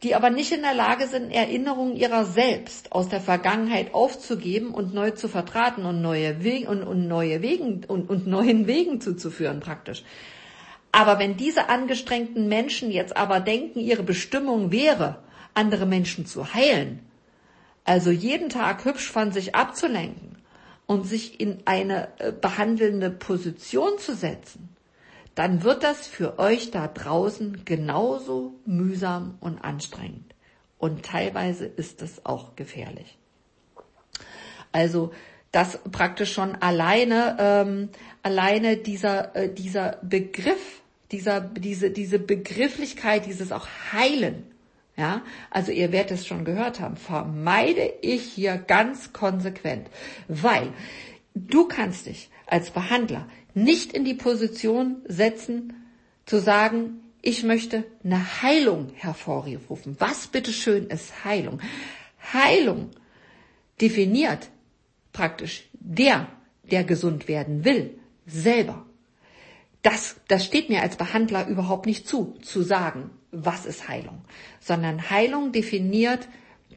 die 0.02 0.14
aber 0.14 0.30
nicht 0.30 0.52
in 0.52 0.62
der 0.62 0.74
Lage 0.74 1.08
sind, 1.08 1.32
Erinnerungen 1.32 1.96
ihrer 1.96 2.24
selbst 2.24 2.92
aus 2.92 3.08
der 3.08 3.20
Vergangenheit 3.20 3.94
aufzugeben 3.94 4.72
und 4.72 4.94
neu 4.94 5.10
zu 5.10 5.28
vertraten 5.28 5.84
und 5.84 6.00
neue 6.00 6.44
Wege 6.44 6.68
und, 6.68 6.84
und 6.84 7.08
neue 7.08 7.42
Wegen 7.42 7.84
und, 7.84 8.08
und 8.08 8.26
neuen 8.26 8.66
Wegen 8.66 9.00
zuzuführen 9.00 9.60
praktisch. 9.60 10.04
Aber 10.92 11.18
wenn 11.18 11.36
diese 11.36 11.68
angestrengten 11.68 12.48
Menschen 12.48 12.90
jetzt 12.90 13.16
aber 13.16 13.40
denken, 13.40 13.80
ihre 13.80 14.02
Bestimmung 14.02 14.70
wäre, 14.70 15.18
andere 15.54 15.86
Menschen 15.86 16.26
zu 16.26 16.54
heilen, 16.54 17.00
also 17.84 18.10
jeden 18.10 18.50
Tag 18.50 18.84
hübsch 18.84 19.10
von 19.10 19.32
sich 19.32 19.54
abzulenken 19.54 20.31
und 20.86 21.06
sich 21.06 21.40
in 21.40 21.62
eine 21.64 22.08
äh, 22.18 22.32
behandelnde 22.32 23.10
Position 23.10 23.98
zu 23.98 24.14
setzen, 24.14 24.68
dann 25.34 25.62
wird 25.62 25.82
das 25.82 26.06
für 26.06 26.38
euch 26.38 26.70
da 26.70 26.88
draußen 26.88 27.64
genauso 27.64 28.54
mühsam 28.66 29.36
und 29.40 29.58
anstrengend. 29.58 30.34
Und 30.78 31.04
teilweise 31.04 31.64
ist 31.64 32.02
es 32.02 32.26
auch 32.26 32.56
gefährlich. 32.56 33.16
Also 34.72 35.12
das 35.52 35.78
praktisch 35.90 36.32
schon 36.32 36.56
alleine, 36.56 37.36
ähm, 37.38 37.88
alleine 38.22 38.78
dieser, 38.78 39.36
äh, 39.36 39.52
dieser 39.52 39.98
Begriff, 40.02 40.82
dieser, 41.12 41.40
diese, 41.40 41.90
diese 41.90 42.18
Begrifflichkeit, 42.18 43.26
dieses 43.26 43.52
auch 43.52 43.68
Heilen, 43.92 44.51
ja, 44.96 45.22
also 45.50 45.72
ihr 45.72 45.90
werdet 45.92 46.18
es 46.18 46.26
schon 46.26 46.44
gehört 46.44 46.80
haben, 46.80 46.96
vermeide 46.96 47.92
ich 48.02 48.22
hier 48.22 48.56
ganz 48.58 49.12
konsequent, 49.12 49.88
weil 50.28 50.72
du 51.34 51.66
kannst 51.66 52.06
dich 52.06 52.28
als 52.46 52.70
Behandler 52.70 53.26
nicht 53.54 53.92
in 53.92 54.04
die 54.04 54.14
Position 54.14 55.02
setzen, 55.06 55.74
zu 56.26 56.38
sagen, 56.38 57.00
ich 57.22 57.42
möchte 57.42 57.84
eine 58.04 58.42
Heilung 58.42 58.92
hervorrufen. 58.94 59.96
Was 59.98 60.26
bitteschön 60.26 60.86
ist 60.88 61.24
Heilung? 61.24 61.60
Heilung 62.32 62.90
definiert 63.80 64.48
praktisch 65.12 65.68
der, 65.72 66.28
der 66.64 66.84
gesund 66.84 67.28
werden 67.28 67.64
will, 67.64 67.98
selber. 68.26 68.86
Das, 69.82 70.16
das 70.28 70.44
steht 70.44 70.68
mir 70.68 70.82
als 70.82 70.96
Behandler 70.96 71.48
überhaupt 71.48 71.86
nicht 71.86 72.06
zu, 72.06 72.34
zu 72.42 72.62
sagen, 72.62 73.10
was 73.32 73.66
ist 73.66 73.88
Heilung, 73.88 74.22
sondern 74.60 75.10
Heilung 75.10 75.50
definiert 75.52 76.28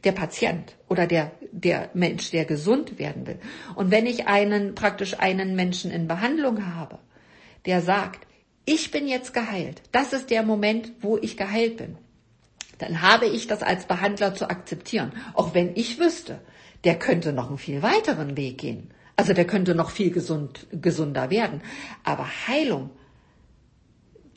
der 0.04 0.12
Patient 0.12 0.76
oder 0.88 1.06
der, 1.06 1.32
der 1.52 1.90
Mensch, 1.94 2.30
der 2.30 2.44
gesund 2.44 2.98
werden 2.98 3.26
will. 3.26 3.38
Und 3.74 3.90
wenn 3.90 4.06
ich 4.06 4.26
einen, 4.26 4.74
praktisch 4.74 5.18
einen 5.18 5.54
Menschen 5.54 5.90
in 5.90 6.08
Behandlung 6.08 6.66
habe, 6.66 6.98
der 7.66 7.82
sagt, 7.82 8.26
ich 8.64 8.90
bin 8.90 9.06
jetzt 9.06 9.32
geheilt, 9.32 9.82
das 9.92 10.12
ist 10.12 10.30
der 10.30 10.42
Moment, 10.42 10.92
wo 11.00 11.18
ich 11.18 11.36
geheilt 11.36 11.76
bin, 11.76 11.98
dann 12.78 13.00
habe 13.00 13.26
ich 13.26 13.46
das 13.46 13.62
als 13.62 13.86
Behandler 13.86 14.34
zu 14.34 14.50
akzeptieren. 14.50 15.12
Auch 15.34 15.54
wenn 15.54 15.74
ich 15.76 15.98
wüsste, 15.98 16.40
der 16.84 16.98
könnte 16.98 17.32
noch 17.32 17.48
einen 17.48 17.58
viel 17.58 17.82
weiteren 17.82 18.36
Weg 18.36 18.58
gehen. 18.58 18.90
Also 19.16 19.32
der 19.32 19.46
könnte 19.46 19.74
noch 19.74 19.90
viel 19.90 20.10
gesund, 20.10 20.66
gesunder 20.72 21.30
werden. 21.30 21.62
Aber 22.04 22.26
Heilung 22.46 22.90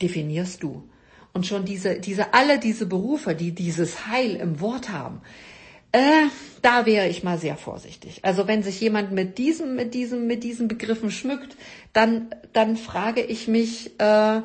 definierst 0.00 0.62
du. 0.62 0.88
Und 1.32 1.46
schon 1.46 1.64
diese, 1.64 2.00
diese, 2.00 2.34
alle 2.34 2.58
diese 2.58 2.86
Berufe, 2.86 3.34
die 3.34 3.52
dieses 3.52 4.06
Heil 4.06 4.36
im 4.36 4.60
Wort 4.60 4.90
haben, 4.90 5.20
äh, 5.92 6.26
da 6.62 6.86
wäre 6.86 7.08
ich 7.08 7.22
mal 7.22 7.38
sehr 7.38 7.56
vorsichtig. 7.56 8.20
Also 8.24 8.46
wenn 8.46 8.62
sich 8.62 8.80
jemand 8.80 9.12
mit 9.12 9.38
diesem, 9.38 9.74
mit 9.76 9.94
diesem, 9.94 10.26
mit 10.26 10.44
diesen 10.44 10.68
Begriffen 10.68 11.10
schmückt, 11.10 11.56
dann, 11.92 12.34
dann 12.52 12.76
frage 12.76 13.22
ich 13.22 13.48
mich, 13.48 13.98
äh, 13.98 14.40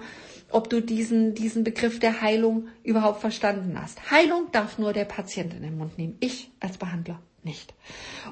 ob 0.51 0.69
du 0.69 0.81
diesen, 0.81 1.35
diesen 1.35 1.63
Begriff 1.63 1.99
der 1.99 2.21
Heilung 2.21 2.67
überhaupt 2.83 3.19
verstanden 3.21 3.79
hast. 3.79 4.09
Heilung 4.09 4.47
darf 4.51 4.77
nur 4.77 4.93
der 4.93 5.05
Patient 5.05 5.53
in 5.53 5.63
den 5.63 5.77
Mund 5.77 5.97
nehmen. 5.97 6.15
Ich 6.19 6.49
als 6.59 6.77
Behandler 6.77 7.19
nicht. 7.45 7.73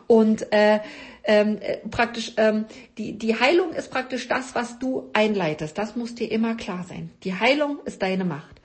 Und 0.07 0.51
äh, 0.51 0.79
ähm, 1.23 1.57
äh, 1.61 1.77
praktisch 1.89 2.33
ähm, 2.37 2.65
die 2.97 3.17
die 3.17 3.39
Heilung 3.39 3.71
ist 3.73 3.91
praktisch 3.91 4.27
das, 4.27 4.55
was 4.55 4.79
du 4.79 5.09
einleitest. 5.13 5.77
Das 5.77 5.95
muss 5.95 6.15
dir 6.15 6.31
immer 6.31 6.55
klar 6.55 6.85
sein. 6.87 7.11
Die 7.23 7.33
Heilung 7.33 7.79
ist 7.85 8.01
deine 8.01 8.25
Macht. 8.25 8.61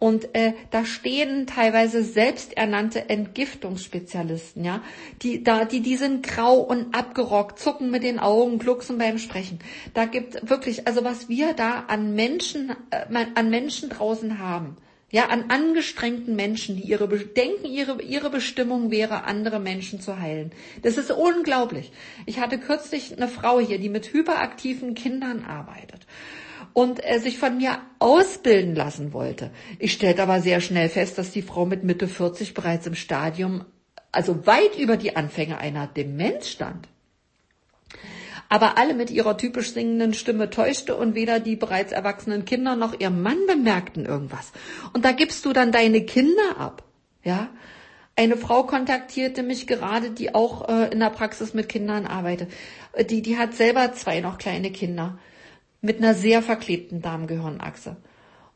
Und 0.00 0.32
äh, 0.36 0.52
da 0.70 0.84
stehen 0.84 1.48
teilweise 1.48 2.04
selbsternannte 2.04 3.08
Entgiftungsspezialisten, 3.08 4.64
ja, 4.64 4.80
die 5.22 5.42
da, 5.42 5.64
die 5.64 5.80
die 5.80 5.96
sind 5.96 6.24
grau 6.24 6.58
und 6.60 6.94
abgerockt, 6.94 7.58
zucken 7.58 7.90
mit 7.90 8.04
den 8.04 8.20
Augen, 8.20 8.60
glucksen 8.60 8.98
beim 8.98 9.18
Sprechen. 9.18 9.58
Da 9.94 10.04
gibt 10.04 10.48
wirklich, 10.48 10.86
also 10.86 11.02
was 11.02 11.28
wir 11.28 11.52
da 11.52 11.84
an 11.88 12.14
Menschen, 12.14 12.76
äh, 12.90 13.26
an 13.34 13.50
Menschen 13.50 13.88
draußen 13.88 14.38
haben, 14.38 14.76
ja, 15.10 15.28
an 15.28 15.50
angestrengten 15.50 16.36
Menschen, 16.36 16.76
die 16.76 16.82
ihre 16.82 17.08
denken, 17.08 17.66
ihre, 17.66 18.02
ihre 18.02 18.28
Bestimmung 18.28 18.90
wäre, 18.90 19.24
andere 19.24 19.58
Menschen 19.58 20.00
zu 20.00 20.20
heilen. 20.20 20.52
Das 20.82 20.98
ist 20.98 21.10
unglaublich. 21.10 21.92
Ich 22.26 22.40
hatte 22.40 22.58
kürzlich 22.58 23.16
eine 23.16 23.28
Frau 23.28 23.58
hier, 23.58 23.78
die 23.78 23.88
mit 23.88 24.12
hyperaktiven 24.12 24.94
Kindern 24.94 25.44
arbeitet 25.44 26.06
und 26.74 27.02
äh, 27.02 27.18
sich 27.20 27.38
von 27.38 27.56
mir 27.56 27.78
ausbilden 28.00 28.74
lassen 28.74 29.14
wollte. 29.14 29.50
Ich 29.78 29.92
stellte 29.92 30.22
aber 30.22 30.42
sehr 30.42 30.60
schnell 30.60 30.90
fest, 30.90 31.16
dass 31.16 31.30
die 31.30 31.42
Frau 31.42 31.64
mit 31.64 31.84
Mitte 31.84 32.06
40 32.06 32.52
bereits 32.52 32.86
im 32.86 32.94
Stadium, 32.94 33.64
also 34.12 34.46
weit 34.46 34.78
über 34.78 34.98
die 34.98 35.16
Anfänge 35.16 35.56
einer 35.58 35.86
Demenz 35.86 36.48
stand 36.48 36.88
aber 38.48 38.78
alle 38.78 38.94
mit 38.94 39.10
ihrer 39.10 39.36
typisch 39.36 39.72
singenden 39.72 40.14
Stimme 40.14 40.50
täuschte 40.50 40.96
und 40.96 41.14
weder 41.14 41.40
die 41.40 41.56
bereits 41.56 41.92
erwachsenen 41.92 42.44
Kinder 42.44 42.76
noch 42.76 42.98
ihr 42.98 43.10
Mann 43.10 43.38
bemerkten 43.46 44.06
irgendwas. 44.06 44.52
Und 44.92 45.04
da 45.04 45.12
gibst 45.12 45.44
du 45.44 45.52
dann 45.52 45.72
deine 45.72 46.04
Kinder 46.04 46.58
ab, 46.58 46.84
ja? 47.24 47.50
Eine 48.16 48.36
Frau 48.36 48.64
kontaktierte 48.64 49.44
mich 49.44 49.68
gerade, 49.68 50.10
die 50.10 50.34
auch 50.34 50.68
äh, 50.68 50.90
in 50.90 50.98
der 50.98 51.10
Praxis 51.10 51.54
mit 51.54 51.68
Kindern 51.68 52.04
arbeitet. 52.04 52.50
Äh, 52.92 53.04
die, 53.04 53.22
die 53.22 53.38
hat 53.38 53.54
selber 53.54 53.92
zwei 53.92 54.20
noch 54.20 54.38
kleine 54.38 54.72
Kinder 54.72 55.18
mit 55.80 55.98
einer 55.98 56.14
sehr 56.14 56.42
verklebten 56.42 57.00
Darmgehirnachse 57.00 57.96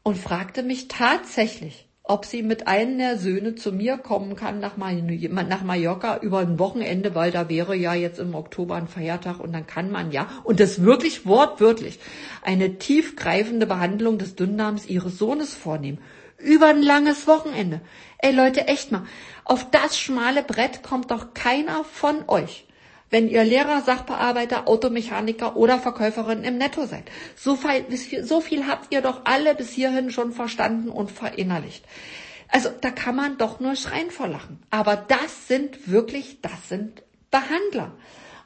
und 0.02 0.18
fragte 0.18 0.64
mich 0.64 0.88
tatsächlich, 0.88 1.86
ob 2.04 2.24
sie 2.24 2.42
mit 2.42 2.66
einem 2.66 2.98
der 2.98 3.16
Söhne 3.16 3.54
zu 3.54 3.72
mir 3.72 3.96
kommen 3.96 4.34
kann 4.34 4.58
nach, 4.58 4.76
nach 4.76 5.62
Mallorca 5.62 6.18
über 6.18 6.40
ein 6.40 6.58
Wochenende, 6.58 7.14
weil 7.14 7.30
da 7.30 7.48
wäre 7.48 7.76
ja 7.76 7.94
jetzt 7.94 8.18
im 8.18 8.34
Oktober 8.34 8.74
ein 8.74 8.88
Feiertag 8.88 9.38
und 9.38 9.52
dann 9.52 9.66
kann 9.66 9.90
man 9.90 10.10
ja, 10.10 10.28
und 10.42 10.58
das 10.58 10.82
wirklich 10.82 11.26
wortwörtlich, 11.26 12.00
eine 12.42 12.78
tiefgreifende 12.78 13.66
Behandlung 13.66 14.18
des 14.18 14.34
Dünndarms 14.34 14.86
ihres 14.86 15.16
Sohnes 15.18 15.54
vornehmen. 15.54 15.98
über 16.38 16.66
ein 16.66 16.82
langes 16.82 17.28
Wochenende. 17.28 17.80
Ey 18.18 18.34
Leute, 18.34 18.66
echt 18.66 18.90
mal, 18.90 19.06
auf 19.44 19.70
das 19.70 19.96
schmale 19.96 20.42
Brett 20.42 20.82
kommt 20.82 21.12
doch 21.12 21.34
keiner 21.34 21.84
von 21.84 22.28
euch 22.28 22.66
wenn 23.12 23.28
ihr 23.28 23.44
Lehrer, 23.44 23.82
Sachbearbeiter, 23.82 24.66
Automechaniker 24.66 25.54
oder 25.54 25.78
Verkäuferin 25.78 26.44
im 26.44 26.56
Netto 26.56 26.86
seid. 26.86 27.04
So 27.36 27.56
viel, 27.56 27.84
so 28.24 28.40
viel 28.40 28.66
habt 28.66 28.92
ihr 28.92 29.02
doch 29.02 29.26
alle 29.26 29.54
bis 29.54 29.70
hierhin 29.70 30.10
schon 30.10 30.32
verstanden 30.32 30.88
und 30.88 31.10
verinnerlicht. 31.10 31.84
Also 32.48 32.70
da 32.80 32.90
kann 32.90 33.14
man 33.14 33.36
doch 33.36 33.60
nur 33.60 33.76
schreien 33.76 34.10
vor 34.10 34.28
Lachen. 34.28 34.62
Aber 34.70 34.96
das 34.96 35.46
sind 35.46 35.90
wirklich, 35.90 36.40
das 36.40 36.70
sind 36.70 37.02
Behandler. 37.30 37.92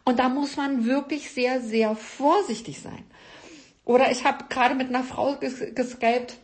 Und 0.05 0.19
da 0.19 0.29
muss 0.29 0.57
man 0.57 0.85
wirklich 0.85 1.31
sehr, 1.31 1.61
sehr 1.61 1.95
vorsichtig 1.95 2.81
sein. 2.81 3.05
Oder 3.85 4.11
ich 4.11 4.25
habe 4.25 4.47
gerade 4.49 4.75
mit 4.75 4.89
einer 4.89 5.05
Frau 5.05 5.37
geskypt 5.37 6.39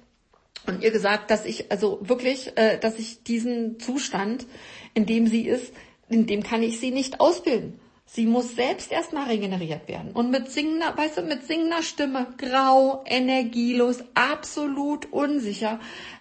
und 0.68 0.80
ihr 0.80 0.92
gesagt, 0.92 1.32
dass 1.32 1.44
ich 1.44 1.72
also 1.72 1.98
wirklich, 2.02 2.56
äh, 2.56 2.78
dass 2.78 3.00
ich 3.00 3.24
diesen 3.24 3.80
Zustand, 3.80 4.46
in 4.94 5.06
dem 5.06 5.26
sie 5.26 5.48
ist, 5.48 5.72
in 6.08 6.28
dem 6.28 6.44
kann 6.44 6.62
ich 6.62 6.78
sie 6.78 6.92
nicht 6.92 7.18
ausbilden. 7.18 7.80
Sie 8.14 8.26
muss 8.26 8.54
selbst 8.56 8.92
erstmal 8.92 9.28
regeneriert 9.28 9.88
werden. 9.88 10.10
Und 10.12 10.30
mit 10.30 10.50
singender, 10.50 10.92
weißt 10.94 11.16
du, 11.16 11.22
mit 11.22 11.46
singender 11.46 11.82
Stimme, 11.82 12.26
grau, 12.36 13.02
energielos, 13.06 14.04
absolut 14.12 15.10
unsicher, 15.10 15.80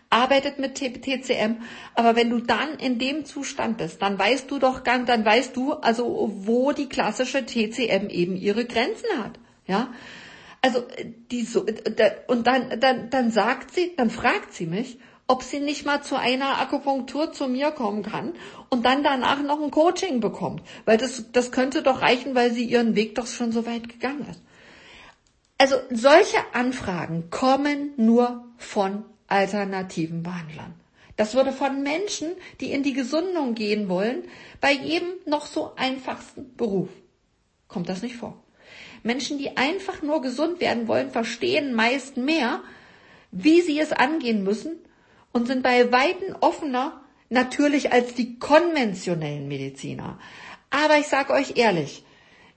arbeitet 0.10 0.58
mit 0.58 0.76
TCM. 0.76 1.58
Aber 1.94 2.16
wenn 2.16 2.30
du 2.30 2.39
dann 2.39 2.76
in 2.80 2.98
dem 2.98 3.26
Zustand 3.26 3.78
bist, 3.78 4.02
dann 4.02 4.18
weißt 4.18 4.50
du 4.50 4.58
doch 4.58 4.86
ganz, 4.86 5.08
dann 5.08 5.26
weißt 5.26 5.54
du, 5.58 5.74
also, 5.74 6.32
wo 6.34 6.72
die 6.72 6.88
klassische 6.88 7.46
TCM 7.46 8.08
eben 8.08 8.38
ihre 8.38 8.64
Grenzen 8.64 9.10
hat. 9.22 9.38
Ja. 9.68 9.89
Also, 10.62 10.84
die 11.30 11.42
so, 11.42 11.66
und 12.28 12.48
dann, 12.48 12.80
dann, 12.80 13.10
dann 13.10 13.32
sagt 13.32 13.74
sie, 13.74 13.98
dann 13.98 14.12
fragt 14.12 14.54
sie 14.54 14.66
mich, 14.66 14.98
ob 15.32 15.44
sie 15.44 15.62
nicht 15.62 15.86
mal 15.86 16.04
zu 16.04 16.18
einer 16.18 16.60
Akupunktur 16.60 17.32
zu 17.32 17.48
mir 17.48 17.72
kommen 17.72 18.04
kann 18.04 18.34
und 18.70 18.84
dann 18.84 19.02
danach 19.02 19.42
noch 19.42 19.62
ein 19.62 19.72
Coaching 19.72 20.20
bekommt. 20.20 20.62
Weil 20.84 20.98
das, 20.98 21.32
das 21.32 21.54
könnte 21.54 21.84
doch 21.84 22.02
reichen, 22.02 22.36
weil 22.36 22.52
sie 22.52 22.66
ihren 22.66 22.98
Weg 22.98 23.16
doch 23.16 23.28
schon 23.28 23.54
so 23.54 23.66
weit 23.66 23.88
gegangen 23.88 24.28
ist. 24.30 24.42
Also 25.58 25.78
solche 25.90 26.38
Anfragen 26.52 27.30
kommen 27.30 27.94
nur 27.96 28.44
von 28.58 29.06
alternativen 29.28 30.22
Behandlern. 30.22 30.74
Das 31.16 31.34
würde 31.34 31.54
von 31.54 31.82
Menschen, 31.82 32.32
die 32.60 32.74
in 32.74 32.84
die 32.84 32.94
Gesundung 32.94 33.56
gehen 33.56 33.88
wollen, 33.88 34.26
bei 34.60 34.74
jedem 34.74 35.14
noch 35.26 35.46
so 35.46 35.72
einfachsten 35.78 36.58
Beruf. 36.58 36.90
Kommt 37.70 37.88
das 37.88 38.02
nicht 38.02 38.18
vor. 38.18 38.44
Menschen, 39.02 39.38
die 39.38 39.56
einfach 39.56 40.02
nur 40.02 40.22
gesund 40.22 40.60
werden 40.60 40.90
wollen, 40.90 41.10
verstehen 41.10 41.74
meist 41.74 42.18
mehr, 42.18 42.60
wie 43.32 43.62
sie 43.62 43.80
es 43.80 43.94
angehen 43.94 44.44
müssen 44.44 44.78
und 45.32 45.48
sind 45.48 45.64
bei 45.64 45.92
Weitem 45.92 46.36
offener 46.42 47.02
natürlich 47.30 47.92
als 47.92 48.14
die 48.14 48.38
konventionellen 48.38 49.48
Mediziner. 49.48 50.20
Aber 50.70 50.98
ich 50.98 51.08
sage 51.08 51.34
euch 51.34 51.58
ehrlich, 51.58 52.04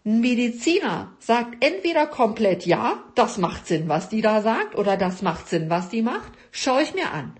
ein 0.04 0.20
Mediziner 0.20 1.12
sagt 1.18 1.64
entweder 1.64 2.06
komplett 2.06 2.66
ja, 2.66 3.02
das 3.14 3.38
macht 3.38 3.66
Sinn, 3.66 3.88
was 3.88 4.08
die 4.08 4.20
da 4.20 4.42
sagt, 4.42 4.74
oder 4.74 4.96
das 4.96 5.22
macht 5.22 5.48
Sinn, 5.48 5.70
was 5.70 5.88
die 5.88 6.02
macht, 6.02 6.32
schaue 6.50 6.82
ich 6.82 6.94
mir 6.94 7.10
an. 7.10 7.36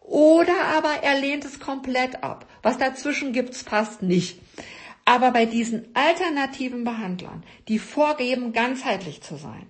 Oder 0.00 0.54
aber 0.76 1.02
er 1.02 1.20
lehnt 1.20 1.44
es 1.44 1.60
komplett 1.60 2.22
ab. 2.22 2.46
Was 2.62 2.78
dazwischen 2.78 3.32
gibt's 3.32 3.62
fast 3.62 4.02
nicht. 4.02 4.40
Aber 5.04 5.30
bei 5.32 5.46
diesen 5.46 5.88
alternativen 5.94 6.84
Behandlern, 6.84 7.44
die 7.68 7.78
vorgeben, 7.78 8.52
ganzheitlich 8.52 9.20
zu 9.22 9.36
sein, 9.36 9.66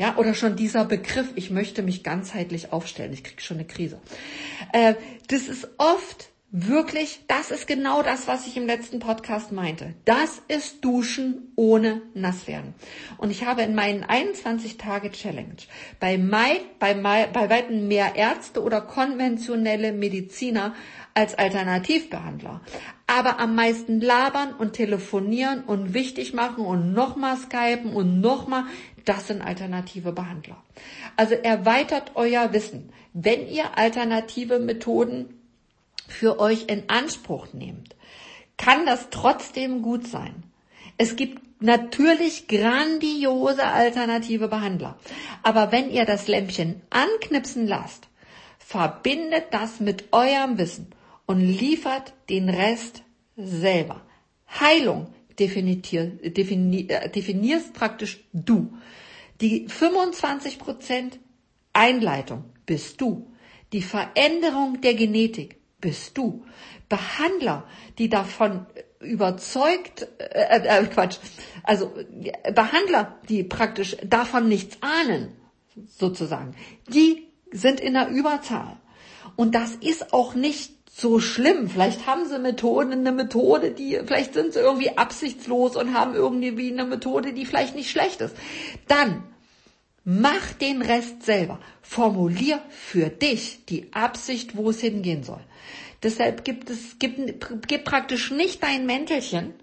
ja, 0.00 0.16
oder 0.16 0.32
schon 0.32 0.56
dieser 0.56 0.86
Begriff, 0.86 1.28
ich 1.34 1.50
möchte 1.50 1.82
mich 1.82 2.02
ganzheitlich 2.02 2.72
aufstellen, 2.72 3.12
ich 3.12 3.22
kriege 3.22 3.42
schon 3.42 3.58
eine 3.58 3.66
Krise. 3.66 4.00
Äh, 4.72 4.94
das 5.28 5.42
ist 5.42 5.68
oft 5.76 6.30
wirklich, 6.50 7.20
das 7.28 7.50
ist 7.50 7.66
genau 7.66 8.02
das, 8.02 8.26
was 8.26 8.46
ich 8.46 8.56
im 8.56 8.64
letzten 8.64 8.98
Podcast 8.98 9.52
meinte. 9.52 9.92
Das 10.06 10.40
ist 10.48 10.82
Duschen 10.82 11.52
ohne 11.54 12.00
Nasswerden. 12.14 12.72
Und 13.18 13.30
ich 13.30 13.44
habe 13.44 13.60
in 13.60 13.74
meinen 13.74 14.02
21 14.02 14.78
Tage 14.78 15.10
Challenge 15.10 15.56
bei, 16.00 16.16
Mai, 16.16 16.62
bei, 16.78 16.94
bei 16.94 17.50
weitem 17.50 17.86
mehr 17.86 18.16
Ärzte 18.16 18.62
oder 18.62 18.80
konventionelle 18.80 19.92
Mediziner 19.92 20.74
als 21.20 21.34
Alternativbehandler. 21.38 22.62
Aber 23.06 23.38
am 23.40 23.54
meisten 23.54 24.00
labern 24.00 24.54
und 24.54 24.72
telefonieren 24.72 25.62
und 25.64 25.92
wichtig 25.92 26.32
machen 26.32 26.64
und 26.64 26.94
nochmal 26.94 27.36
skypen 27.36 27.92
und 27.92 28.22
nochmal, 28.22 28.64
das 29.04 29.26
sind 29.26 29.42
alternative 29.42 30.12
Behandler. 30.12 30.56
Also 31.16 31.34
erweitert 31.34 32.12
euer 32.14 32.54
Wissen. 32.54 32.90
Wenn 33.12 33.46
ihr 33.46 33.76
alternative 33.76 34.60
Methoden 34.60 35.34
für 36.08 36.40
euch 36.40 36.64
in 36.68 36.84
Anspruch 36.88 37.52
nehmt, 37.52 37.94
kann 38.56 38.86
das 38.86 39.10
trotzdem 39.10 39.82
gut 39.82 40.06
sein. 40.06 40.44
Es 40.96 41.16
gibt 41.16 41.42
natürlich 41.62 42.48
grandiose 42.48 43.66
alternative 43.66 44.48
Behandler. 44.48 44.96
Aber 45.42 45.70
wenn 45.70 45.90
ihr 45.90 46.06
das 46.06 46.28
Lämpchen 46.28 46.80
anknipsen 46.88 47.66
lasst, 47.66 48.08
verbindet 48.58 49.48
das 49.50 49.80
mit 49.80 50.04
eurem 50.12 50.56
Wissen 50.56 50.94
und 51.30 51.38
liefert 51.38 52.12
den 52.28 52.48
Rest 52.48 53.04
selber. 53.36 54.02
Heilung 54.58 55.14
definier, 55.38 56.06
definier, 56.38 56.90
äh, 56.90 57.08
definierst 57.08 57.72
praktisch 57.72 58.24
du. 58.32 58.76
Die 59.40 59.68
25% 59.68 61.20
Einleitung 61.72 62.46
bist 62.66 63.00
du. 63.00 63.32
Die 63.72 63.80
Veränderung 63.80 64.80
der 64.80 64.94
Genetik 64.94 65.60
bist 65.80 66.18
du. 66.18 66.44
Behandler, 66.88 67.64
die 67.96 68.08
davon 68.08 68.66
überzeugt, 68.98 70.08
äh, 70.18 70.80
äh, 70.80 70.84
Quatsch, 70.86 71.18
also 71.62 71.94
Behandler, 72.52 73.20
die 73.28 73.44
praktisch 73.44 73.96
davon 74.04 74.48
nichts 74.48 74.78
ahnen, 74.80 75.36
sozusagen, 75.86 76.56
die 76.88 77.28
sind 77.52 77.78
in 77.78 77.94
der 77.94 78.08
Überzahl. 78.08 78.78
Und 79.36 79.54
das 79.54 79.76
ist 79.76 80.12
auch 80.12 80.34
nicht 80.34 80.79
so 81.00 81.20
schlimm. 81.20 81.68
Vielleicht 81.68 82.06
haben 82.06 82.26
sie 82.28 82.38
Methoden, 82.38 82.92
eine 82.92 83.12
Methode, 83.12 83.70
die, 83.70 83.98
vielleicht 84.04 84.34
sind 84.34 84.52
sie 84.52 84.60
irgendwie 84.60 84.96
absichtslos 84.96 85.76
und 85.76 85.94
haben 85.94 86.14
irgendwie 86.14 86.70
eine 86.70 86.84
Methode, 86.84 87.32
die 87.32 87.46
vielleicht 87.46 87.74
nicht 87.74 87.90
schlecht 87.90 88.20
ist. 88.20 88.36
Dann 88.88 89.24
mach 90.04 90.52
den 90.52 90.82
Rest 90.82 91.22
selber. 91.22 91.58
Formulier 91.82 92.60
für 92.68 93.08
dich 93.08 93.64
die 93.66 93.92
Absicht, 93.92 94.56
wo 94.56 94.70
es 94.70 94.80
hingehen 94.80 95.24
soll. 95.24 95.40
Deshalb 96.02 96.44
gibt 96.44 96.70
es, 96.70 96.98
gibt, 96.98 97.68
gibt 97.68 97.84
praktisch 97.84 98.30
nicht 98.30 98.62
dein 98.62 98.86
Mäntelchen, 98.86 99.54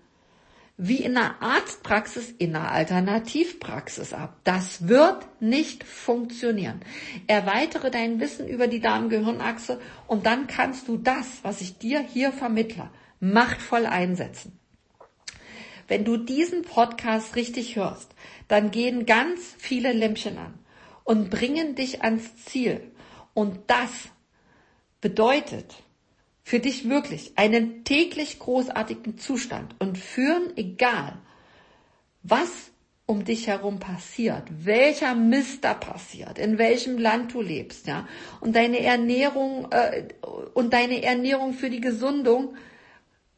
wie 0.78 0.97
in 0.97 1.17
einer 1.17 1.41
Arztpraxis 1.41 2.30
in 2.38 2.55
einer 2.55 2.71
Alternativpraxis 2.71 4.13
ab. 4.13 4.38
Das 4.43 4.88
wird 4.88 5.25
nicht 5.41 5.84
funktionieren. 5.84 6.82
Erweitere 7.25 7.89
dein 7.89 8.19
Wissen 8.19 8.47
über 8.47 8.67
die 8.67 8.80
Darm-Gehirn-Achse 8.80 9.82
und 10.05 10.28
dann 10.28 10.45
kannst 10.45 10.88
du 10.88 10.97
das, 10.97 11.39
was 11.41 11.61
ich 11.61 11.80
dir 11.80 11.99
hier 11.99 12.32
vermittle, 12.32 12.91
machtvoll 13.19 13.88
einsetzen. 13.88 14.59
Wenn 15.88 16.05
du 16.05 16.17
diesen 16.17 16.61
Podcast 16.61 17.36
richtig 17.36 17.75
hörst, 17.75 18.13
dann 18.47 18.69
gehen 18.69 19.07
ganz 19.07 19.55
viele 19.57 19.93
Lämpchen 19.93 20.38
an 20.38 20.53
und 21.03 21.32
bringen 21.32 21.73
dich 21.73 22.03
ans 22.03 22.36
Ziel. 22.45 22.91
Und 23.34 23.61
das 23.67 23.89
bedeutet, 25.01 25.75
für 26.48 26.62
dich 26.62 26.88
wirklich 26.88 27.34
einen 27.36 27.84
täglich 27.84 28.39
großartigen 28.39 29.18
Zustand 29.18 29.76
und 29.80 29.98
führen, 29.98 30.56
egal 30.56 31.18
was 32.24 32.72
um 33.06 33.26
dich 33.26 33.48
herum 33.48 33.80
passiert, 33.82 34.43
welcher 34.50 35.14
Mist 35.14 35.66
da 35.66 35.74
passiert, 35.74 36.39
in 36.39 36.58
welchem 36.58 37.00
Land 37.00 37.34
du 37.34 37.41
lebst, 37.41 37.86
ja, 37.86 38.08
und 38.39 38.56
deine 38.56 38.80
Ernährung 38.80 39.68
äh, 39.72 40.08
und 40.54 40.72
deine 40.72 41.04
Ernährung 41.04 41.52
für 41.52 41.70
die 41.70 41.82
Gesundung, 41.82 42.56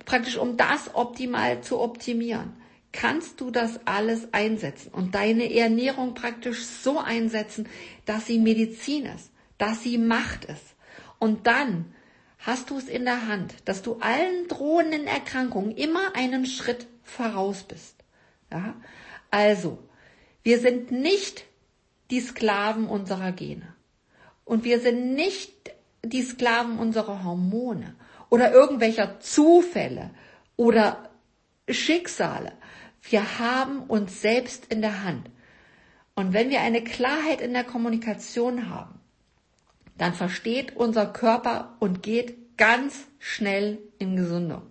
praktisch 0.06 0.38
um 0.38 0.56
das 0.56 0.94
optimal 0.94 1.62
zu 1.62 1.80
optimieren, 1.80 2.58
kannst 2.92 3.42
du 3.42 3.50
das 3.50 3.80
alles 3.88 4.36
einsetzen 4.36 4.94
und 4.94 5.16
deine 5.16 5.52
Ernährung 5.52 6.14
praktisch 6.14 6.64
so 6.64 7.00
einsetzen, 7.00 7.68
dass 8.06 8.28
sie 8.28 8.38
Medizin 8.38 9.08
ist, 9.08 9.32
dass 9.58 9.82
sie 9.82 9.98
Macht 9.98 10.46
ist. 10.46 10.76
Und 11.18 11.48
dann 11.48 11.96
hast 12.40 12.70
du 12.70 12.78
es 12.78 12.88
in 12.88 13.06
der 13.06 13.28
Hand, 13.28 13.54
dass 13.66 13.82
du 13.82 13.98
allen 14.00 14.48
drohenden 14.48 15.06
Erkrankungen 15.08 15.72
immer 15.72 16.16
einen 16.16 16.46
Schritt 16.46 16.88
voraus 17.04 17.64
bist. 17.64 17.96
Ja? 18.52 18.76
Also, 19.30 19.78
wir 20.44 20.60
sind 20.60 20.92
nicht 20.92 21.46
die 22.10 22.22
Sklaven 22.22 22.88
unserer 22.88 23.32
Gene. 23.32 23.76
Und 24.46 24.64
wir 24.64 24.80
sind 24.80 25.14
nicht 25.14 25.72
die 26.04 26.24
Sklaven 26.24 26.80
unserer 26.80 27.24
Hormone 27.24 27.96
oder 28.30 28.52
irgendwelcher 28.52 29.20
Zufälle 29.20 30.12
oder 30.56 31.10
Schicksale. 31.70 32.54
Wir 33.04 33.40
haben 33.40 33.84
uns 33.84 34.22
selbst 34.22 34.66
in 34.72 34.82
der 34.82 35.04
Hand. 35.04 35.30
Und 36.16 36.34
wenn 36.34 36.50
wir 36.50 36.62
eine 36.62 36.84
Klarheit 36.84 37.42
in 37.42 37.54
der 37.54 37.64
Kommunikation 37.64 38.70
haben, 38.70 38.99
dann 40.00 40.14
versteht 40.14 40.76
unser 40.76 41.06
Körper 41.06 41.76
und 41.80 42.02
geht 42.02 42.58
ganz 42.58 43.08
schnell 43.20 43.80
in 44.00 44.16
Gesundung. 44.16 44.64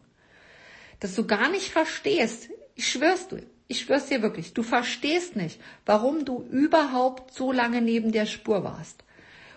Dass 1.01 1.15
du 1.15 1.27
gar 1.27 1.49
nicht 1.49 1.71
verstehst, 1.71 2.49
ich 2.75 2.89
schwör's 2.89 3.29
du, 3.29 3.39
ich 3.69 3.83
schwör's 3.83 4.07
dir 4.07 4.23
wirklich, 4.23 4.55
du 4.55 4.63
verstehst 4.63 5.37
nicht, 5.37 5.61
warum 5.87 6.25
du 6.25 6.43
überhaupt 6.51 7.35
so 7.35 7.53
lange 7.53 7.83
neben 7.83 8.11
der 8.11 8.27
Spur 8.27 8.65
warst. 8.65 9.05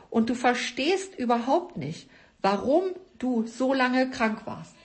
Und 0.10 0.30
du 0.30 0.36
verstehst 0.36 1.18
überhaupt 1.18 1.78
nicht, 1.78 2.10
warum 2.42 2.84
du 3.18 3.48
so 3.48 3.74
lange 3.74 4.10
krank 4.10 4.42
warst. 4.46 4.76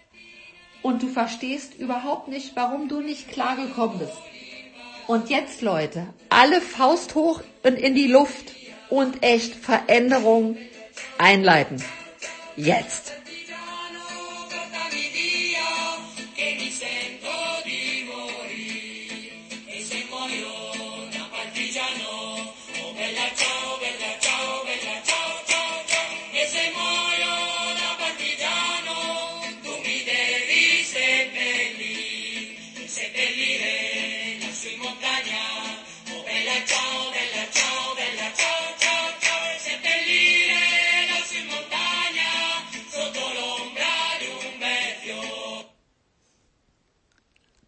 Und 0.82 1.02
du 1.02 1.08
verstehst 1.08 1.74
überhaupt 1.74 2.28
nicht, 2.28 2.54
warum 2.54 2.88
du 2.88 3.00
nicht 3.00 3.28
klargekommen 3.28 3.98
bist. 3.98 4.18
Und 5.08 5.30
jetzt, 5.30 5.62
Leute, 5.62 6.06
alle 6.28 6.60
Faust 6.60 7.16
hoch 7.16 7.40
und 7.64 7.76
in 7.76 7.96
die 7.96 8.06
Luft 8.06 8.52
und 8.88 9.22
echt 9.22 9.54
Veränderung 9.54 10.56
einleiten. 11.18 11.82
Jetzt. 12.56 13.12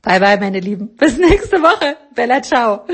Bye 0.08 0.20
bye, 0.20 0.38
meine 0.40 0.60
Lieben. 0.60 0.96
Bis 0.96 1.18
nächste 1.18 1.60
Woche. 1.62 1.96
Bella, 2.14 2.40
ciao. 2.40 2.86